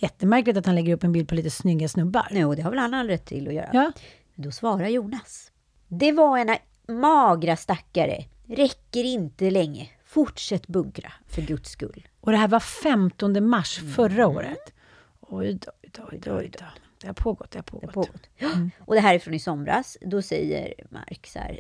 jättemärkligt 0.04 0.58
att 0.58 0.66
han 0.66 0.76
lägger 0.76 0.94
upp 0.94 1.04
en 1.04 1.12
bild 1.12 1.28
på 1.28 1.36
lite 1.36 1.50
snygga 1.50 1.88
snubbar. 1.88 2.28
Jo, 2.32 2.56
det 2.56 2.62
har 2.62 2.70
väl 2.70 2.80
han 2.80 2.94
all 2.94 3.08
rätt 3.08 3.26
till 3.26 3.48
att 3.48 3.54
göra. 3.54 3.70
Ja. 3.74 3.92
Då 4.36 4.52
svarar 4.52 4.88
Jonas. 4.88 5.52
Det 5.88 6.12
var 6.12 6.38
ena 6.38 6.58
magra 6.88 7.56
stackare. 7.56 8.26
Räcker 8.48 9.04
inte 9.04 9.52
länge. 9.52 9.90
Fortsätt 10.06 10.68
bunkra, 10.68 11.14
för 11.28 11.42
guds 11.42 11.70
skull. 11.70 12.08
Och 12.20 12.32
det 12.32 12.38
här 12.38 12.48
var 12.48 12.60
15 12.60 13.50
mars 13.50 13.80
förra 13.96 14.28
året. 14.28 14.74
Oj 15.20 15.54
då, 15.54 15.72
oj 15.84 15.90
då, 15.92 16.04
oj 16.12 16.20
då, 16.24 16.38
oj 16.38 16.52
då. 16.60 16.66
Det 17.02 17.08
har 17.08 17.14
pågått, 17.14 17.52
det 17.52 17.58
har 17.58 17.64
pågått. 17.64 17.82
Det 17.82 18.46
har 18.46 18.52
pågått. 18.54 18.72
Och 18.80 18.96
det 18.96 19.02
här 19.02 19.16
är 19.16 19.20
från 19.20 19.34
i 19.34 19.40
somras. 19.40 19.98
Då 20.02 20.22
säger 20.22 20.74
Mark 20.90 21.28
så 21.28 21.40
här. 21.40 21.60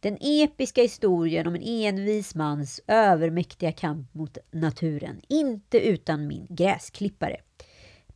Den 0.00 0.18
episka 0.20 0.82
historien 0.82 1.46
om 1.46 1.54
en 1.54 1.62
envis 1.62 2.34
mans 2.34 2.80
övermäktiga 2.86 3.72
kamp 3.72 4.14
mot 4.14 4.38
naturen. 4.50 5.20
Inte 5.28 5.78
utan 5.78 6.26
min 6.26 6.46
gräsklippare. 6.48 7.36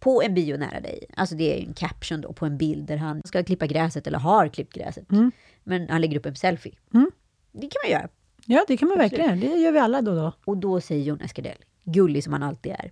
På 0.01 0.23
en 0.23 0.35
bio 0.35 0.57
nära 0.57 0.81
dig. 0.81 1.05
Alltså 1.17 1.35
det 1.35 1.55
är 1.55 1.61
ju 1.61 1.67
en 1.67 1.75
caption 1.75 2.21
då 2.21 2.33
på 2.33 2.47
en 2.47 2.59
bild 2.59 2.87
där 2.87 2.97
han 2.97 3.23
ska 3.25 3.45
klippa 3.45 3.67
gräset 3.67 4.07
eller 4.07 4.19
har 4.19 4.49
klippt 4.49 4.73
gräset. 4.75 5.07
Men 5.65 5.89
han 5.89 6.01
lägger 6.01 6.19
upp 6.19 6.27
en 6.27 6.37
selfie. 6.37 6.75
Det 7.53 7.61
kan 7.69 7.81
man 7.85 7.91
göra. 7.93 8.09
Ja, 8.47 8.65
det 8.69 8.77
kan 8.77 8.89
man 8.89 8.99
verkligen. 8.99 9.41
Det 9.41 9.47
gör 9.47 9.73
vi 9.73 9.79
alla 9.79 10.03
då 10.03 10.11
och 10.11 10.17
då. 10.17 10.33
Och 10.45 10.57
då 10.57 10.81
säger 10.81 11.05
Jonas 11.05 11.33
Gardell, 11.33 11.65
gullig 11.85 12.25
som 12.25 12.33
han 12.33 12.43
alltid 12.43 12.73
är. 12.73 12.91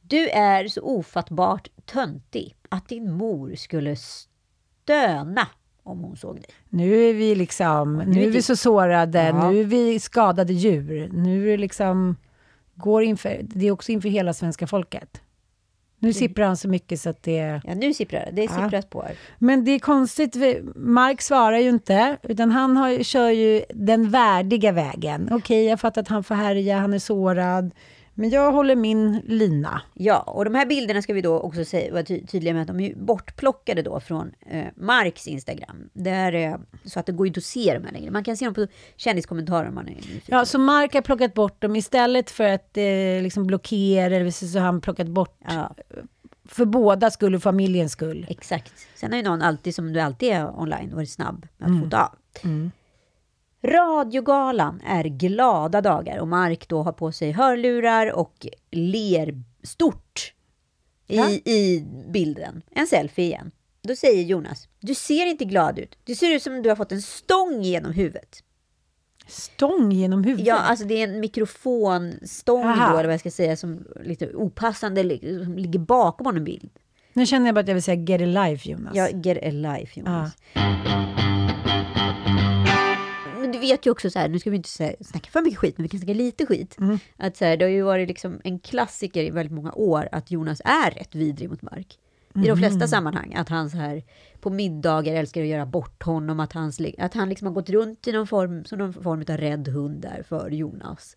Du 0.00 0.28
är 0.28 0.68
så 0.68 0.80
ofattbart 0.82 1.68
töntig 1.84 2.56
att 2.68 2.88
din 2.88 3.12
mor 3.12 3.54
skulle 3.54 3.96
stöna 3.96 5.48
om 5.82 5.98
hon 6.00 6.16
såg 6.16 6.34
dig. 6.36 6.44
Nu 6.68 6.94
är 7.08 7.14
vi 7.14 7.34
liksom, 7.34 7.96
nu 7.98 8.04
nu 8.14 8.24
är 8.24 8.30
vi 8.30 8.42
så 8.42 8.56
sårade, 8.56 9.22
Ja. 9.26 9.50
nu 9.50 9.60
är 9.60 9.64
vi 9.64 10.00
skadade 10.00 10.52
djur. 10.52 11.08
Nu 11.12 11.46
är 11.46 11.50
det 11.50 11.56
liksom, 11.56 12.16
går 12.74 13.02
inför, 13.02 13.40
det 13.42 13.66
är 13.66 13.70
också 13.70 13.92
inför 13.92 14.08
hela 14.08 14.32
svenska 14.34 14.66
folket. 14.66 15.21
Nu 16.02 16.12
sipprar 16.12 16.46
han 16.46 16.56
så 16.56 16.68
mycket 16.68 17.00
så 17.00 17.10
att 17.10 17.22
det... 17.22 17.60
Ja, 17.64 17.74
nu 17.74 17.94
sipprar 17.94 18.20
det. 18.24 18.30
Det 18.32 18.42
Ja. 18.42 18.48
sipprar 18.64 18.82
på 18.82 19.02
här. 19.02 19.14
Men 19.38 19.64
det 19.64 19.70
är 19.70 19.78
konstigt, 19.78 20.36
Mark 20.76 21.20
svarar 21.22 21.58
ju 21.58 21.68
inte, 21.68 22.16
utan 22.22 22.50
han 22.50 22.76
har, 22.76 23.02
kör 23.02 23.30
ju 23.30 23.62
den 23.74 24.10
värdiga 24.10 24.72
vägen. 24.72 25.28
Okej, 25.32 25.64
jag 25.64 25.80
fattar 25.80 26.02
att 26.02 26.08
han 26.08 26.24
får 26.24 26.34
härja, 26.34 26.78
han 26.78 26.92
är 26.94 26.98
sårad, 26.98 27.70
men 28.14 28.30
jag 28.30 28.52
håller 28.52 28.76
min 28.76 29.22
lina. 29.26 29.82
Ja, 29.94 30.18
och 30.18 30.44
de 30.44 30.54
här 30.54 30.66
bilderna 30.66 31.02
ska 31.02 31.12
vi 31.14 31.20
då 31.20 31.38
också 31.40 31.64
säga, 31.64 31.92
vara 31.92 32.02
ty- 32.02 32.26
tydliga 32.26 32.54
med 32.54 32.62
att 32.62 32.68
de 32.68 32.80
är 32.80 32.94
bortplockade 32.94 33.82
då 33.82 34.00
från 34.00 34.32
eh, 34.50 34.64
Marks 34.76 35.28
Instagram. 35.28 35.88
Där, 35.92 36.32
eh, 36.32 36.56
så 36.84 37.00
att 37.00 37.06
det 37.06 37.12
går 37.12 37.26
ju 37.26 37.28
inte 37.28 37.38
att 37.38 37.44
se 37.44 37.74
dem 37.74 37.84
här 37.84 37.92
längre. 37.92 38.10
Man 38.10 38.24
kan 38.24 38.36
se 38.36 38.44
dem 38.44 38.54
på 38.54 38.66
kändiskommentarer 38.96 39.68
om 39.68 39.74
man 39.74 39.88
är 39.88 39.94
nyfiken. 39.94 40.20
Ja, 40.26 40.44
så 40.44 40.58
Mark 40.58 40.94
har 40.94 41.02
plockat 41.02 41.34
bort 41.34 41.60
dem 41.62 41.76
istället 41.76 42.30
för 42.30 42.44
att 42.48 42.76
eh, 42.76 43.22
liksom 43.22 43.46
blockera, 43.46 44.16
eller 44.16 44.30
så 44.30 44.58
har 44.58 44.66
han 44.66 44.80
plockat 44.80 45.08
bort 45.08 45.38
Ja, 45.48 45.74
för 46.48 46.64
båda 46.64 47.10
skull 47.10 47.34
och 47.34 47.42
familjens 47.42 47.92
skull. 47.92 48.26
exakt. 48.28 48.72
Sen 48.94 49.10
har 49.10 49.16
ju 49.18 49.24
någon 49.24 49.42
alltid, 49.42 49.74
som 49.74 49.92
du 49.92 50.00
alltid 50.00 50.32
är 50.32 50.60
online, 50.60 50.94
varit 50.94 51.10
snabb 51.10 51.46
med 51.58 51.70
att 51.70 51.82
fota 51.84 52.02
av. 52.04 52.18
Radiogalan 53.62 54.80
är 54.86 55.04
glada 55.04 55.80
dagar 55.80 56.18
och 56.18 56.28
Mark 56.28 56.68
då 56.68 56.82
har 56.82 56.92
på 56.92 57.12
sig 57.12 57.32
hörlurar 57.32 58.12
och 58.12 58.46
ler 58.70 59.42
stort 59.62 60.34
i, 61.08 61.16
Ja. 61.16 61.30
i 61.30 61.86
bilden. 62.08 62.62
En 62.70 62.86
selfie 62.86 63.24
igen. 63.24 63.50
Då 63.82 63.96
säger 63.96 64.22
Jonas, 64.22 64.68
du 64.80 64.94
ser 64.94 65.26
inte 65.26 65.44
glad 65.44 65.78
ut. 65.78 65.98
Du 66.04 66.14
ser 66.14 66.34
ut 66.34 66.42
som 66.42 66.62
du 66.62 66.68
har 66.68 66.76
fått 66.76 66.92
en 66.92 67.02
stång 67.02 67.62
genom 67.62 67.92
huvudet. 67.92 68.42
Stång 69.26 69.92
genom 69.92 70.24
huvudet. 70.24 70.46
Ja, 70.46 70.54
alltså 70.58 70.84
det 70.86 70.94
är 70.94 71.04
en 71.08 71.20
mikrofonstång 71.20 72.64
Aha. 72.64 72.92
då, 72.92 72.98
eller 72.98 73.08
vad 73.08 73.12
jag 73.12 73.20
ska 73.20 73.30
säga, 73.30 73.56
som 73.56 73.86
lite 74.04 74.34
opassande 74.34 75.18
som 75.44 75.58
ligger 75.58 75.78
bakom 75.78 76.26
honom 76.26 76.44
bild. 76.44 76.70
Nu 77.12 77.26
känner 77.26 77.46
jag 77.46 77.54
bara 77.54 77.60
att 77.60 77.68
jag 77.68 77.74
vill 77.74 77.82
säga 77.82 78.02
get 78.02 78.20
a 78.20 78.46
life, 78.46 78.70
Jonas. 78.70 78.96
Ja, 78.96 79.08
get 79.08 79.38
a 79.42 79.50
life, 79.50 80.00
Jonas. 80.00 80.32
Du 80.54 80.60
vet 83.62 83.86
ju 83.86 83.90
också 83.90 84.10
så 84.10 84.18
här, 84.18 84.28
nu 84.28 84.38
ska 84.38 84.50
vi 84.50 84.56
inte 84.56 84.96
snacka 85.00 85.30
för 85.30 85.42
mycket 85.42 85.58
skit, 85.58 85.78
men 85.78 85.82
vi 85.82 85.88
kan 85.88 86.00
snacka 86.00 86.14
lite 86.14 86.46
skit. 86.46 86.76
Att 87.16 87.36
så 87.36 87.44
här, 87.44 87.56
det 87.56 87.64
har 87.64 87.70
ju 87.70 87.82
varit 87.82 88.08
liksom 88.08 88.40
en 88.44 88.58
klassiker 88.58 89.24
i 89.24 89.30
väldigt 89.30 89.52
många 89.52 89.72
år 89.72 90.08
att 90.12 90.30
Jonas 90.30 90.60
är 90.64 90.90
rätt 90.90 91.14
vidrig 91.14 91.50
mot 91.50 91.62
Mark. 91.62 91.98
I 92.34 92.48
de 92.48 92.56
flesta 92.56 92.88
sammanhang. 92.88 93.34
Att 93.34 93.48
han 93.48 93.70
så 93.70 93.76
här 93.76 94.02
på 94.40 94.50
middagar 94.50 95.14
älskar 95.14 95.40
att 95.42 95.46
göra 95.46 95.66
bort 95.66 96.02
honom. 96.02 96.40
Att, 96.40 96.52
hans, 96.52 96.80
att 96.98 97.14
han 97.14 97.28
liksom 97.28 97.46
har 97.46 97.54
gått 97.54 97.70
runt 97.70 98.08
i 98.08 98.12
någon 98.12 98.26
form, 98.26 98.64
som 98.64 98.78
någon 98.78 98.92
form 98.92 99.24
av 99.28 99.36
rädd 99.36 99.68
hund 99.68 100.02
där 100.02 100.22
för 100.28 100.50
Jonas. 100.50 101.16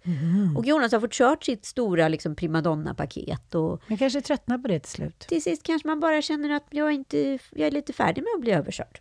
Och 0.57 0.65
Jonas 0.65 0.91
har 0.91 0.99
fått 0.99 1.11
kört 1.13 1.43
sitt 1.43 1.65
stora 1.65 2.07
liksom 2.07 2.35
primadonna-paket. 2.35 3.55
Och 3.55 3.81
kanske 3.99 4.21
tröttnar 4.21 4.57
på 4.57 4.67
det 4.67 4.79
till 4.79 4.91
slut. 4.91 5.19
till 5.19 5.43
sist 5.43 5.63
kanske 5.63 5.87
man 5.87 5.99
bara 5.99 6.21
känner 6.21 6.49
att 6.49 6.65
jag, 6.69 6.93
inte, 6.93 7.39
jag 7.51 7.67
är 7.67 7.71
lite 7.71 7.93
färdig 7.93 8.21
med 8.21 8.29
att 8.35 8.41
bli 8.41 8.51
överkörd. 8.51 8.99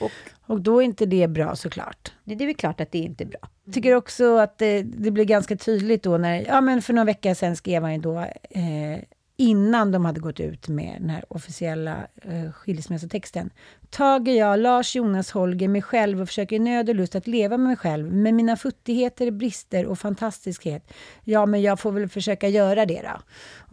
Och 0.00 0.12
Och 0.46 0.60
då 0.60 0.80
är 0.80 0.84
inte 0.84 1.06
det 1.06 1.28
bra 1.28 1.56
såklart. 1.56 2.12
det 2.24 2.44
är 2.44 2.46
väl 2.46 2.54
klart 2.54 2.80
att 2.80 2.92
det 2.92 2.98
inte 2.98 3.24
är 3.24 3.26
bra. 3.26 3.40
Jag 3.64 3.74
tycker 3.74 3.94
också 3.94 4.36
att 4.36 4.58
det, 4.58 4.82
det 4.82 5.10
blir 5.10 5.24
ganska 5.24 5.56
tydligt 5.56 6.02
då 6.02 6.18
när, 6.18 6.46
ja 6.46 6.60
men 6.60 6.82
för 6.82 6.92
några 6.92 7.04
veckor 7.04 7.34
sedan 7.34 7.56
skrev 7.56 7.82
han 7.82 7.92
ju 7.92 7.98
då, 7.98 8.18
eh, 8.50 8.98
innan 9.40 9.92
de 9.92 10.04
hade 10.04 10.20
gått 10.20 10.40
ut 10.40 10.68
med 10.68 10.96
den 11.00 11.10
här 11.10 11.24
officiella 11.28 12.06
eh, 12.22 12.52
skilsmässotexten. 12.52 13.50
Tager 13.90 14.32
jag, 14.32 14.58
Lars 14.58 14.96
Jonas 14.96 15.30
Holger, 15.30 15.68
mig 15.68 15.82
själv 15.82 16.22
och 16.22 16.28
försöker 16.28 16.56
i 16.56 16.58
nöd 16.58 16.88
och 16.88 16.94
lust 16.94 17.14
att 17.14 17.26
leva 17.26 17.56
med 17.56 17.66
mig 17.66 17.76
själv, 17.76 18.12
med 18.12 18.34
mina 18.34 18.56
futtigheter, 18.56 19.30
brister 19.30 19.86
och 19.86 19.98
fantastiskhet. 19.98 20.92
Ja, 21.24 21.46
men 21.46 21.62
jag 21.62 21.80
får 21.80 21.92
väl 21.92 22.08
försöka 22.08 22.48
göra 22.48 22.86
det 22.86 23.02
då. 23.02 23.20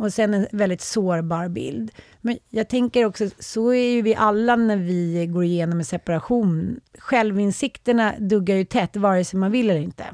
Och 0.04 0.14
sen 0.14 0.34
en 0.34 0.48
väldigt 0.52 0.82
sårbar 0.82 1.48
bild. 1.48 1.92
Men 2.22 2.38
jag 2.50 2.70
tänker 2.70 3.06
också, 3.06 3.30
så 3.40 3.74
är 3.74 3.92
ju 3.92 4.02
vi 4.02 4.16
alla 4.16 4.56
när 4.56 4.78
vi 4.78 5.28
går 5.28 5.44
igenom 5.44 5.80
en 5.80 5.86
separation. 5.86 6.80
Självinsikterna 6.98 8.14
duggar 8.20 8.56
ju 8.56 8.66
tätt, 8.66 8.96
vare 8.96 9.26
sig 9.26 9.40
man 9.40 9.52
vill 9.52 9.70
eller 9.70 9.82
inte. 9.82 10.06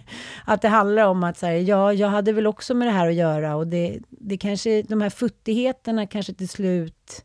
att 0.44 0.62
det 0.62 0.68
handlar 0.68 1.06
om 1.06 1.24
att 1.24 1.38
så 1.38 1.46
här, 1.46 1.52
ja, 1.52 1.92
jag 1.92 2.08
hade 2.08 2.32
väl 2.32 2.46
också 2.46 2.74
med 2.74 2.88
det 2.88 2.92
här 2.92 3.08
att 3.08 3.14
göra 3.14 3.56
och 3.56 3.66
det, 3.66 3.98
det 4.08 4.36
kanske, 4.36 4.82
de 4.82 5.00
här 5.00 5.10
futtigheterna 5.10 6.06
kanske 6.06 6.34
till 6.34 6.48
slut 6.48 7.24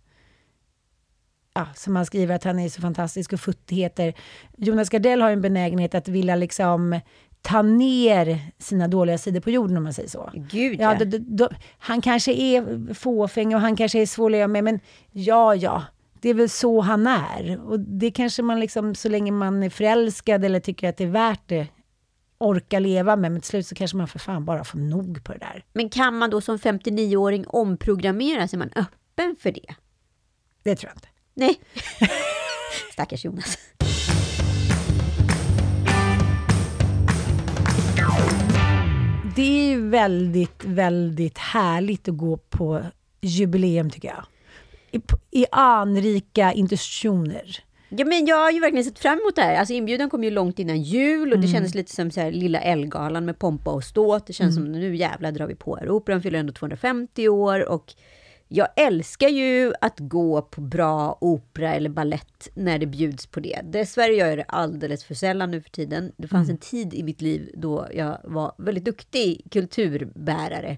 Ja, 1.53 1.67
som 1.75 1.95
han 1.95 2.05
skriver 2.05 2.35
att 2.35 2.43
han 2.43 2.59
är 2.59 2.69
så 2.69 2.81
fantastisk 2.81 3.33
och 3.33 3.39
futtigheter. 3.39 4.13
Jonas 4.57 4.89
Gardell 4.89 5.21
har 5.21 5.29
ju 5.29 5.33
en 5.33 5.41
benägenhet 5.41 5.95
att 5.95 6.07
vilja 6.07 6.35
liksom 6.35 6.99
ta 7.41 7.61
ner 7.61 8.39
sina 8.57 8.87
dåliga 8.87 9.17
sidor 9.17 9.39
på 9.39 9.49
jorden 9.49 9.77
om 9.77 9.83
man 9.83 9.93
säger 9.93 10.09
så. 10.09 10.31
Gud 10.33 10.81
Ja, 10.81 10.95
ja. 10.99 11.05
då, 11.05 11.17
då, 11.21 11.49
han 11.77 12.01
kanske 12.01 12.31
är 12.31 12.93
fåfäng 12.93 13.55
och 13.55 13.61
han 13.61 13.75
kanske 13.75 14.01
är 14.01 14.05
svår 14.05 14.25
att 14.25 14.31
leva 14.31 14.47
med, 14.47 14.63
men 14.63 14.79
ja, 15.11 15.55
ja, 15.55 15.83
det 16.21 16.29
är 16.29 16.33
väl 16.33 16.49
så 16.49 16.81
han 16.81 17.07
är. 17.07 17.61
Och 17.65 17.79
det 17.79 18.11
kanske 18.11 18.41
man 18.41 18.59
liksom, 18.59 18.95
så 18.95 19.09
länge 19.09 19.31
man 19.31 19.63
är 19.63 19.69
förälskad 19.69 20.45
eller 20.45 20.59
tycker 20.59 20.89
att 20.89 20.97
det 20.97 21.03
är 21.03 21.07
värt 21.07 21.41
det, 21.45 21.67
orkar 22.39 22.79
leva 22.79 23.15
med, 23.15 23.31
men 23.31 23.41
till 23.41 23.49
slut 23.49 23.67
så 23.67 23.75
kanske 23.75 23.97
man 23.97 24.07
för 24.07 24.19
fan 24.19 24.45
bara 24.45 24.63
får 24.63 24.79
nog 24.79 25.23
på 25.23 25.33
det 25.33 25.39
där. 25.39 25.65
Men 25.73 25.89
kan 25.89 26.17
man 26.17 26.29
då 26.29 26.41
som 26.41 26.57
59-åring 26.57 27.47
omprogrammera? 27.47 28.47
Så 28.47 28.55
är 28.55 28.59
man 28.59 28.71
öppen 28.75 29.35
för 29.39 29.51
det? 29.51 29.75
Det 30.63 30.75
tror 30.75 30.89
jag 30.89 30.97
inte. 30.97 31.07
Nej. 31.33 31.59
Stackars 32.91 33.25
Jonas. 33.25 33.57
Det 39.35 39.59
är 39.59 39.69
ju 39.69 39.89
väldigt, 39.89 40.63
väldigt 40.65 41.37
härligt 41.37 42.07
att 42.07 42.17
gå 42.17 42.37
på 42.37 42.83
jubileum 43.21 43.89
tycker 43.89 44.07
jag. 44.07 44.25
I, 44.91 45.01
i 45.41 45.45
anrika 45.51 46.53
institutioner. 46.53 47.66
Ja, 47.89 48.05
men 48.05 48.25
jag 48.25 48.37
har 48.37 48.51
ju 48.51 48.59
verkligen 48.59 48.85
sett 48.85 48.99
fram 48.99 49.19
emot 49.19 49.35
det 49.35 49.41
här. 49.41 49.55
Alltså 49.55 49.73
inbjudan 49.73 50.09
kom 50.09 50.23
ju 50.23 50.31
långt 50.31 50.59
innan 50.59 50.81
jul 50.81 51.33
och 51.33 51.39
det 51.39 51.47
kändes 51.47 51.75
lite 51.75 51.95
som 51.95 52.11
så 52.11 52.21
här 52.21 52.31
lilla 52.31 52.59
Ellegalan 52.59 53.25
med 53.25 53.39
pompa 53.39 53.71
och 53.71 53.83
ståt. 53.83 54.27
Det 54.27 54.33
känns 54.33 54.55
som 54.55 54.71
nu 54.71 54.95
jävlar 54.95 55.31
drar 55.31 55.47
vi 55.47 55.55
på 55.55 55.75
här. 55.75 55.89
Operan 55.89 56.21
fyller 56.21 56.39
ändå 56.39 56.53
250 56.53 57.29
år 57.29 57.69
och 57.69 57.93
jag 58.47 58.67
älskar 58.75 59.27
ju 59.27 59.73
att 59.81 59.99
gå 59.99 60.41
på 60.41 60.61
bra 60.61 61.17
opera 61.21 61.73
eller 61.73 61.89
ballett 61.89 62.49
när 62.53 62.79
det 62.79 62.85
bjuds 62.85 63.27
på 63.27 63.39
det. 63.39 63.61
Dessvärre 63.63 64.13
gör 64.13 64.27
jag 64.27 64.37
det 64.37 64.43
alldeles 64.43 65.03
för 65.03 65.13
sällan 65.13 65.51
nu 65.51 65.61
för 65.61 65.69
tiden. 65.69 66.11
Det 66.17 66.27
fanns 66.27 66.49
en 66.49 66.57
tid 66.57 66.93
i 66.93 67.03
mitt 67.03 67.21
liv 67.21 67.51
då 67.53 67.87
jag 67.93 68.17
var 68.23 68.51
väldigt 68.57 68.85
duktig 68.85 69.41
kulturbärare. 69.51 70.77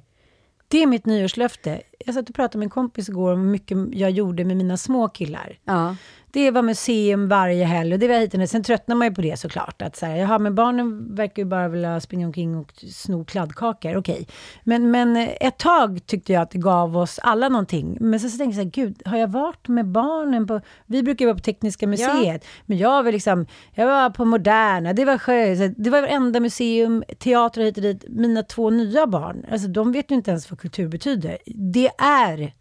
Det 0.67 0.83
är 0.83 0.87
mitt 0.87 1.05
nyårslöfte. 1.05 1.81
Jag 2.05 2.15
satt 2.15 2.29
och 2.29 2.35
pratade 2.35 2.57
med 2.57 2.65
en 2.65 2.69
kompis 2.69 3.09
igår 3.09 3.33
om 3.33 3.41
hur 3.41 3.51
mycket 3.51 3.77
jag 3.91 4.11
gjorde 4.11 4.45
med 4.45 4.57
mina 4.57 4.77
små 4.77 5.07
killar. 5.07 5.59
Ja. 5.63 5.95
Det 6.31 6.51
var 6.51 6.61
museum 6.61 7.27
varje 7.27 7.65
helg 7.65 7.93
och 7.93 7.99
det 7.99 8.07
var 8.07 8.15
hit 8.15 8.33
och. 8.33 8.49
Sen 8.49 8.63
tröttnar 8.63 8.95
man 8.95 9.07
ju 9.07 9.13
på 9.13 9.21
det 9.21 9.39
såklart. 9.39 9.81
Att 9.81 9.95
så 9.95 10.05
här, 10.05 10.15
jaha, 10.15 10.39
men 10.39 10.55
barnen 10.55 11.15
verkar 11.15 11.41
ju 11.41 11.45
bara 11.45 11.67
vilja 11.67 11.99
springa 11.99 12.27
omkring 12.27 12.57
och 12.57 12.73
sno 12.91 13.25
kladdkakor. 13.25 13.95
Okej. 13.95 14.27
Men, 14.63 14.91
men 14.91 15.17
ett 15.17 15.57
tag 15.57 16.05
tyckte 16.05 16.33
jag 16.33 16.41
att 16.41 16.51
det 16.51 16.57
gav 16.57 16.97
oss 16.97 17.19
alla 17.23 17.49
någonting. 17.49 17.97
Men 17.99 18.19
sen 18.19 18.29
så 18.29 18.37
tänkte 18.37 18.61
jag 18.61 18.73
så 18.73 18.79
här, 18.79 18.85
gud, 18.87 19.01
har 19.05 19.17
jag 19.17 19.27
varit 19.27 19.67
med 19.67 19.85
barnen 19.85 20.47
på... 20.47 20.61
Vi 20.85 21.03
brukar 21.03 21.25
ju 21.25 21.27
vara 21.27 21.37
på 21.37 21.43
Tekniska 21.43 21.87
museet. 21.87 22.45
Men 22.65 22.77
jag 22.77 23.03
var 23.03 23.11
liksom, 23.11 23.45
jag 23.73 23.85
var 23.85 24.09
på 24.09 24.25
Moderna, 24.25 24.93
det 24.93 25.05
var 25.05 25.17
sjö, 25.17 25.55
det 25.77 25.89
var 25.89 26.01
varenda 26.01 26.39
museum, 26.39 27.03
teater 27.19 27.61
hit 27.61 27.77
och 27.77 27.83
dit. 27.83 28.05
Mina 28.09 28.43
två 28.43 28.69
nya 28.69 29.07
barn, 29.07 29.45
alltså 29.51 29.67
de 29.67 29.91
vet 29.91 30.11
ju 30.11 30.15
inte 30.15 30.31
ens 30.31 30.51
vad 30.51 30.59
kultur 30.59 30.87
betyder. 30.87 31.37
Det 31.45 31.89
är... 31.97 32.53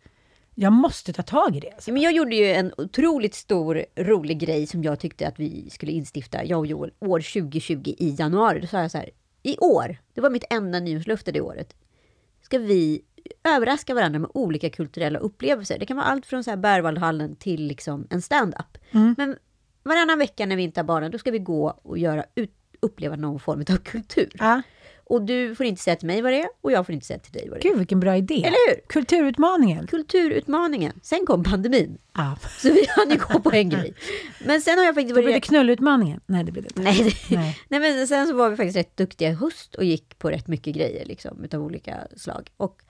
Jag 0.61 0.73
måste 0.73 1.13
ta 1.13 1.23
tag 1.23 1.57
i 1.57 1.61
det. 1.61 1.71
Alltså. 1.71 1.93
Men 1.93 2.03
jag 2.03 2.13
gjorde 2.13 2.37
ju 2.37 2.53
en 2.53 2.73
otroligt 2.77 3.35
stor, 3.35 3.85
rolig 3.97 4.39
grej 4.39 4.67
som 4.67 4.85
jag 4.85 5.01
tyckte 5.01 5.29
att 5.29 5.39
vi 5.39 5.71
skulle 5.71 5.93
instifta, 5.93 6.45
jag 6.45 6.59
och 6.59 6.67
Joel, 6.67 6.91
år 6.99 7.21
2020 7.21 7.95
i 7.99 8.17
januari. 8.19 8.61
Då 8.61 8.67
sa 8.67 8.81
jag 8.81 8.91
så 8.91 8.99
här, 8.99 9.11
i 9.43 9.59
år, 9.59 9.97
det 10.15 10.21
var 10.21 10.31
mitt 10.31 10.45
enda 10.51 10.81
nyårslöfte 10.81 11.33
det 11.33 11.41
året, 11.41 11.77
ska 12.43 12.59
vi 12.59 13.03
överraska 13.45 13.95
varandra 13.95 14.19
med 14.19 14.31
olika 14.35 14.71
kulturella 14.71 15.19
upplevelser. 15.19 15.79
Det 15.79 15.87
kan 15.87 15.97
vara 15.97 16.07
allt 16.07 16.27
från 16.27 16.45
så 16.45 16.51
här 16.51 16.57
Berwaldhallen 16.57 17.37
till 17.37 17.67
liksom 17.67 18.07
en 18.11 18.23
stand-up. 18.23 18.79
Men 19.17 19.37
varannan 19.83 20.19
vecka 20.19 20.47
när 20.47 20.57
vi 20.57 20.63
inte 20.63 20.81
har 20.81 20.85
barnen, 20.85 21.11
då 21.11 21.19
ska 21.19 21.31
vi 21.31 21.39
gå 21.39 21.81
och 21.83 21.99
göra 21.99 22.25
ut, 22.35 22.55
uppleva 22.81 23.17
någon 23.17 23.41
form 23.41 23.61
av 23.61 23.77
kultur. 23.77 24.33
Ja. 24.39 24.63
Och 25.09 25.23
du 25.23 25.55
får 25.55 25.67
inte 25.67 25.83
säga 25.83 25.97
till 25.97 26.07
mig 26.07 26.23
vad 26.23 26.33
det 26.33 26.41
är 26.41 26.49
och 26.61 26.73
jag 26.73 26.87
får 26.87 26.93
inte 26.93 27.07
säga 27.07 27.19
till 27.19 27.33
dig 27.33 27.49
vad 27.49 27.59
det 27.59 27.69
är. 27.69 27.71
Gud, 27.71 27.79
vilken 27.79 28.01
bra 28.01 28.17
idé. 28.17 28.35
Eller 28.35 28.69
hur? 28.69 28.81
Kulturutmaningen. 28.89 29.87
Kulturutmaningen. 29.87 30.93
Sen 31.03 31.27
kom 31.27 31.45
pandemin. 31.45 31.99
Ja. 32.15 32.37
Så 32.59 32.73
vi 32.73 32.87
hann 32.89 33.11
ju 33.11 33.17
gå 33.17 33.41
på 33.41 33.51
en 33.53 33.69
grej. 33.69 33.95
Men 34.47 34.61
sen 34.61 34.79
har 34.79 34.85
jag 34.85 34.95
faktiskt 34.95 35.17
Då 35.17 35.23
blir 35.23 35.33
det 35.33 35.41
knullutmaningen. 35.41 36.21
Nej, 36.27 36.45
det 36.45 36.53
blir 36.53 36.63
det 36.63 36.69
inte. 36.69 36.83
Nej, 36.83 37.17
det... 37.29 37.37
Nej. 37.37 37.59
Nej. 37.69 37.81
men 37.81 38.09
sen 38.09 38.27
så 38.27 38.35
var 38.35 38.51
vi 38.51 38.57
faktiskt 38.57 38.77
rätt 38.77 38.97
duktiga 38.97 39.31
i 39.31 39.35
höst 39.35 39.75
och 39.75 39.85
gick 39.85 40.19
på 40.19 40.31
rätt 40.31 40.49
mycket 40.49 40.75
grejer 40.75 41.05
liksom, 41.05 41.45
utav 41.45 41.63
olika 41.63 41.95
slag. 42.17 42.51
Och 42.57 42.83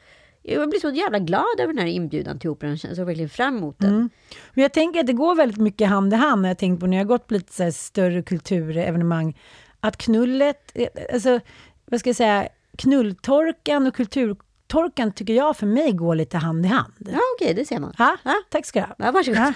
jag 0.43 0.71
blir 0.71 0.81
så 0.81 0.91
jävla 0.91 1.19
glad 1.19 1.61
över 1.61 1.73
den 1.73 1.79
här 1.79 1.87
inbjudan 1.87 2.39
till 2.39 2.51
Operan. 2.51 2.79
Jag 2.83 2.97
såg 2.97 3.07
verkligen 3.07 3.31
fram 3.31 3.57
emot 3.57 3.79
den. 3.79 3.91
Mm. 3.91 4.11
Men 4.55 4.62
jag 4.62 4.73
tänker 4.73 5.01
att 5.01 5.07
det 5.07 5.12
går 5.12 5.35
väldigt 5.35 5.61
mycket 5.61 5.89
hand 5.89 6.12
i 6.12 6.16
hand 6.16 6.43
när 6.43 6.49
jag 6.49 6.59
tänkt 6.59 6.81
på 6.81 6.87
när 6.87 6.97
jag 6.97 7.07
gått 7.07 7.27
på 7.27 7.35
lite 7.35 7.73
större 7.73 8.23
kulturevenemang. 8.23 9.37
Att 9.81 9.97
knullet, 9.97 10.73
eh, 10.75 10.89
alltså 11.12 11.41
vad 11.91 12.01
ska 12.01 12.09
jag 12.09 12.16
säga, 12.16 12.49
knulltorkan 12.78 13.86
och 13.86 13.95
kulturtorkan 13.95 15.12
tycker 15.12 15.32
jag 15.32 15.57
för 15.57 15.66
mig 15.66 15.93
går 15.93 16.14
lite 16.14 16.36
hand 16.36 16.66
i 16.66 16.68
hand. 16.68 16.95
Ja, 16.99 17.20
okej, 17.36 17.55
det 17.55 17.64
ser 17.64 17.78
man. 17.78 17.95
Ja, 17.99 18.16
tack 18.51 18.66
ska 18.66 18.80
du 18.80 18.86
ha. 18.86 18.95
Ja, 18.99 19.11
varsågod. 19.11 19.39
Ja. 19.39 19.53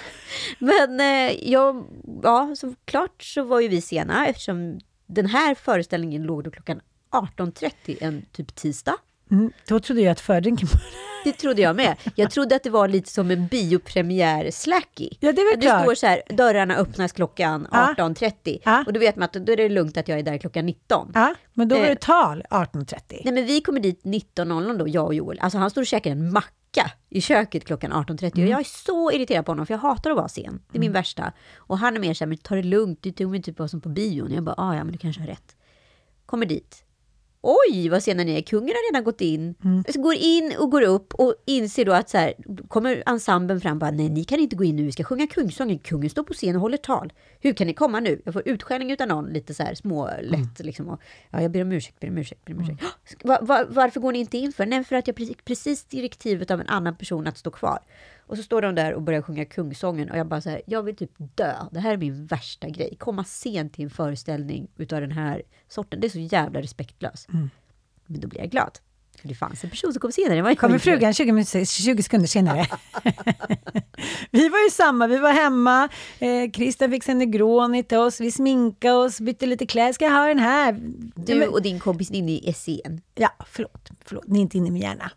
Men 0.59 1.01
eh, 1.01 1.51
jag, 1.51 1.85
ja, 2.23 2.55
såklart 2.57 3.23
så 3.23 3.43
var 3.43 3.61
ju 3.61 3.69
vi 3.69 3.81
sena 3.81 4.27
eftersom 4.27 4.81
den 5.07 5.27
här 5.27 5.55
föreställningen 5.55 6.23
låg 6.23 6.45
då 6.45 6.51
klockan 6.51 6.81
18.30 7.11 7.97
en 8.01 8.25
typ 8.33 8.55
tisdag. 8.55 8.97
Mm, 9.33 9.53
då 9.69 9.81
trodde 9.81 10.01
jag 10.03 10.13
att 10.13 10.21
fördrinken. 10.21 10.69
Det 11.25 11.33
trodde 11.33 11.63
jag 11.63 11.77
med. 11.77 11.97
Jag 12.15 12.31
trodde 12.31 12.57
att 12.57 12.63
det 12.63 12.71
var 12.71 12.89
lite 12.89 13.11
som 13.11 13.31
en 13.31 13.47
biopremiär-slacky. 13.49 15.09
Ja, 15.21 15.33
det 15.33 15.41
är 15.41 15.51
väl 15.53 15.61
det 15.61 15.67
klart. 15.67 15.83
står 15.83 15.95
så 15.95 16.07
här, 16.07 16.23
dörrarna 16.29 16.77
öppnas 16.77 17.13
klockan 17.13 17.69
Ja. 17.73 17.95
18.30. 17.99 18.61
Ja. 18.65 18.85
Och 18.87 18.93
då 18.93 19.01
vet 19.01 19.17
man 19.17 19.25
att 19.25 19.33
då 19.33 19.53
är 19.53 19.57
det 19.57 19.69
lugnt 19.69 19.97
att 19.97 20.09
jag 20.09 20.19
är 20.19 20.23
där 20.23 20.39
klockan 20.39 20.67
19. 20.67 21.11
Ja, 21.15 21.35
men 21.55 21.69
då 21.69 21.77
var 21.77 21.83
Eh. 21.85 21.89
det 21.89 22.01
tal 22.01 22.43
18.30. 22.51 23.21
Nej 23.25 23.35
men 23.35 23.47
vi 23.47 23.61
kommer 23.61 23.81
dit 23.81 24.03
19.00 24.05 24.79
då, 24.79 24.89
jag 24.89 25.07
och 25.07 25.15
Joel. 25.15 25.39
Alltså 25.41 25.59
han 25.59 25.71
står 25.71 25.83
och 25.83 25.87
käkar 25.87 26.11
en 26.11 26.33
macka 26.33 26.91
i 27.09 27.21
köket 27.21 27.65
klockan 27.65 27.93
18.30 27.93 28.33
Mm. 28.35 28.45
och 28.47 28.53
jag 28.53 28.61
är 28.61 28.65
så 28.65 29.13
irriterad 29.13 29.47
på 29.47 29.53
honom 29.53 29.67
för 29.67 29.75
jag 29.75 29.79
hatar 29.79 30.11
att 30.11 30.17
vara 30.17 30.29
sen. 30.29 30.63
Det 30.73 30.79
är 30.79 30.81
min 30.81 30.93
värsta. 30.93 31.33
Och 31.57 31.79
han 31.79 31.97
är 31.97 32.01
mer 32.01 32.15
såhär, 32.15 32.29
men 32.29 32.39
ta 32.39 32.55
det 32.55 32.63
lugnt, 32.63 33.03
du 33.03 33.13
tog 33.13 33.31
mig 33.31 33.43
typ 33.43 33.59
vad 33.59 33.71
som 33.71 33.81
på 33.81 33.89
bion. 33.89 34.33
Jag 34.33 34.43
bara, 34.45 34.55
ah, 34.59 34.75
ja 34.77 34.85
men 34.85 34.93
du 34.93 34.99
kanske 34.99 35.23
har 35.23 35.27
rätt. 35.29 35.57
Kommer 36.27 36.47
dit. 36.47 36.85
Oj, 37.43 37.89
vad 37.89 38.03
sena 38.03 38.25
ni 38.25 38.37
är. 38.37 38.43
Kungen 38.43 38.69
har 38.69 38.93
redan 38.93 39.05
gått 39.05 39.21
in. 39.21 39.55
Mm. 39.65 39.85
Så 39.89 40.01
går 40.01 40.15
in 40.15 40.53
och 40.59 40.71
går 40.71 40.83
upp 40.83 41.15
och 41.15 41.35
inser 41.45 41.85
då 41.85 41.93
att 41.93 42.09
så 42.09 42.19
här, 42.19 42.35
kommer 42.69 43.03
ensemblen 43.07 43.61
fram 43.61 43.73
och 43.73 43.79
bara, 43.79 43.91
nej 43.91 44.09
ni 44.09 44.25
kan 44.25 44.41
inte 44.41 44.57
gå 44.57 44.65
in 44.65 44.77
nu, 44.77 44.85
vi 44.85 44.93
ska 44.93 45.05
sjunga 45.05 45.27
kungsången. 45.27 45.79
Kungen 45.79 46.11
står 46.11 46.23
på 46.23 46.33
scen 46.33 46.57
och 46.57 46.63
håller 46.63 46.77
tal. 46.77 47.13
Hur 47.41 47.53
kan 47.53 47.67
ni 47.67 47.75
komma 47.75 48.01
nu? 48.01 48.23
Jag 48.25 48.35
får 48.35 48.43
utskällning 48.49 48.91
utan 48.91 49.09
någon, 49.09 49.33
lite 49.33 49.55
så 49.55 49.63
här 49.63 49.75
små 49.75 50.11
lätt 50.23 50.59
liksom. 50.59 50.89
Och, 50.89 51.01
ja, 51.31 51.43
jag 51.43 51.51
ber 51.51 51.63
om 51.63 51.73
ursäkt, 51.73 52.01
ber 52.01 52.09
om 52.09 52.19
ursäkt, 52.19 52.45
ber 52.45 52.55
om 52.55 52.61
ursäkt. 52.61 53.25
Va, 53.25 53.39
va, 53.43 53.65
varför 53.69 54.01
går 54.01 54.13
ni 54.13 54.19
inte 54.19 54.39
in 54.39 54.53
för? 54.53 54.67
Nej, 54.67 54.85
för 54.85 54.97
att 54.97 55.07
jag 55.07 55.17
precis, 55.17 55.37
precis 55.45 55.85
direktivet 55.85 56.51
av 56.51 56.61
en 56.61 56.69
annan 56.69 56.97
person 56.97 57.27
att 57.27 57.39
stå 57.39 57.51
kvar. 57.51 57.79
Och 58.33 58.39
så 58.39 58.45
står 58.45 58.63
de 58.63 58.75
där 58.75 58.95
och 58.95 59.03
börjar 59.03 59.23
sjunga 59.23 59.45
kungsången 59.45 60.11
och 60.11 60.19
jag 60.19 60.27
bara 60.27 60.41
så 60.41 60.51
här, 60.51 60.63
jag 60.67 60.83
vill 60.83 60.97
typ 60.97 61.11
dö. 61.19 61.55
Det 61.71 61.81
här 61.81 61.93
är 61.93 61.97
min 61.97 62.27
värsta 62.27 62.69
grej. 62.69 62.97
Komma 62.99 63.25
sent 63.25 63.75
till 63.75 63.85
en 63.85 63.91
föreställning 63.91 64.69
utav 64.77 65.01
den 65.01 65.11
här 65.13 65.43
sorten. 65.69 66.01
Det 66.01 66.07
är 66.07 66.09
så 66.09 66.19
jävla 66.19 66.61
respektlöst. 66.63 67.29
Men 68.07 68.21
då 68.21 68.29
blir 68.29 68.41
jag 68.41 68.51
glad. 68.51 68.79
För 69.21 69.29
det 69.29 69.35
fanns 69.35 69.65
en 69.65 69.71
person 69.71 69.93
som 69.93 70.01
kom 70.01 70.13
senare. 70.13 70.37
jag 70.37 70.59
Kommer 70.59 70.79
frugan 70.79 71.15
20, 71.15 71.33
minuter- 71.33 71.65
20 71.65 72.03
sekunder 72.03 72.27
senare. 72.29 72.67
vi 74.31 74.49
var 74.49 74.65
ju 74.65 74.71
samma, 74.71 75.07
vi 75.07 75.17
var 75.19 75.33
hemma. 75.33 75.89
Eh, 76.19 76.51
Christian 76.51 76.91
fixade 76.91 77.13
en 77.13 77.19
Negroni 77.19 77.83
till 77.83 77.99
oss, 77.99 78.21
vi 78.21 78.31
sminkade 78.31 78.95
oss, 78.95 79.21
bytte 79.21 79.47
lite 79.47 79.67
kläder. 79.67 79.93
Ska 79.93 80.05
jag 80.05 80.13
ha 80.13 80.27
den 80.29 80.39
här? 80.39 80.77
Du 81.17 81.47
och 81.47 81.63
din 81.63 81.81
kompis 81.81 82.11
inne 82.11 82.33
i 82.33 82.53
SCN. 82.53 83.01
Ja, 83.15 83.31
förlåt, 83.47 83.91
förlåt, 84.05 84.25
ni 84.27 84.39
är 84.39 84.43
inte 84.43 84.57
inne 84.59 84.69
i 84.69 84.71
min 84.71 84.83
hjärna. 84.83 85.11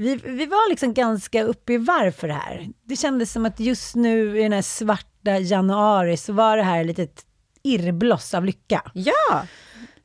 Vi, 0.00 0.14
vi 0.16 0.46
var 0.46 0.70
liksom 0.70 0.94
ganska 0.94 1.42
uppe 1.42 1.72
i 1.72 1.76
varv 1.76 2.10
för 2.12 2.28
det 2.28 2.34
här. 2.34 2.68
Det 2.84 2.96
kändes 2.96 3.32
som 3.32 3.46
att 3.46 3.60
just 3.60 3.94
nu 3.94 4.38
i 4.38 4.42
den 4.42 4.52
här 4.52 4.62
svarta 4.62 5.38
januari 5.38 6.16
så 6.16 6.32
var 6.32 6.56
det 6.56 6.62
här 6.62 6.80
ett 6.80 6.86
litet 6.86 7.24
irrbloss 7.62 8.34
av 8.34 8.44
lycka. 8.44 8.82
Ja! 8.94 9.46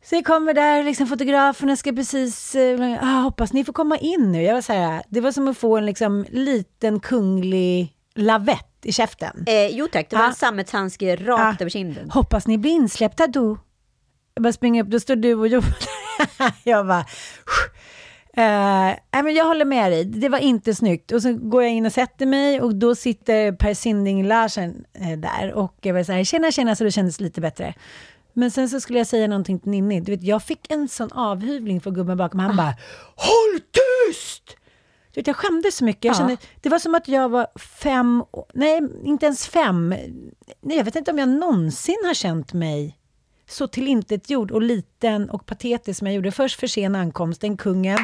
Så 0.06 0.16
jag 0.16 0.26
kommer 0.26 0.54
där, 0.54 0.84
liksom 0.84 1.08
fotograferna 1.08 1.76
ska 1.76 1.92
precis, 1.94 2.56
eh, 2.56 2.98
ah, 3.02 3.22
hoppas 3.22 3.54
ni 3.54 3.64
får 3.66 3.74
komma 3.74 3.98
in 3.98 4.32
nu. 4.32 4.42
Jag 4.44 4.54
var 4.54 4.62
så 4.62 4.74
här, 4.74 5.04
det 5.10 5.22
var 5.22 5.32
som 5.32 5.48
att 5.48 5.58
få 5.58 5.78
en 5.78 5.86
liksom 5.86 6.26
liten 6.30 7.00
kunglig 7.00 7.94
lavett 8.16 8.80
i 8.84 8.92
käften. 8.92 9.44
Eh, 9.48 9.68
jo 9.68 9.88
tack, 9.92 10.10
det 10.10 10.16
var 10.16 10.24
Ah. 10.24 10.28
en 10.28 10.36
sammetshandske 10.36 11.16
rakt 11.16 11.62
Ah. 11.62 11.64
över 11.64 11.70
kinden. 11.70 12.10
Hoppas 12.12 12.48
ni 12.48 12.58
blir 12.58 12.72
insläppta 12.72 13.28
då. 13.28 13.58
Jag 14.34 14.44
bara 14.44 14.54
springer 14.54 14.84
upp, 14.84 14.90
då 14.90 15.00
står 15.00 15.16
du 15.16 15.34
och 15.36 15.48
Joel 15.48 15.64
Jag 16.64 16.88
bara... 16.88 17.06
Uh, 18.38 19.24
men 19.24 19.34
jag 19.36 19.46
håller 19.46 19.66
med 19.66 19.92
dig, 19.92 20.06
det 20.06 20.30
var 20.30 20.38
inte 20.40 20.76
snyggt. 20.76 21.12
Och 21.12 21.22
så 21.22 21.34
går 21.34 21.64
jag 21.64 21.72
in 21.72 21.86
och 21.86 21.92
sätter 21.92 22.26
mig 22.26 22.62
och 22.62 22.76
då 22.76 22.96
sitter 22.96 23.52
Per 23.52 23.74
Sinding 23.74 24.28
Larsen 24.28 24.86
eh, 24.94 25.18
där 25.20 25.54
och 25.54 25.76
jag 25.82 25.94
var 25.94 26.04
så 26.04 26.12
här, 26.12 26.24
tjena 26.24 26.52
tjena, 26.52 26.76
så 26.76 26.84
det 26.84 26.92
kändes 26.92 27.20
lite 27.20 27.42
bättre. 27.42 27.74
Men 28.34 28.52
sen 28.52 28.70
så 28.70 28.80
skulle 28.80 28.98
jag 29.00 29.08
säga 29.08 29.28
någonting 29.28 29.60
till 29.60 29.72
Ninni, 29.72 30.00
du 30.02 30.12
vet, 30.12 30.24
jag 30.24 30.44
fick 30.44 30.72
en 30.72 30.88
sån 30.88 31.12
avhyvling 31.12 31.82
från 31.82 31.94
gubben 31.94 32.18
bakom, 32.18 32.40
han 32.40 32.58
bara 32.58 32.74
Håll 33.16 33.60
tyst! 33.72 34.58
Du 35.14 35.20
vet, 35.20 35.28
jag 35.28 35.36
skämdes 35.36 35.76
så 35.76 35.86
mycket. 35.86 36.06
Jag 36.06 36.14
Ja. 36.14 36.18
kände, 36.18 36.38
det 36.62 36.70
var 36.70 36.80
som 36.80 36.96
att 36.96 37.08
jag 37.08 37.30
var 37.30 37.48
fem, 37.60 38.24
nej 38.54 38.82
inte 39.04 39.26
ens 39.26 39.48
fem. 39.48 39.90
Nej, 40.62 40.78
jag 40.78 40.84
vet 40.84 40.96
inte 40.96 41.12
om 41.12 41.20
jag 41.20 41.30
någonsin 41.30 41.98
har 42.06 42.14
känt 42.14 42.54
mig 42.54 42.98
så 43.50 43.68
tillintetgjord 43.68 44.52
och 44.52 44.62
liten 44.62 45.30
och 45.30 45.46
patetisk 45.46 46.00
som 46.00 46.08
jag 46.08 46.16
gjorde. 46.16 46.32
Först 46.32 46.60
för 46.60 46.68
sen 46.68 46.96
ankomsten, 46.96 47.58
kungen. 47.58 47.98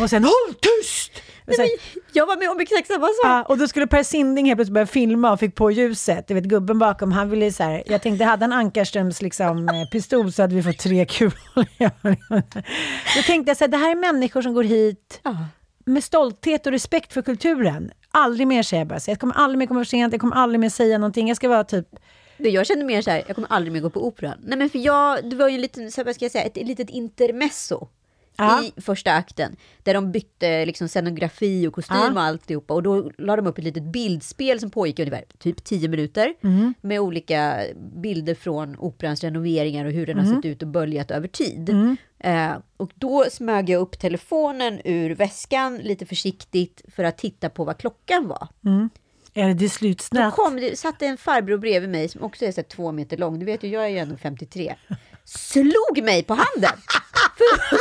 Och 0.00 0.10
sen 0.10 0.24
håll 0.24 0.54
tyst! 0.60 1.12
Och, 1.46 1.54
sen, 1.54 1.66
Jag 2.12 2.26
var 2.26 2.36
med 2.36 2.50
om 2.50 2.60
exakt 2.60 2.86
samma 2.88 3.06
sak. 3.06 3.14
ja, 3.24 3.42
och 3.48 3.58
då 3.58 3.68
skulle 3.68 3.86
Per 3.86 4.02
Sinding 4.02 4.46
helt 4.46 4.56
plötsligt 4.58 4.74
börja 4.74 4.86
filma 4.86 5.32
och 5.32 5.40
fick 5.40 5.54
på 5.54 5.70
ljuset. 5.70 6.28
Du 6.28 6.34
vet 6.34 6.44
gubben 6.44 6.78
bakom, 6.78 7.12
han 7.12 7.30
ville 7.30 7.52
så 7.52 7.62
här, 7.62 7.82
jag 7.86 8.02
tänkte 8.02 8.24
hade 8.24 8.44
han 8.44 8.52
Ankarströms 8.52 9.22
liksom, 9.22 9.68
eh, 9.68 9.88
pistol 9.92 10.32
så 10.32 10.42
hade 10.42 10.54
vi 10.54 10.62
fått 10.62 10.78
tre 10.78 11.04
kulor. 11.06 11.32
Då 13.16 13.22
tänkte 13.26 13.50
jag 13.50 13.56
så 13.56 13.64
här, 13.64 13.68
det 13.68 13.76
här 13.76 13.90
är 13.90 13.94
människor 13.96 14.42
som 14.42 14.54
går 14.54 14.64
hit 14.64 15.20
Ja. 15.22 15.36
med 15.84 16.04
stolthet 16.04 16.66
och 16.66 16.72
respekt 16.72 17.12
för 17.12 17.22
kulturen. 17.22 17.90
Aldrig 18.10 18.46
mer 18.46 18.62
säger 18.62 18.80
jag 18.80 18.88
bara, 18.88 19.00
så 19.00 19.10
jag 19.10 19.18
kommer 19.20 19.34
aldrig 19.34 19.58
mer 19.58 19.66
komma 19.66 19.80
för 19.80 19.84
sent, 19.84 20.12
jag 20.12 20.20
kommer 20.20 20.36
aldrig 20.36 20.60
mer 20.60 20.68
säga 20.68 20.98
någonting. 20.98 21.28
Jag 21.28 21.36
ska 21.36 21.48
vara 21.48 21.64
typ, 21.64 21.86
Jag 22.36 22.66
kände 22.66 22.84
mer 22.84 23.02
så 23.02 23.10
här, 23.10 23.22
jag 23.26 23.34
kommer 23.34 23.52
aldrig 23.52 23.72
mer 23.72 23.80
gå 23.80 23.90
på 23.90 24.06
operan. 24.06 24.38
Nej 24.42 24.58
men 24.58 24.70
för 24.70 24.78
jag, 24.78 25.30
det 25.30 25.36
var 25.36 25.48
ju 25.48 25.54
en 25.54 25.60
liten, 25.60 25.92
så 25.92 26.04
vad 26.04 26.14
ska 26.14 26.24
jag 26.24 26.32
säga, 26.32 26.44
ett 26.44 26.56
litet 26.56 26.90
intermezzo. 26.90 27.88
Ja. 28.36 28.62
I 28.76 28.80
första 28.80 29.12
akten, 29.12 29.56
där 29.82 29.94
de 29.94 30.12
bytte 30.12 30.66
liksom 30.66 30.88
scenografi 30.88 31.66
och 31.66 31.72
kostym 31.74 31.96
Ja. 32.00 32.12
och 32.12 32.20
alltihopa. 32.22 32.74
Och 32.74 32.82
då 32.82 33.10
la 33.18 33.36
de 33.36 33.46
upp 33.46 33.58
ett 33.58 33.64
litet 33.64 33.82
bildspel 33.82 34.60
som 34.60 34.70
pågick 34.70 34.98
i 34.98 35.02
ungefär 35.02 35.24
typ 35.38 35.64
10 35.64 35.88
minuter. 35.88 36.34
Mm. 36.42 36.74
Med 36.80 37.00
olika 37.00 37.62
bilder 37.94 38.34
från 38.34 38.76
operans 38.78 39.24
renoveringar 39.24 39.84
och 39.84 39.92
hur 39.92 40.06
den 40.06 40.18
har 40.18 40.24
Mm. 40.24 40.36
sett 40.36 40.44
ut 40.44 40.62
och 40.62 40.68
böljat 40.68 41.10
över 41.10 41.28
tid. 41.28 41.70
Eh, 42.18 42.52
och 42.76 42.90
då 42.94 43.24
smög 43.30 43.70
jag 43.70 43.80
upp 43.80 43.98
telefonen 43.98 44.80
ur 44.84 45.14
väskan 45.14 45.76
lite 45.78 46.06
försiktigt 46.06 46.82
för 46.94 47.04
att 47.04 47.18
titta 47.18 47.48
på 47.50 47.64
vad 47.64 47.78
klockan 47.78 48.28
var. 48.28 48.48
är 49.34 49.48
det 49.48 49.54
Då 49.54 49.68
slutsnatt? 49.68 50.34
kom 50.34 50.56
det, 50.56 50.78
satt 50.78 51.02
en 51.02 51.16
farbror 51.16 51.58
bredvid 51.58 51.90
mig 51.90 52.08
som 52.08 52.22
också 52.22 52.44
är 52.44 52.52
så 52.52 52.62
två 52.62 52.92
meter 52.92 53.16
lång. 53.16 53.38
Du 53.38 53.46
vet 53.46 53.62
ju, 53.62 53.68
jag 53.68 53.84
är 53.84 53.88
ju 53.88 53.98
ändå 53.98 54.16
53. 54.16 54.74
Slog 55.24 56.02
mig 56.04 56.22
på 56.22 56.34
handen. 56.34 56.78
För. 57.36 57.72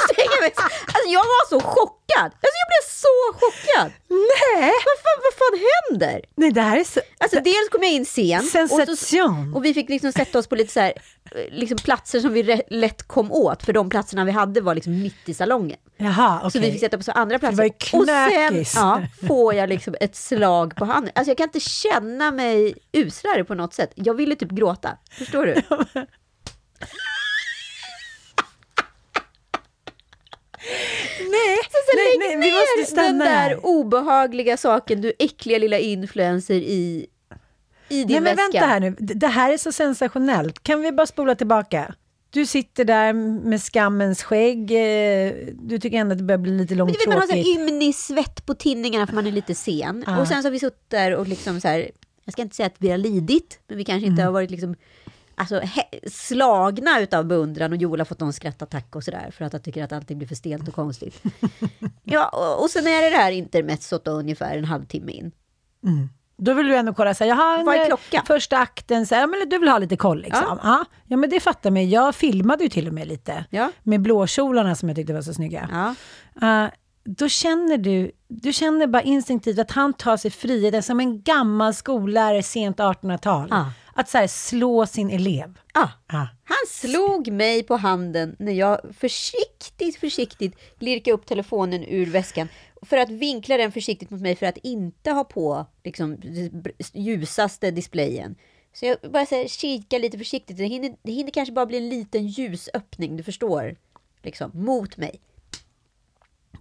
Alltså 0.93 1.09
jag 1.09 1.19
var 1.19 1.49
så 1.49 1.59
chockad. 1.59 2.25
Alltså 2.25 2.57
jag 2.61 2.67
blev 2.71 2.83
så 2.87 3.33
chockad. 3.33 3.91
Nej! 4.09 4.71
Vad 4.87 4.97
fan, 5.03 5.19
vad 5.23 5.33
fan 5.33 5.59
händer? 5.89 6.21
Nej, 6.35 6.51
det 6.51 6.61
här 6.61 6.77
är 6.77 6.83
så... 6.83 6.99
Alltså 7.17 7.39
dels 7.39 7.69
kom 7.71 7.83
jag 7.83 7.91
in 7.91 8.05
sen. 8.05 8.43
Sensation. 8.43 8.89
Och, 8.89 8.97
så, 8.97 9.57
och 9.57 9.65
vi 9.65 9.73
fick 9.73 9.89
liksom 9.89 10.11
sätta 10.11 10.39
oss 10.39 10.47
på 10.47 10.55
lite 10.55 10.73
så 10.73 10.79
här, 10.79 10.93
eh, 11.31 11.41
liksom 11.51 11.77
platser 11.77 12.19
som 12.19 12.33
vi 12.33 12.61
lätt 12.69 13.07
kom 13.07 13.31
åt. 13.31 13.63
För 13.63 13.73
de 13.73 13.89
platserna 13.89 14.23
vi 14.25 14.31
hade 14.31 14.61
var 14.61 14.75
liksom 14.75 15.01
mitt 15.01 15.29
i 15.29 15.33
salongen. 15.33 15.77
Jaha, 15.97 16.37
okej. 16.39 16.51
Så 16.51 16.59
vi 16.59 16.71
fick 16.71 16.79
sätta 16.79 16.97
på 16.97 17.03
så 17.03 17.11
andra 17.11 17.37
det 17.37 17.45
var 17.45 17.69
platser. 17.69 18.51
ju 18.51 18.59
och 18.59 18.67
sen 18.67 18.81
ja, 18.81 19.01
får 19.27 19.53
jag 19.53 19.69
liksom 19.69 19.95
ett 19.99 20.15
slag 20.15 20.75
på 20.75 20.85
handen. 20.85 21.11
Alltså 21.15 21.29
jag 21.29 21.37
kan 21.37 21.47
inte 21.47 21.59
känna 21.59 22.31
mig 22.31 22.73
uslare 22.93 23.43
på 23.43 23.55
något 23.55 23.73
sätt. 23.73 23.91
Jag 23.95 24.13
ville 24.13 24.35
typ 24.35 24.49
gråta. 24.49 24.97
Förstår 25.11 25.45
du? 25.45 25.61
Nej, 31.19 31.57
Så 31.71 31.95
nej, 31.95 32.17
lägg 32.29 32.39
nej, 32.39 32.49
vi 32.51 32.55
måste 32.57 32.91
stanna 32.91 33.07
den 33.07 33.19
där 33.19 33.25
här. 33.49 33.65
obehagliga 33.65 34.57
saken, 34.57 35.01
du 35.01 35.13
äckliga 35.19 35.57
lilla 35.57 35.77
influencer 35.77 36.53
i, 36.55 37.05
i 37.89 38.03
din 38.03 38.07
Nej, 38.07 38.21
men 38.21 38.23
väska. 38.23 38.41
vänta 38.51 38.65
här 38.65 38.79
nu. 38.79 38.95
Det 38.99 39.27
här 39.27 39.53
är 39.53 39.57
så 39.57 39.71
sensationellt. 39.71 40.63
Kan 40.63 40.81
vi 40.81 40.91
bara 40.91 41.07
spola 41.07 41.35
tillbaka? 41.35 41.93
Du 42.29 42.45
sitter 42.45 42.85
där 42.85 43.13
med 43.49 43.61
skammens 43.61 44.23
skägg. 44.23 44.71
eh, 44.71 45.33
Du 45.53 45.79
tycker 45.79 45.97
ändå 45.97 46.11
att 46.13 46.17
det 46.17 46.23
börjar 46.23 46.37
bli 46.39 46.51
lite 46.57 46.75
Men 46.75 46.87
du 46.87 46.93
vet, 46.93 47.07
man 47.07 47.17
har 47.17 47.27
så 47.27 47.35
långtråkigt. 47.35 47.59
ymnig 47.69 47.95
svett 47.95 48.45
på 48.45 48.53
tinningarna 48.53 49.07
för 49.07 49.15
man 49.15 49.27
är 49.27 49.31
lite 49.31 49.55
sen. 49.55 50.03
Ja. 50.07 50.21
Och 50.21 50.27
sen 50.27 50.41
så 50.41 50.47
har 50.47 50.51
vi 50.51 50.59
suttit 50.59 50.89
där 50.89 51.15
och 51.15 51.27
liksom 51.27 51.61
så 51.61 51.67
här, 51.67 51.91
jag 52.25 52.33
ska 52.33 52.41
inte 52.41 52.55
säga 52.55 52.67
att 52.67 52.75
vi 52.77 52.89
har 52.89 52.97
lidit, 52.97 53.59
men 53.67 53.77
vi 53.77 53.83
kanske 53.85 54.07
inte 54.07 54.21
Mm. 54.21 54.25
har 54.25 54.33
varit 54.33 54.51
liksom 54.51 54.75
Alltså 55.41 55.61
slagna 56.07 56.99
utav 56.99 57.25
beundran 57.25 57.71
och 57.71 57.77
Joel 57.77 57.99
har 57.99 58.05
fått 58.05 58.19
någon 58.19 58.33
skrattattack 58.33 58.95
och 58.95 59.03
sådär 59.03 59.31
för 59.31 59.45
att 59.45 59.53
han 59.53 59.61
tycker 59.61 59.83
att 59.83 59.91
allting 59.91 60.17
blir 60.17 60.27
för 60.27 60.35
stelt 60.35 60.67
och 60.67 60.73
konstigt. 60.73 61.23
ja, 62.03 62.29
och, 62.29 62.63
och 62.63 62.69
sen 62.69 62.87
är 62.87 63.01
det 63.01 63.09
det 63.09 63.15
här 63.15 63.31
intermezzot 63.31 64.05
då, 64.05 64.11
ungefär 64.11 64.57
en 64.57 64.65
halvtimme 64.65 65.11
in. 65.11 65.31
Då 66.37 66.53
vill 66.53 66.67
du 66.67 66.75
ändå 66.75 66.93
kolla 66.93 67.13
så 67.13 67.23
här, 67.23 67.29
jaha, 67.29 67.63
Vad 67.63 67.75
är 67.75 67.85
klockan? 67.85 68.25
första 68.25 68.57
akten, 68.57 69.05
så 69.05 69.15
här, 69.15 69.21
ja, 69.21 69.27
men 69.27 69.49
du 69.49 69.57
vill 69.57 69.69
ha 69.69 69.77
lite 69.77 69.97
koll 69.97 70.21
liksom. 70.21 70.43
Ja. 70.47 70.59
Ja. 70.63 70.85
Ja, 71.07 71.17
men 71.17 71.29
det 71.29 71.39
fattar 71.39 71.71
mig. 71.71 71.89
Jag 71.89 72.15
filmade 72.15 72.63
ju 72.63 72.69
till 72.69 72.87
och 72.87 72.93
med 72.93 73.07
lite. 73.07 73.45
Ja. 73.49 73.71
Med 73.83 74.01
blåkjolarna 74.01 74.75
som 74.75 74.89
jag 74.89 74.95
tyckte 74.95 75.13
var 75.13 75.21
så 75.21 75.33
snygga. 75.33 75.69
Ja. 75.71 75.95
Eh, 76.47 76.69
då 77.03 77.27
känner 77.29 77.77
du, 77.77 78.11
du 78.27 78.53
känner 78.53 78.87
bara 78.87 79.01
instinktivt 79.01 79.59
att 79.59 79.71
han 79.71 79.93
tar 79.93 80.17
sig 80.17 80.31
friheten 80.31 80.83
som 80.83 80.99
en 80.99 81.21
gammal 81.21 81.73
skollärare 81.73 82.43
sent 82.43 82.77
1800-tal. 82.77 83.47
Ah. 83.51 83.65
Att 83.93 84.09
så 84.09 84.17
här, 84.17 84.27
slå 84.27 84.85
sin 84.85 85.09
elev. 85.09 85.59
Ah. 85.73 85.89
Ah. 86.07 86.27
Han 86.43 86.67
slog 86.67 87.31
mig 87.31 87.63
på 87.63 87.75
handen 87.75 88.35
när 88.39 88.51
jag 88.51 88.81
försiktigt, 88.97 89.95
försiktigt 89.95 90.55
lirkade 90.79 91.13
upp 91.13 91.25
telefonen 91.25 91.83
ur 91.83 92.05
väskan 92.05 92.47
för 92.81 92.97
att 92.97 93.09
vinkla 93.09 93.57
den 93.57 93.71
försiktigt 93.71 94.09
mot 94.09 94.21
mig 94.21 94.35
för 94.35 94.45
att 94.45 94.57
inte 94.57 95.11
ha 95.11 95.23
på 95.23 95.65
liksom, 95.83 96.17
ljusaste 96.93 97.71
displayen. 97.71 98.35
Så 98.73 98.85
jag 98.85 98.97
bara 99.11 99.25
så 99.25 99.35
här, 99.35 99.47
kikar 99.47 99.99
lite 99.99 100.17
försiktigt. 100.17 100.57
Det 100.57 100.65
hinner, 100.65 100.95
det 101.03 101.11
hinner 101.11 101.31
kanske 101.31 101.53
bara 101.53 101.65
bli 101.65 101.77
en 101.77 101.89
liten 101.89 102.27
ljusöppning, 102.27 103.17
du 103.17 103.23
förstår. 103.23 103.77
Liksom, 104.23 104.51
mot 104.53 104.97
mig. 104.97 105.21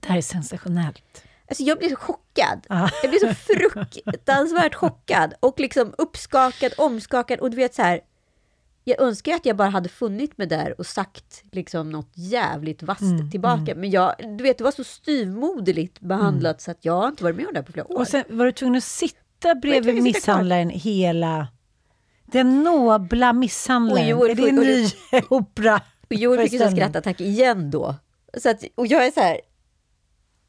Det 0.01 0.09
här 0.09 0.17
är 0.17 0.23
sensationellt. 0.23 1.25
Alltså 1.51 1.63
jag 1.63 1.79
blir 1.79 1.89
så 1.89 1.97
chockad. 1.97 2.67
Ja. 2.69 2.91
Jag 3.03 3.11
blir 3.11 3.21
så 3.21 3.35
fruktansvärt 3.35 4.75
chockad 4.75 5.35
och 5.41 5.61
liksom 5.61 5.95
uppskakad, 5.99 6.73
omskakad 6.77 7.39
och 7.41 7.51
du 7.51 7.57
vet 7.57 7.75
så 7.75 7.83
här. 7.83 8.01
Jag 8.85 9.01
önskar 9.01 9.35
att 9.35 9.47
jag 9.47 9.57
bara 9.57 9.69
hade 9.69 9.89
funnit 9.89 10.39
mig 10.39 10.47
där 10.47 10.75
och 10.81 10.87
sagt 10.87 11.43
liksom 11.53 11.91
något 11.91 12.13
jävligt 12.15 12.83
vasst 12.83 13.03
Mm, 13.03 13.31
tillbaka. 13.31 13.75
Men 13.75 13.91
jag, 13.91 14.15
du 14.39 14.45
vet, 14.45 14.59
det 14.59 14.65
var 14.65 14.71
så 14.71 14.85
styvmoderligt 14.85 16.01
behandlat 16.01 16.61
så 16.61 16.71
att 16.71 16.85
jag 16.85 16.93
har 16.93 17.09
inte 17.09 17.25
varit 17.25 17.37
med 17.37 17.47
om 17.47 17.53
det 17.53 17.59
här 17.59 17.67
på 17.67 17.73
flera 17.73 17.93
år. 17.93 17.99
Och 17.99 18.09
sen 18.09 18.25
var 18.29 18.45
du 18.47 18.53
tvungen 18.53 18.77
att 18.77 18.85
sitta 18.85 19.55
bredvid 19.55 20.03
misshandlaren 20.03 20.71
hela... 20.71 21.49
Den 22.27 22.63
nobla 22.63 23.33
misshandlaren. 23.33 24.03
Och 24.05 24.11
Joel 24.11 24.31
är 24.31 24.35
det 24.35 24.49
en 24.49 24.57
ny 24.57 24.89
opera? 25.29 25.81
Och 26.09 26.15
Joel 26.15 26.49
fick 26.49 26.61
en 26.61 26.71
skrattattack 26.71 27.21
igen 27.21 27.71
då. 27.71 27.95
Så 28.39 28.51
att, 28.51 28.65
och 28.75 28.87
jag 28.87 29.07
är 29.07 29.11
så 29.11 29.21
här, 29.21 29.41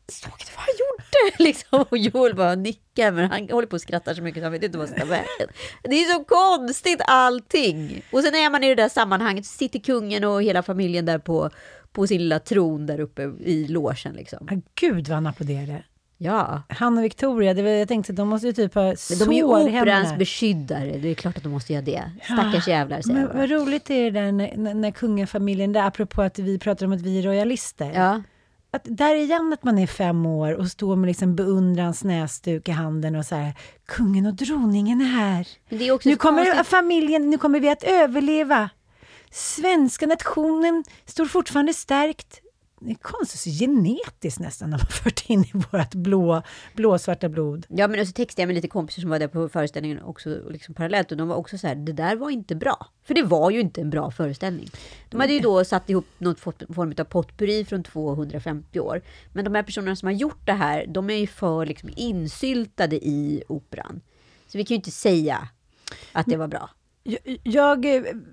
såg 0.07 0.31
du 0.39 0.45
vad 0.55 0.65
han 0.65 0.73
gjorde? 0.79 1.43
Liksom. 1.43 1.85
Och 1.89 1.97
Joel 1.97 2.35
bara 2.35 2.55
nickar, 2.55 3.11
men 3.11 3.31
han 3.31 3.49
håller 3.49 3.67
på 3.67 3.73
och 3.75 3.81
skrattar 3.81 4.13
så 4.13 4.21
mycket 4.21 4.41
så 4.41 4.45
han 4.45 4.51
vet 4.51 4.63
inte 4.63 4.77
vad 4.77 4.89
som 4.89 4.97
tar 4.97 5.05
vägen. 5.05 5.47
Det 5.83 5.95
är 5.95 6.13
så 6.13 6.23
konstigt 6.23 7.01
allting. 7.07 8.01
Och 8.11 8.21
sen 8.23 8.35
är 8.35 8.49
man 8.49 8.63
i 8.63 8.67
det 8.67 8.75
där 8.75 8.89
sammanhanget, 8.89 9.45
sitter 9.45 9.79
kungen 9.79 10.23
och 10.23 10.43
hela 10.43 10.63
familjen 10.63 11.05
där 11.05 11.19
på, 11.19 11.49
på 11.91 12.07
sin 12.07 12.21
lilla 12.21 12.39
tron 12.39 12.85
där 12.85 12.99
uppe 12.99 13.21
i 13.39 13.67
logen 13.67 14.13
liksom. 14.13 14.47
Ah, 14.51 14.55
Gud 14.75 15.07
vad 15.07 15.15
han 15.15 15.27
applåderade. 15.27 15.83
Ja, 16.23 16.63
Han 16.69 16.97
och 16.97 17.03
Victoria, 17.03 17.53
det 17.53 17.61
var, 17.61 17.69
jag 17.69 17.87
tänkte 17.87 18.13
de 18.13 18.27
måste 18.27 18.47
ju 18.47 18.53
typ 18.53 18.73
ha 18.73 18.83
men 18.83 19.19
de 19.19 19.29
är 19.29 19.33
ju 19.33 19.43
operans 19.43 20.17
beskyddare. 20.17 20.97
Det 20.97 21.09
är 21.09 21.13
klart 21.13 21.37
att 21.37 21.43
de 21.43 21.49
måste 21.51 21.73
göra 21.73 21.85
det. 21.85 22.11
Stackars 22.23 22.67
jävlar, 22.67 23.01
säger 23.01 23.13
Men 23.13 23.21
jag 23.21 23.31
bara. 23.31 23.37
vad 23.39 23.49
roligt 23.49 23.89
är 23.89 24.03
det 24.03 24.11
där 24.21 24.31
när, 24.31 24.57
när, 24.57 24.73
när 24.73 24.91
kungafamiljen, 24.91 25.73
där, 25.73 25.81
apropå 25.87 26.21
att 26.21 26.39
vi 26.39 26.59
pratar 26.59 26.85
om 26.85 26.91
att 26.91 27.01
vi 27.01 27.19
är 27.19 27.23
royalister. 27.23 27.91
Ja. 27.95 28.21
Att 28.73 28.81
där 28.83 29.15
igen 29.15 29.53
att 29.53 29.63
man 29.63 29.77
är 29.77 29.87
fem 29.87 30.25
år 30.25 30.51
och 30.53 30.67
står 30.67 30.95
med 30.95 31.07
liksom 31.07 31.35
beundrans 31.35 32.03
näsduk 32.03 32.69
i 32.69 32.71
handen 32.71 33.15
och 33.15 33.25
så 33.25 33.35
här, 33.35 33.53
kungen 33.85 34.25
och 34.25 34.33
droningen 34.33 35.01
är 35.01 35.05
här. 35.05 35.47
Är 35.69 36.07
Nu 36.07 36.15
kommer 36.15 36.45
konstigt. 36.45 36.67
familjen, 36.67 37.29
nu 37.29 37.37
kommer 37.37 37.59
vi 37.59 37.69
att 37.69 37.83
överleva. 37.83 38.69
Svenska 39.31 40.07
nationen 40.07 40.83
står 41.05 41.25
fortfarande 41.25 41.73
stärkt. 41.73 42.41
Det 42.83 42.91
är 42.91 42.95
konstigt, 42.95 43.39
så 43.39 43.49
genetiskt 43.49 44.39
nästan, 44.39 44.69
när 44.69 44.77
man 44.77 44.87
fört 44.87 45.29
in 45.29 45.41
i 45.41 45.51
vårt 45.71 45.93
blå, 45.93 46.41
blåsvarta 46.73 47.29
blod. 47.29 47.65
Ja, 47.69 47.87
men 47.87 48.07
så 48.07 48.13
textade 48.13 48.41
jag 48.41 48.47
med 48.47 48.55
lite 48.55 48.67
kompisar 48.67 49.01
som 49.01 49.09
var 49.09 49.19
där 49.19 49.27
på 49.27 49.49
föreställningen 49.49 50.01
också 50.01 50.41
liksom 50.49 50.75
parallellt 50.75 51.11
och 51.11 51.17
de 51.17 51.27
var 51.27 51.35
också 51.35 51.57
så 51.57 51.67
här, 51.67 51.75
det 51.75 51.93
där 51.93 52.15
var 52.15 52.29
inte 52.29 52.55
bra. 52.55 52.87
För 53.03 53.13
det 53.13 53.23
var 53.23 53.51
ju 53.51 53.59
inte 53.59 53.81
en 53.81 53.89
bra 53.89 54.11
föreställning. 54.11 54.69
De 55.09 55.19
hade 55.19 55.33
ju 55.33 55.39
då 55.39 55.65
satt 55.65 55.89
ihop 55.89 56.05
någon 56.17 56.35
form 56.35 56.93
av 56.97 57.03
potpurri 57.03 57.65
från 57.65 57.83
250 57.83 58.79
år. 58.79 59.01
Men 59.33 59.45
de 59.45 59.55
här 59.55 59.63
personerna 59.63 59.95
som 59.95 60.07
har 60.07 60.13
gjort 60.13 60.45
det 60.45 60.53
här, 60.53 60.85
de 60.87 61.09
är 61.09 61.15
ju 61.15 61.27
för 61.27 61.65
liksom 61.65 61.89
insyltade 61.95 62.95
i 62.95 63.43
operan. 63.47 64.01
Så 64.47 64.57
vi 64.57 64.65
kan 64.65 64.75
ju 64.75 64.77
inte 64.77 64.91
säga 64.91 65.47
att 66.11 66.25
det 66.25 66.37
var 66.37 66.47
bra. 66.47 66.69
Jag, 67.03 67.85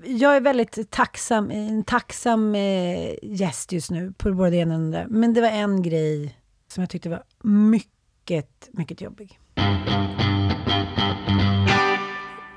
jag, 0.05 0.37
är 0.37 0.41
väldigt 0.41 0.91
tacksam, 0.91 1.51
en 1.51 1.85
tacksam 1.85 2.55
eh, 2.55 3.14
gäst 3.23 3.73
just 3.73 3.91
nu 3.91 4.12
på 4.12 4.33
både 4.33 4.51
det 4.51 4.57
ena 4.57 4.75
och 4.77 4.91
det. 4.93 5.07
Men 5.11 5.35
det 5.35 5.41
var 5.41 5.49
en 5.49 5.83
grej 5.83 6.39
som 6.69 6.81
jag 6.83 6.91
tyckte 6.91 7.09
var 7.09 7.23
mycket, 7.43 8.69
mycket 8.73 9.01
jobbig. 9.01 9.39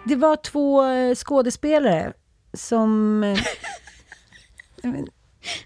Det 0.06 0.16
var 0.16 0.36
två 0.36 0.86
eh, 0.86 1.16
skådespelare 1.16 2.14
som... 2.54 3.24
eh, 3.24 3.40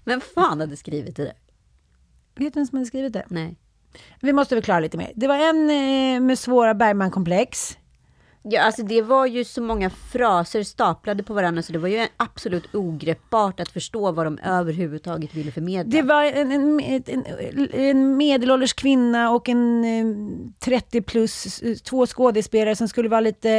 Men 0.04 0.22
fan 0.22 0.60
hade 0.60 0.78
skrivit 0.78 1.16
det? 1.16 1.34
Vet 2.36 2.54
du 2.54 2.60
vem 2.60 2.68
som 2.68 2.78
hade 2.78 2.86
skrivit 2.88 3.14
det? 3.14 3.26
Nej. 3.28 3.58
Vi 4.22 4.34
måste 4.34 4.56
förklara 4.56 4.80
lite 4.80 4.98
mer. 4.98 5.12
Det 5.16 5.28
var 5.28 5.36
en 5.36 5.66
med 6.26 6.39
svåra 6.39 6.74
Bergman-komplex. 6.74 7.78
Ja, 8.50 8.62
alltså 8.62 8.84
det 8.84 9.02
var 9.02 9.26
ju 9.26 9.43
så 9.43 9.62
många 9.62 9.89
fraser 9.89 10.64
staplade 10.64 11.24
på 11.24 11.34
varandra 11.34 11.62
så 11.62 11.74
det 11.74 11.80
var 11.80 11.88
ju 11.88 12.08
absolut 12.18 12.76
ogreppbart 12.76 13.60
att 13.60 13.70
förstå 13.70 14.12
vad 14.12 14.26
de 14.26 14.39
överhuvudtaget 14.39 15.34
ville 15.34 15.52
förmedla. 15.52 15.91
Det 15.91 16.02
var 16.02 16.24
en, 16.24 16.52
en, 16.52 16.80
en, 17.06 17.68
en 17.74 18.18
medelålders 18.18 18.74
kvinna 18.74 19.32
och 19.32 19.50
en 19.50 19.86
eh, 19.86 20.06
30 20.60 21.02
plus, 21.02 21.62
eh, 21.62 21.76
två 21.76 22.06
skådespelare 22.06 22.76
som 22.76 22.88
skulle 22.88 23.10
vara 23.10 23.22
lite... 23.22 23.50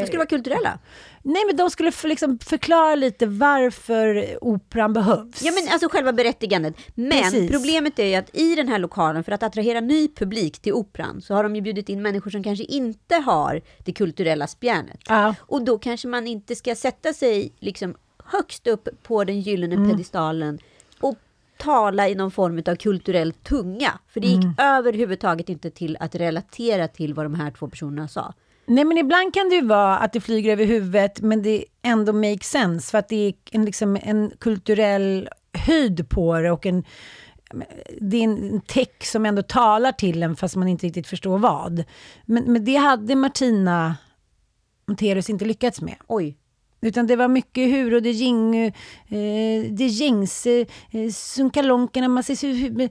De 0.00 0.06
skulle 0.06 0.18
vara 0.18 0.28
kulturella. 0.28 0.78
Nej, 1.22 1.42
men 1.46 1.56
de 1.56 1.70
skulle 1.70 1.92
för, 1.92 2.08
liksom 2.08 2.38
förklara 2.38 2.94
lite 2.94 3.26
varför 3.26 4.38
operan 4.44 4.92
behövs. 4.92 5.42
Ja, 5.42 5.52
men 5.52 5.72
alltså 5.72 5.88
själva 5.88 6.12
berättigandet. 6.12 6.74
Men 6.94 7.22
Precis. 7.22 7.50
problemet 7.50 7.98
är 7.98 8.04
ju 8.06 8.14
att 8.14 8.36
i 8.36 8.54
den 8.54 8.68
här 8.68 8.78
lokalen, 8.78 9.24
för 9.24 9.32
att 9.32 9.42
attrahera 9.42 9.80
ny 9.80 10.08
publik 10.08 10.58
till 10.58 10.72
operan, 10.72 11.20
så 11.20 11.34
har 11.34 11.42
de 11.42 11.56
ju 11.56 11.62
bjudit 11.62 11.88
in 11.88 12.02
människor 12.02 12.30
som 12.30 12.42
kanske 12.42 12.64
inte 12.64 13.14
har 13.16 13.62
det 13.84 13.92
kulturella 13.92 14.46
spjärnet. 14.46 15.00
Ja. 15.08 15.34
Och 15.40 15.62
då 15.62 15.78
kanske 15.78 16.08
man 16.08 16.26
inte 16.26 16.54
ska 16.56 16.74
sätta 16.74 17.12
sig 17.12 17.52
liksom 17.58 17.94
högst 18.24 18.66
upp 18.66 18.88
på 19.02 19.24
den 19.24 19.40
gyllene 19.40 19.74
Mm. 19.74 19.90
pedestalen 19.90 20.58
och 21.00 21.16
tala 21.56 22.08
i 22.08 22.14
någon 22.14 22.30
form 22.30 22.62
av 22.66 22.76
kulturell 22.76 23.32
tunga. 23.32 23.98
För 24.08 24.20
det 24.20 24.26
gick 24.26 24.44
Mm. 24.44 24.54
överhuvudtaget 24.58 25.48
inte 25.48 25.70
till 25.70 25.96
att 26.00 26.14
relatera 26.14 26.88
till 26.88 27.14
vad 27.14 27.24
de 27.24 27.34
här 27.34 27.50
två 27.50 27.68
personerna 27.68 28.08
sa. 28.08 28.34
Nej, 28.68 28.84
men 28.84 28.98
ibland 28.98 29.34
kan 29.34 29.48
det 29.48 29.54
ju 29.54 29.66
vara 29.66 29.98
att 29.98 30.12
det 30.12 30.20
flyger 30.20 30.52
över 30.52 30.64
huvudet, 30.64 31.20
men 31.20 31.42
det 31.42 31.64
ändå 31.82 32.12
makes 32.12 32.50
sense, 32.50 32.90
för 32.90 32.98
att 32.98 33.08
det 33.08 33.16
är 33.28 33.34
en, 33.52 33.64
liksom, 33.64 33.98
en 34.02 34.32
kulturell 34.38 35.28
höjd 35.66 36.08
på 36.08 36.38
det 36.38 36.50
och 36.50 36.66
en, 36.66 36.84
det 38.00 38.16
är 38.16 38.24
en 38.24 38.60
text 38.60 39.12
som 39.12 39.26
ändå 39.26 39.42
talar 39.42 39.92
till 39.92 40.22
en, 40.22 40.36
fast 40.36 40.56
man 40.56 40.68
inte 40.68 40.86
riktigt 40.86 41.06
förstår 41.06 41.38
vad. 41.38 41.84
Men, 42.24 42.52
men 42.52 42.64
det 42.64 42.76
hade 42.76 43.14
Martina 43.14 43.96
Montelius 44.86 45.30
inte 45.30 45.44
lyckats 45.44 45.80
med. 45.80 45.96
Oj. 46.06 46.36
Utan 46.80 47.06
det 47.06 47.16
var 47.16 47.28
mycket 47.28 47.68
hur 47.68 47.94
och 47.94 48.02
det 48.02 48.12
ging, 48.12 48.56
eh, 48.66 48.72
det 49.70 49.86
gängse, 49.86 50.66
eh, 50.90 51.10
sunkalonkerna, 51.12 52.08
man 52.08 52.22
ser 52.22 52.88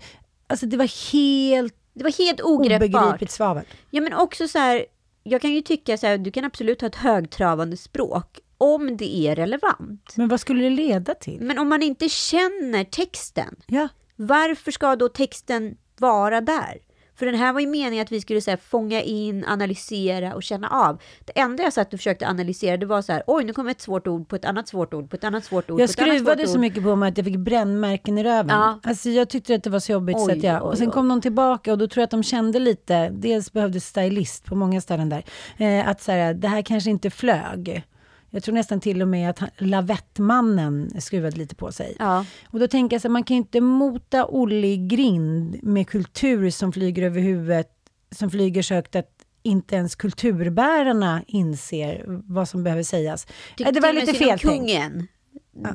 alltså 0.48 0.66
det 0.66 0.78
var 0.78 1.12
helt 1.14 1.76
Det 1.94 2.04
var 2.04 2.26
helt 2.28 2.42
ogreppbart. 2.42 2.96
obegripligt 2.96 3.32
svavel. 3.32 3.66
Ja, 3.90 4.02
men 4.02 4.14
också 4.14 4.48
så 4.48 4.60
här, 4.60 4.86
jag 5.28 5.42
kan 5.42 5.52
ju 5.54 5.62
tycka 5.62 5.98
så 5.98 6.08
här, 6.08 6.18
du 6.18 6.32
kan 6.32 6.46
absolut 6.46 6.82
ha 6.82 6.88
ett 6.88 6.96
högtravande 6.96 7.78
språk 7.78 8.40
om 8.58 8.98
det 8.98 9.16
är 9.28 9.36
relevant. 9.36 10.14
Men 10.16 10.28
vad 10.28 10.40
skulle 10.40 10.64
det 10.64 10.70
leda 10.70 11.14
till? 11.14 11.42
Men 11.42 11.58
om 11.60 11.70
man 11.70 11.84
inte 11.84 12.10
känner 12.10 12.84
texten, 12.84 13.56
Ja. 13.68 13.88
varför 14.16 14.72
ska 14.72 14.96
då 14.96 15.10
texten 15.10 15.78
vara 16.00 16.42
där? 16.42 16.78
För 17.18 17.26
den 17.26 17.36
här 17.36 17.54
var 17.54 17.60
ju 17.60 17.68
meningen 17.68 18.04
att 18.04 18.12
vi 18.12 18.22
skulle 18.22 18.42
så 18.42 18.50
här, 18.50 18.58
fånga 18.58 19.02
in, 19.02 19.46
analysera 19.46 20.36
och 20.36 20.44
känna 20.44 20.70
av. 20.70 21.02
Det 21.26 21.40
enda 21.40 21.64
jag 21.64 21.74
satt 21.74 21.94
och 21.94 22.00
försökte 22.00 22.28
analysera, 22.28 22.78
det 22.78 22.86
var 22.86 23.02
så 23.02 23.12
här, 23.14 23.24
oj, 23.28 23.44
nu 23.44 23.54
kommer 23.54 23.72
ett 23.72 23.82
svårt 23.82 24.08
ord 24.08 24.28
på 24.28 24.36
ett 24.36 24.46
annat 24.46 24.68
svårt 24.68 24.94
ord 24.94 25.10
på 25.10 25.16
ett 25.16 25.24
annat 25.24 25.46
svårt 25.46 25.70
ord. 25.70 25.80
Jag 25.82 25.90
skruvade 25.90 26.48
så 26.48 26.60
mycket 26.60 26.84
på 26.84 26.96
mig 26.96 27.10
att 27.10 27.18
jag 27.18 27.26
fick 27.26 27.38
brännmärken 27.38 28.18
i 28.18 28.24
röven. 28.24 28.50
Ja. 28.50 28.80
Alltså 28.84 29.10
jag 29.10 29.30
tyckte 29.30 29.56
att 29.56 29.64
det 29.64 29.70
var 29.70 29.80
så 29.80 29.92
jobbigt. 29.92 30.20
så 30.20 30.26
Oj, 30.26 30.38
att 30.38 30.44
jag, 30.44 30.64
oj, 30.64 30.70
och 30.70 30.78
sen 30.78 30.88
oj. 30.88 30.94
kom 30.94 31.08
de 31.10 31.22
tillbaka 31.22 31.72
och 31.72 31.78
då 31.78 31.88
tror 31.88 32.02
jag 32.02 32.06
att 32.06 32.12
de 32.12 32.24
kände 32.24 32.60
lite, 32.60 33.10
dels 33.10 33.54
behövdes 33.54 33.86
stylist 33.86 34.46
på 34.46 34.56
många 34.56 34.82
ställen 34.82 35.10
där, 35.10 35.24
eh, 35.58 35.88
att 35.88 36.02
så 36.02 36.12
här, 36.12 36.34
det 36.34 36.48
här 36.48 36.62
kanske 36.62 36.90
inte 36.90 37.10
flög. 37.10 37.84
Jag 38.30 38.44
tror 38.44 38.56
nästan 38.56 38.80
till 38.80 39.02
och 39.02 39.08
med 39.08 39.30
att 39.30 39.40
han, 39.40 39.50
lavettmannen 39.58 41.02
skruvade 41.02 41.38
lite 41.38 41.56
på 41.56 41.72
sig. 41.72 41.96
Ja. 42.00 42.26
Och 42.48 42.60
då 42.60 42.68
tänker 42.68 42.96
jag 42.96 43.02
så 43.02 43.08
här, 43.08 43.14
man 43.14 43.24
kan 43.24 43.36
ju 43.36 43.38
inte 43.38 43.62
mota 43.62 44.26
Olle 44.26 44.68
i 44.68 44.78
grind 44.78 45.64
med 45.64 45.88
kultur 45.88 46.50
som 46.50 46.72
flyger 46.74 47.04
över 47.04 47.22
huvudet, 47.22 47.70
som 48.12 48.30
flyger 48.30 48.62
så 48.62 48.74
högt 48.74 48.96
att 48.96 49.12
inte 49.44 49.76
ens 49.76 49.96
kulturbärarna 49.96 51.24
inser 51.28 52.06
vad 52.08 52.50
som 52.50 52.64
behöver 52.64 52.84
sägas. 52.84 53.26
Tyckte 53.26 53.64
Eh, 53.64 53.72
det 53.74 53.80
var 53.80 53.94
lite 53.94 54.14
fel 54.14 54.40
kungen. 54.40 55.08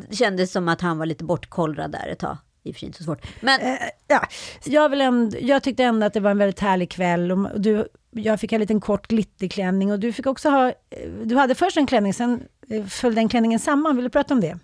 Det 0.09 0.17
kändes 0.17 0.53
som 0.53 0.69
att 0.69 0.81
han 0.81 0.99
var 0.99 1.07
lite 1.07 1.25
bortkollrad 1.25 1.93
där 1.93 2.09
ett 2.09 2.19
tag. 2.19 2.37
I 2.63 2.71
och 2.71 2.75
för 2.75 2.81
sig 2.81 2.87
inte 2.87 2.99
så 2.99 3.05
svårt. 3.05 3.27
Men 3.41 3.61
ja, 4.09 4.27
jag, 4.65 4.89
vill 4.89 5.01
ändå, 5.01 5.37
jag 5.41 5.63
tyckte 5.63 5.85
ändå 5.85 6.07
att 6.07 6.15
det 6.15 6.21
var 6.21 6.31
en 6.31 6.39
väldigt 6.39 6.61
härlig 6.61 6.91
kväll. 6.91 7.33
Och 7.33 7.61
du, 7.61 7.89
jag 8.15 8.41
fick 8.41 8.51
ha 8.51 8.57
en 8.57 8.61
liten 8.61 8.81
kort 8.81 9.09
glitterklänning 9.09 9.93
och 9.93 9.99
du 9.99 10.13
fick 10.13 10.27
också 10.27 10.49
ha... 10.49 10.69
Eh, 10.69 11.11
du 11.25 11.37
hade 11.37 11.55
först 11.55 11.77
en 11.77 11.87
klänning, 11.87 12.15
sen 12.15 12.43
eh, 12.69 12.85
föll 12.85 13.15
den 13.15 13.29
klänningen 13.29 13.59
samman. 13.59 13.97
Vill 13.97 14.05
du 14.05 14.11
prata 14.11 14.35
om 14.35 14.41
det? 14.41 14.59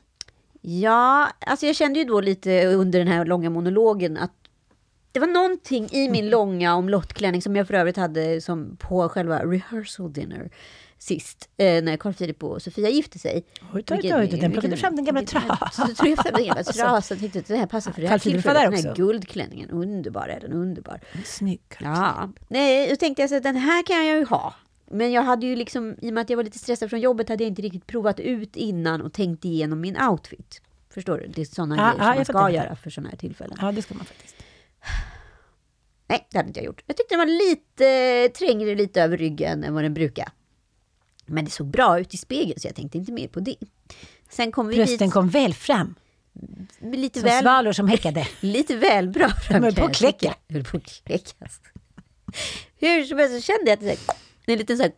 Ja, 0.61 1.28
alltså 1.40 1.66
jag 1.66 1.76
kände 1.76 1.99
ju 1.99 2.05
då 2.05 2.20
lite 2.20 2.66
under 2.66 2.99
den 2.99 3.09
här 3.09 3.24
långa 3.24 3.51
monologen 3.51 4.16
att 4.16 4.38
det 5.12 5.20
var 5.20 5.26
någonting 5.26 5.88
i 5.92 6.09
min 6.11 6.30
långa 6.30 6.74
omlottklänning 6.74 7.42
som 7.42 7.56
jag 7.56 7.66
för 7.66 7.74
övrigt 7.74 7.96
hade 7.96 8.40
som 8.40 8.76
på 8.76 9.09
själva 9.09 9.44
rehearsal 9.44 10.12
dinner 10.12 10.50
sist, 10.98 11.48
eh, 11.56 11.82
när 11.82 11.96
Carl 11.96 12.14
Philip 12.14 12.44
och 12.44 12.62
Sofia 12.62 12.88
gifte 12.88 13.18
sig. 13.18 13.44
Oj, 13.74 13.84
oj, 13.90 14.00
oj, 14.02 14.14
oj, 14.14 14.26
den 14.40 14.52
plockade 14.52 14.76
fram 14.76 14.96
den 14.96 15.04
gamla 15.04 15.22
trasan. 15.22 15.94
Så 15.94 16.06
jag 16.06 16.18
fram 16.18 16.34
den 16.34 16.46
gamla 16.46 16.62
trasan 16.64 17.18
tänkte 17.18 17.38
att 17.38 17.46
det 17.46 17.56
här 17.56 17.66
passar 17.66 17.92
för 17.92 18.02
det 18.02 18.09
här 18.09 18.18
tillfället. 18.18 18.72
Den 18.72 18.84
här 18.84 18.94
guldklänningen, 18.94 19.70
underbar 19.70 20.28
är 20.28 20.40
den, 20.40 20.52
underbar. 20.52 21.00
Snygg. 21.24 21.61
Ja, 21.80 22.30
nej, 22.48 22.88
då 22.90 22.96
tänkte 22.96 23.22
jag 23.22 23.30
så 23.30 23.36
att 23.36 23.42
den 23.42 23.56
här 23.56 23.82
kan 23.82 24.06
jag 24.06 24.16
ju 24.18 24.24
ha. 24.24 24.54
Men 24.90 25.12
jag 25.12 25.22
hade 25.22 25.46
ju 25.46 25.56
liksom, 25.56 25.96
i 26.00 26.11
och 26.11 26.14
med 26.14 26.20
att 26.20 26.30
jag 26.30 26.36
var 26.36 26.44
lite 26.44 26.59
stressad 26.59 26.90
från 26.90 27.00
jobbet, 27.00 27.28
hade 27.28 27.44
jag 27.44 27.48
inte 27.48 27.62
riktigt 27.62 27.86
provat 27.86 28.20
ut 28.20 28.56
innan 28.56 29.02
och 29.02 29.12
tänkt 29.12 29.44
igenom 29.44 29.80
min 29.80 30.02
outfit. 30.02 30.62
Förstår 30.90 31.18
du? 31.18 31.26
Det 31.26 31.40
är 31.40 31.44
sådana 31.44 31.76
Ja, 31.76 31.82
grejer 31.82 32.18
ja, 32.18 32.24
som 32.24 32.34
man 32.34 32.44
ska 32.44 32.56
göra 32.56 32.76
för 32.76 32.90
sådana 32.90 33.11
här 33.11 33.16
tillfällen. 33.16 33.59
Ja, 33.61 33.72
det 33.72 33.82
ska 33.82 33.94
man 33.94 34.04
faktiskt. 34.04 34.34
Nej, 36.08 36.26
det 36.30 36.36
hade 36.38 36.48
inte 36.48 36.60
jag 36.60 36.66
gjort. 36.66 36.82
Jag 36.86 36.96
tyckte 36.96 37.14
den 37.14 37.18
var 37.18 37.48
lite, 37.48 38.28
trängre 38.38 38.74
lite 38.74 39.02
över 39.02 39.16
ryggen 39.16 39.64
än 39.64 39.74
vad 39.74 39.82
den 39.84 39.94
brukar. 39.94 40.28
Men 41.26 41.44
det 41.44 41.50
såg 41.50 41.66
bra 41.66 42.00
ut 42.00 42.14
i 42.14 42.16
spegeln, 42.16 42.60
så 42.60 42.68
jag 42.68 42.74
tänkte 42.74 42.98
inte 42.98 43.12
mer 43.12 43.28
på 43.28 43.40
det. 43.40 43.56
Sen 44.30 44.52
kom 44.52 44.68
vi 44.68 44.76
Brösten 44.76 44.98
dit, 45.08 45.12
kom 45.12 45.28
väl 45.28 45.54
fram. 45.54 45.94
lite 46.80 47.20
Som 47.20 47.28
väl, 47.28 47.42
svalor 47.42 47.72
som 47.72 47.88
häckade. 47.88 48.28
lite 48.40 48.76
väl 48.76 49.08
bra 49.08 49.28
fram. 49.28 49.60
De 49.60 49.64
höll 49.66 49.74
på 49.74 49.84
att 49.84 49.94
kläcka. 49.96 50.18
tycka. 50.18 50.34
Höll 50.48 50.64
på 50.64 50.76
att 50.76 50.84
kläckas. 51.06 51.60
Hur 52.76 53.04
som 53.04 53.18
helst 53.18 53.34
så 53.34 53.40
kände 53.40 53.70
jag 53.70 53.72
att 53.72 53.80
det 53.80 53.86
här, 53.86 53.98
en 54.46 54.58
liten 54.58 54.76
så 54.76 54.82
här, 54.82 54.92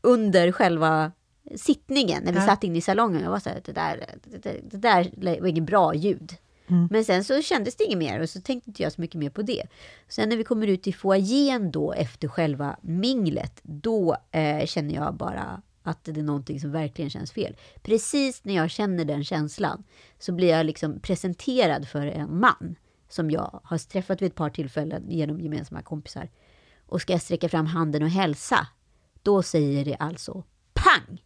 under 0.00 0.52
själva 0.52 1.12
sittningen, 1.56 2.22
när 2.24 2.32
vi 2.32 2.38
Ja. 2.38 2.46
satt 2.46 2.64
inne 2.64 2.78
i 2.78 2.80
salongen. 2.80 3.22
Jag 3.22 3.30
var 3.30 3.38
så 3.40 3.48
här, 3.50 3.60
det 3.64 3.72
där, 3.72 4.06
det, 4.24 4.38
där- 4.42 4.60
det 4.70 4.76
där 4.76 5.10
var 5.40 5.48
inget 5.48 5.64
bra 5.64 5.94
ljud. 5.94 6.32
Mm. 6.72 6.88
Men 6.90 7.04
sen 7.04 7.24
så 7.24 7.42
kändes 7.42 7.76
det 7.76 7.84
inget 7.84 7.98
mer 7.98 8.20
och 8.20 8.28
så 8.28 8.40
tänkte 8.40 8.70
inte 8.70 8.82
jag 8.82 8.92
så 8.92 9.00
mycket 9.00 9.16
mer 9.16 9.30
på 9.30 9.42
det. 9.42 9.62
Sen 10.08 10.28
när 10.28 10.36
vi 10.36 10.44
kommer 10.44 10.66
ut 10.66 10.86
i 10.86 10.92
foajén 10.92 11.70
då 11.70 11.92
efter 11.92 12.28
själva 12.28 12.76
minglet, 12.82 13.60
då 13.62 14.16
eh, 14.30 14.66
känner 14.66 14.94
jag 14.94 15.14
bara 15.14 15.62
att 15.82 16.04
det 16.04 16.20
är 16.20 16.22
någonting 16.22 16.60
som 16.60 16.72
verkligen 16.72 17.10
känns 17.10 17.32
fel. 17.32 17.56
Precis 17.82 18.44
när 18.44 18.54
jag 18.54 18.70
känner 18.70 19.04
den 19.04 19.24
känslan 19.24 19.84
så 20.18 20.32
blir 20.32 20.48
jag 20.48 20.66
liksom 20.66 21.00
presenterad 21.00 21.88
för 21.88 22.06
en 22.06 22.40
man 22.40 22.76
som 23.08 23.30
jag 23.30 23.60
har 23.64 23.78
träffat 23.78 24.22
vid 24.22 24.26
ett 24.26 24.34
par 24.34 24.50
tillfällen 24.50 25.10
genom 25.10 25.40
gemensamma 25.40 25.82
kompisar. 25.82 26.30
Och 26.86 27.00
ska 27.00 27.12
jag 27.12 27.22
sträcka 27.22 27.48
fram 27.48 27.66
handen 27.66 28.02
och 28.02 28.10
hälsa, 28.10 28.66
då 29.22 29.42
säger 29.42 29.84
det 29.84 29.96
alltså 29.96 30.44
pang! 30.74 31.22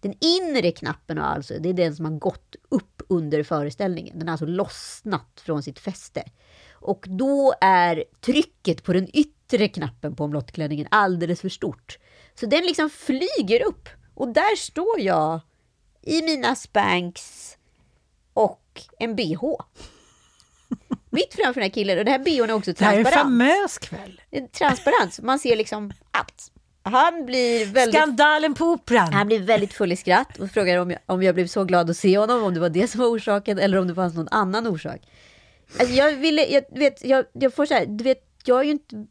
Den 0.00 0.14
inre 0.20 0.72
knappen 0.72 1.18
har 1.18 1.24
alltså, 1.24 1.54
det 1.60 1.68
är 1.68 1.74
den 1.74 1.96
som 1.96 2.04
har 2.04 2.12
gått 2.12 2.56
upp 2.68 2.93
under 3.08 3.42
föreställningen. 3.42 4.18
Den 4.18 4.28
har 4.28 4.32
alltså 4.32 4.46
lossnat 4.46 5.42
från 5.44 5.62
sitt 5.62 5.78
fäste. 5.78 6.24
Och 6.72 7.04
då 7.08 7.54
är 7.60 8.04
trycket 8.20 8.82
på 8.82 8.92
den 8.92 9.08
yttre 9.16 9.68
knappen 9.68 10.16
på 10.16 10.24
omlottklänningen 10.24 10.86
alldeles 10.90 11.40
för 11.40 11.48
stort. 11.48 11.98
Så 12.40 12.46
den 12.46 12.64
liksom 12.64 12.90
flyger 12.90 13.62
upp. 13.66 13.88
Och 14.14 14.28
där 14.28 14.56
står 14.56 15.00
jag 15.00 15.40
i 16.02 16.22
mina 16.22 16.54
spanks 16.54 17.56
och 18.32 18.82
en 18.98 19.16
bh. 19.16 19.42
Mitt 21.10 21.34
framför 21.34 21.60
den 21.60 21.62
här 21.62 21.74
killen. 21.74 21.98
Och 21.98 22.04
den 22.04 22.12
här 22.12 22.24
bhn 22.24 22.50
är 22.50 22.54
också 22.54 22.72
Det 22.72 22.84
här 22.84 22.94
är 22.94 22.98
en 22.98 23.04
transparent. 23.04 23.26
famös 23.26 23.78
kväll. 23.78 24.20
Transparent. 24.52 25.14
så 25.14 25.24
Man 25.24 25.38
ser 25.38 25.56
liksom 25.56 25.92
allt. 26.10 26.52
Han 26.86 27.26
blir 27.26 27.66
väldigt 27.66 27.94
Skandalen 28.00 28.54
på 28.54 28.64
Operan. 28.64 29.12
han 29.12 29.26
blev 29.26 29.42
väldigt 29.42 29.72
full 29.72 29.92
i 29.92 29.96
skratt 29.96 30.38
och 30.38 30.50
frågade 30.50 30.80
om 30.80 30.90
jag, 30.90 31.00
om 31.06 31.22
jag 31.22 31.34
blev 31.34 31.46
så 31.46 31.64
glad 31.64 31.90
att 31.90 31.96
se 31.96 32.18
honom, 32.18 32.42
om 32.44 32.54
det 32.54 32.60
var 32.60 32.68
det 32.68 32.88
som 32.88 33.00
var 33.00 33.08
orsaken 33.08 33.58
eller 33.58 33.78
om 33.78 33.88
det 33.88 33.94
fanns 33.94 34.14
någon 34.14 34.28
annan 34.30 34.66
orsak. 34.66 35.00
Alltså 35.78 35.94
jag 35.94 36.12
ville, 36.12 36.46
jag 36.46 36.62
vet, 36.78 37.04
jag, 37.04 37.24
jag 37.32 37.54
får 37.54 37.66
så 37.66 37.74
här, 37.74 37.86
du 37.86 38.04
vet, 38.04 38.18
jag 38.44 38.60
är 38.60 38.64
ju 38.64 38.70
inte... 38.70 39.06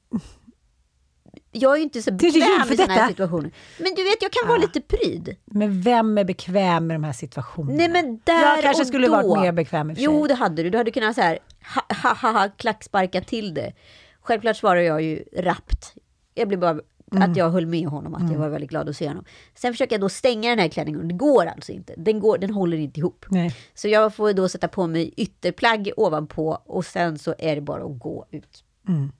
Jag 1.51 1.71
är 1.73 1.77
ju 1.77 1.83
inte 1.83 2.01
så 2.01 2.11
bekväm 2.11 2.71
i 2.71 2.77
sådana 2.77 2.93
här 2.93 3.07
situationer. 3.07 3.51
Men 3.77 3.95
du 3.95 4.03
vet, 4.03 4.21
jag 4.21 4.31
kan 4.31 4.47
vara 4.47 4.57
lite 4.57 4.81
pryd. 4.81 5.35
Men 5.45 5.81
vem 5.81 6.17
är 6.17 6.23
bekväm 6.23 6.87
med 6.87 6.95
de 6.95 7.03
här 7.03 7.13
situationerna? 7.13 7.77
Nej 7.77 7.89
men 7.89 8.21
där 8.23 8.55
Jag 8.55 8.61
kanske 8.61 8.81
och 8.81 8.87
skulle 8.87 9.07
då. 9.07 9.13
varit 9.13 9.41
mer 9.41 9.51
bekväm 9.51 9.89
i 9.89 9.93
och 9.93 9.97
för 9.97 10.03
sig. 10.03 10.13
Jo, 10.13 10.27
det 10.27 10.33
hade 10.33 10.63
du. 10.63 10.69
Du 10.69 10.77
hade 10.77 10.91
kunnat 10.91 11.15
så 11.15 11.21
här, 11.21 11.39
ha, 11.75 11.95
ha, 12.03 12.13
ha, 12.13 12.39
ha, 12.39 12.49
klacksparka 12.49 13.21
till 13.21 13.53
det. 13.53 13.73
Självklart 14.21 14.57
svarar 14.57 14.81
jag 14.81 15.01
ju 15.01 15.23
rappt. 15.37 15.93
Jag 16.33 16.47
blev 16.47 16.59
bara 16.59 16.79
Mm. 17.17 17.31
att 17.31 17.37
jag 17.37 17.49
höll 17.49 17.65
med 17.65 17.87
honom, 17.87 18.15
att 18.15 18.31
jag 18.31 18.39
var 18.39 18.49
väldigt 18.49 18.69
glad 18.69 18.89
att 18.89 18.97
se 18.97 19.07
honom. 19.07 19.25
Sen 19.55 19.73
försöker 19.73 19.93
jag 19.93 20.01
då 20.01 20.09
stänga 20.09 20.49
den 20.49 20.59
här 20.59 20.67
klänningen 20.67 21.07
det 21.07 21.13
går 21.13 21.45
alltså 21.45 21.71
inte. 21.71 21.93
Den, 21.97 22.19
går, 22.19 22.37
den 22.37 22.49
håller 22.49 22.77
inte 22.77 22.99
ihop. 22.99 23.25
Nej. 23.29 23.55
Så 23.73 23.87
jag 23.87 24.15
får 24.15 24.33
då 24.33 24.49
sätta 24.49 24.67
på 24.67 24.87
mig 24.87 25.13
ytterplagg 25.17 25.91
ovanpå 25.97 26.61
och 26.65 26.85
sen 26.85 27.17
så 27.19 27.35
är 27.39 27.55
det 27.55 27.61
bara 27.61 27.83
att 27.83 27.99
gå 27.99 28.25
ut. 28.31 28.63
Mm. 28.87 29.11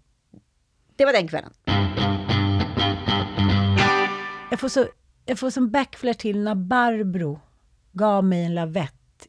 Det 0.96 1.06
var 1.06 1.14
den 1.14 1.28
kvällen. 1.28 1.52
Jag 4.52 4.60
får, 4.60 4.70
så, 4.70 4.86
jag 5.26 5.40
får 5.40 5.50
som 5.50 5.72
backflash 5.72 6.18
till 6.18 6.40
när 6.40 6.56
Barbro 6.56 7.40
gav 7.92 8.24
mig 8.24 8.46
en 8.46 8.56
lavett 8.56 9.28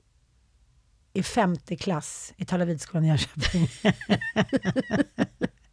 i 1.13 1.23
femte 1.23 1.77
klass 1.77 2.35
i 2.37 2.45
Talavidskolan 2.45 3.05
i 3.05 3.09
Jönköping. 3.09 3.69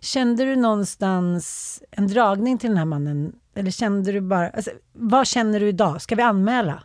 Kände 0.00 0.44
du 0.44 0.56
någonstans 0.56 1.82
en 1.90 2.06
dragning 2.06 2.58
till 2.58 2.68
den 2.68 2.78
här 2.78 2.84
mannen? 2.84 3.32
Eller 3.54 3.70
kände 3.70 4.12
du 4.12 4.20
bara... 4.20 4.50
Alltså, 4.50 4.70
vad 4.92 5.26
känner 5.26 5.60
du 5.60 5.68
idag? 5.68 6.02
Ska 6.02 6.14
vi 6.14 6.22
anmäla? 6.22 6.82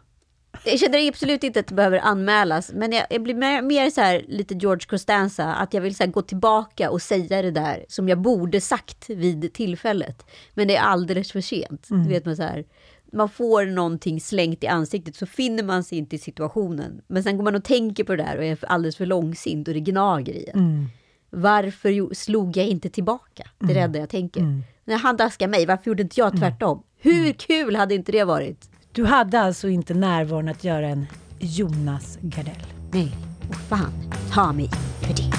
Jag 0.65 0.79
känner 0.79 1.07
absolut 1.07 1.43
inte 1.43 1.59
att 1.59 1.67
det 1.67 1.75
behöver 1.75 1.99
anmälas, 1.99 2.71
men 2.73 2.91
jag, 2.91 3.05
jag 3.09 3.23
blir 3.23 3.35
mer, 3.35 3.61
mer 3.61 3.89
så 3.89 4.01
här 4.01 4.25
lite 4.27 4.53
George 4.53 4.87
Costanza, 4.87 5.53
att 5.53 5.73
jag 5.73 5.81
vill 5.81 5.95
så 5.95 6.03
här 6.03 6.11
gå 6.11 6.21
tillbaka 6.21 6.91
och 6.91 7.01
säga 7.01 7.41
det 7.41 7.51
där 7.51 7.85
som 7.87 8.09
jag 8.09 8.21
borde 8.21 8.61
sagt 8.61 9.09
vid 9.09 9.53
tillfället. 9.53 10.25
Men 10.53 10.67
det 10.67 10.75
är 10.75 10.81
alldeles 10.81 11.31
för 11.31 11.41
sent. 11.41 11.87
Du 12.03 12.09
vet 12.09 12.25
man 12.25 12.35
så 12.35 12.43
här, 12.43 12.65
man 13.11 13.29
får 13.29 13.65
någonting 13.65 14.21
slängt 14.21 14.63
i 14.63 14.67
ansiktet 14.67 15.15
så 15.15 15.25
finner 15.25 15.63
man 15.63 15.83
sig 15.83 15.97
inte 15.97 16.15
i 16.15 16.19
situationen. 16.19 17.01
Men 17.07 17.23
sen 17.23 17.37
går 17.37 17.43
man 17.43 17.55
och 17.55 17.63
tänker 17.63 18.03
på 18.03 18.15
det 18.15 18.23
där 18.23 18.37
och 18.37 18.43
är 18.43 18.65
alldeles 18.67 18.97
för 18.97 19.05
långsint 19.05 19.67
och 19.67 19.73
det 19.73 19.79
gnager 19.79 20.33
i 20.33 20.49
en. 20.53 20.59
Varför 21.29 22.13
slog 22.13 22.57
jag 22.57 22.67
inte 22.67 22.89
tillbaka? 22.89 23.43
Det 23.59 23.71
är 23.71 23.75
det 23.75 23.79
enda 23.81 23.99
jag 23.99 24.09
tänker. 24.09 24.63
När 24.85 24.97
han 24.97 25.17
daskar 25.17 25.47
mig, 25.47 25.65
varför 25.65 25.87
gjorde 25.87 26.03
inte 26.03 26.19
jag 26.19 26.37
tvärtom? 26.39 26.83
Hur 26.97 27.33
kul 27.33 27.75
hade 27.75 27.95
inte 27.95 28.11
det 28.11 28.23
varit? 28.23 28.69
Du 28.91 29.05
hade 29.05 29.39
alltså 29.39 29.69
inte 29.69 29.93
närvaron 29.93 30.47
att 30.49 30.63
göra 30.63 30.87
en 30.87 31.05
Jonas 31.39 32.17
Gardell? 32.21 32.63
Nej, 32.91 33.11
och 33.49 33.55
fan 33.55 33.91
ta 34.33 34.53
mig 34.53 34.69
för 35.01 35.13
det. 35.13 35.38